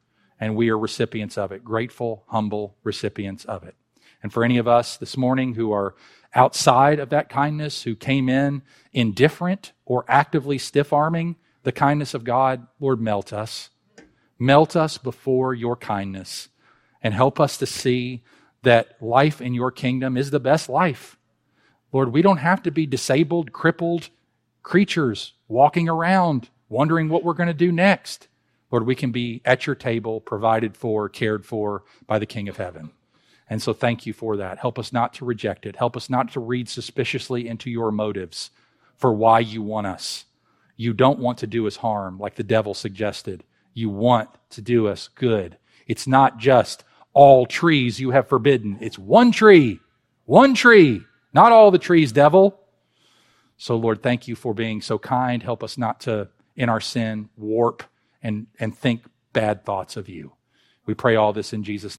and 0.40 0.56
we 0.56 0.70
are 0.70 0.78
recipients 0.78 1.36
of 1.36 1.52
it, 1.52 1.64
grateful, 1.64 2.24
humble 2.28 2.76
recipients 2.82 3.44
of 3.44 3.62
it. 3.62 3.74
And 4.22 4.32
for 4.32 4.42
any 4.42 4.58
of 4.58 4.66
us 4.66 4.96
this 4.96 5.16
morning 5.16 5.54
who 5.54 5.70
are 5.72 5.94
outside 6.34 6.98
of 6.98 7.10
that 7.10 7.28
kindness, 7.28 7.82
who 7.82 7.94
came 7.94 8.28
in 8.28 8.62
indifferent 8.92 9.72
or 9.84 10.04
actively 10.08 10.58
stiff 10.58 10.92
arming 10.92 11.36
the 11.62 11.72
kindness 11.72 12.14
of 12.14 12.24
God, 12.24 12.66
Lord, 12.80 13.00
melt 13.00 13.32
us. 13.32 13.70
Melt 14.39 14.76
us 14.76 14.99
before 14.99 15.55
your 15.55 15.76
kindness 15.76 16.49
and 17.03 17.14
help 17.14 17.41
us 17.41 17.57
to 17.59 17.66
see 17.66 18.22
that 18.62 19.01
life 19.01 19.41
in 19.41 19.55
your 19.55 19.70
kingdom 19.70 20.16
is 20.16 20.30
the 20.30 20.41
best 20.41 20.68
life. 20.68 21.16
Lord, 21.93 22.12
we 22.12 22.22
don't 22.22 22.39
have 22.39 22.62
to 22.64 22.70
be 22.70 22.86
disabled, 22.86 23.53
crippled 23.53 24.11
creatures 24.62 25.32
walking 25.49 25.89
around 25.89 26.51
wondering 26.68 27.09
what 27.09 27.24
we're 27.24 27.32
going 27.32 27.49
to 27.49 27.55
do 27.55 27.72
next. 27.72 28.28
Lord, 28.70 28.84
we 28.84 28.95
can 28.95 29.12
be 29.12 29.41
at 29.45 29.66
your 29.66 29.74
table, 29.74 30.20
provided 30.20 30.76
for, 30.76 31.09
cared 31.09 31.47
for 31.47 31.84
by 32.07 32.18
the 32.18 32.26
King 32.26 32.49
of 32.49 32.59
Heaven. 32.59 32.91
And 33.49 33.62
so 33.62 33.72
thank 33.72 34.05
you 34.05 34.12
for 34.12 34.36
that. 34.36 34.59
Help 34.59 34.78
us 34.78 34.93
not 34.93 35.14
to 35.14 35.24
reject 35.24 35.64
it. 35.64 35.76
Help 35.76 35.97
us 35.97 36.11
not 36.11 36.32
to 36.32 36.41
read 36.41 36.68
suspiciously 36.68 37.49
into 37.49 37.70
your 37.70 37.91
motives 37.91 38.51
for 38.97 39.12
why 39.12 39.41
you 39.41 39.62
want 39.62 39.86
us. 39.86 40.26
You 40.76 40.93
don't 40.93 41.18
want 41.18 41.39
to 41.39 41.47
do 41.47 41.66
us 41.66 41.76
harm 41.76 42.18
like 42.18 42.34
the 42.34 42.43
devil 42.43 42.74
suggested. 42.74 43.43
You 43.79 43.91
want 43.91 44.29
to 44.51 44.61
do 44.61 44.89
us 44.89 45.09
good. 45.14 45.57
It's 45.87 46.09
not 46.09 46.39
just 46.39 46.83
all 47.12 47.47
trees 47.47 48.01
you 48.01 48.11
have 48.11 48.29
forbidden. 48.29 48.76
It's 48.81 48.99
one 48.99 49.31
tree, 49.31 49.79
one 50.24 50.55
tree, 50.55 51.03
not 51.33 51.53
all 51.53 51.70
the 51.70 51.79
trees, 51.79 52.11
devil. 52.11 52.59
So, 53.57 53.76
Lord, 53.76 54.03
thank 54.03 54.26
you 54.26 54.35
for 54.35 54.53
being 54.53 54.83
so 54.83 54.99
kind. 54.99 55.45
Help 55.45 55.62
us 55.62 55.79
not 55.79 56.01
to, 56.01 56.29
in 56.57 56.68
our 56.68 56.81
sin, 56.81 57.29
warp 57.37 57.85
and, 58.20 58.49
and 58.59 58.76
think 58.76 59.05
bad 59.33 59.64
thoughts 59.64 59.97
of 59.97 60.09
you. 60.09 60.33
We 60.85 60.95
pray 60.95 61.14
all 61.14 61.33
this 61.33 61.53
in 61.53 61.62
Jesus' 61.62 61.97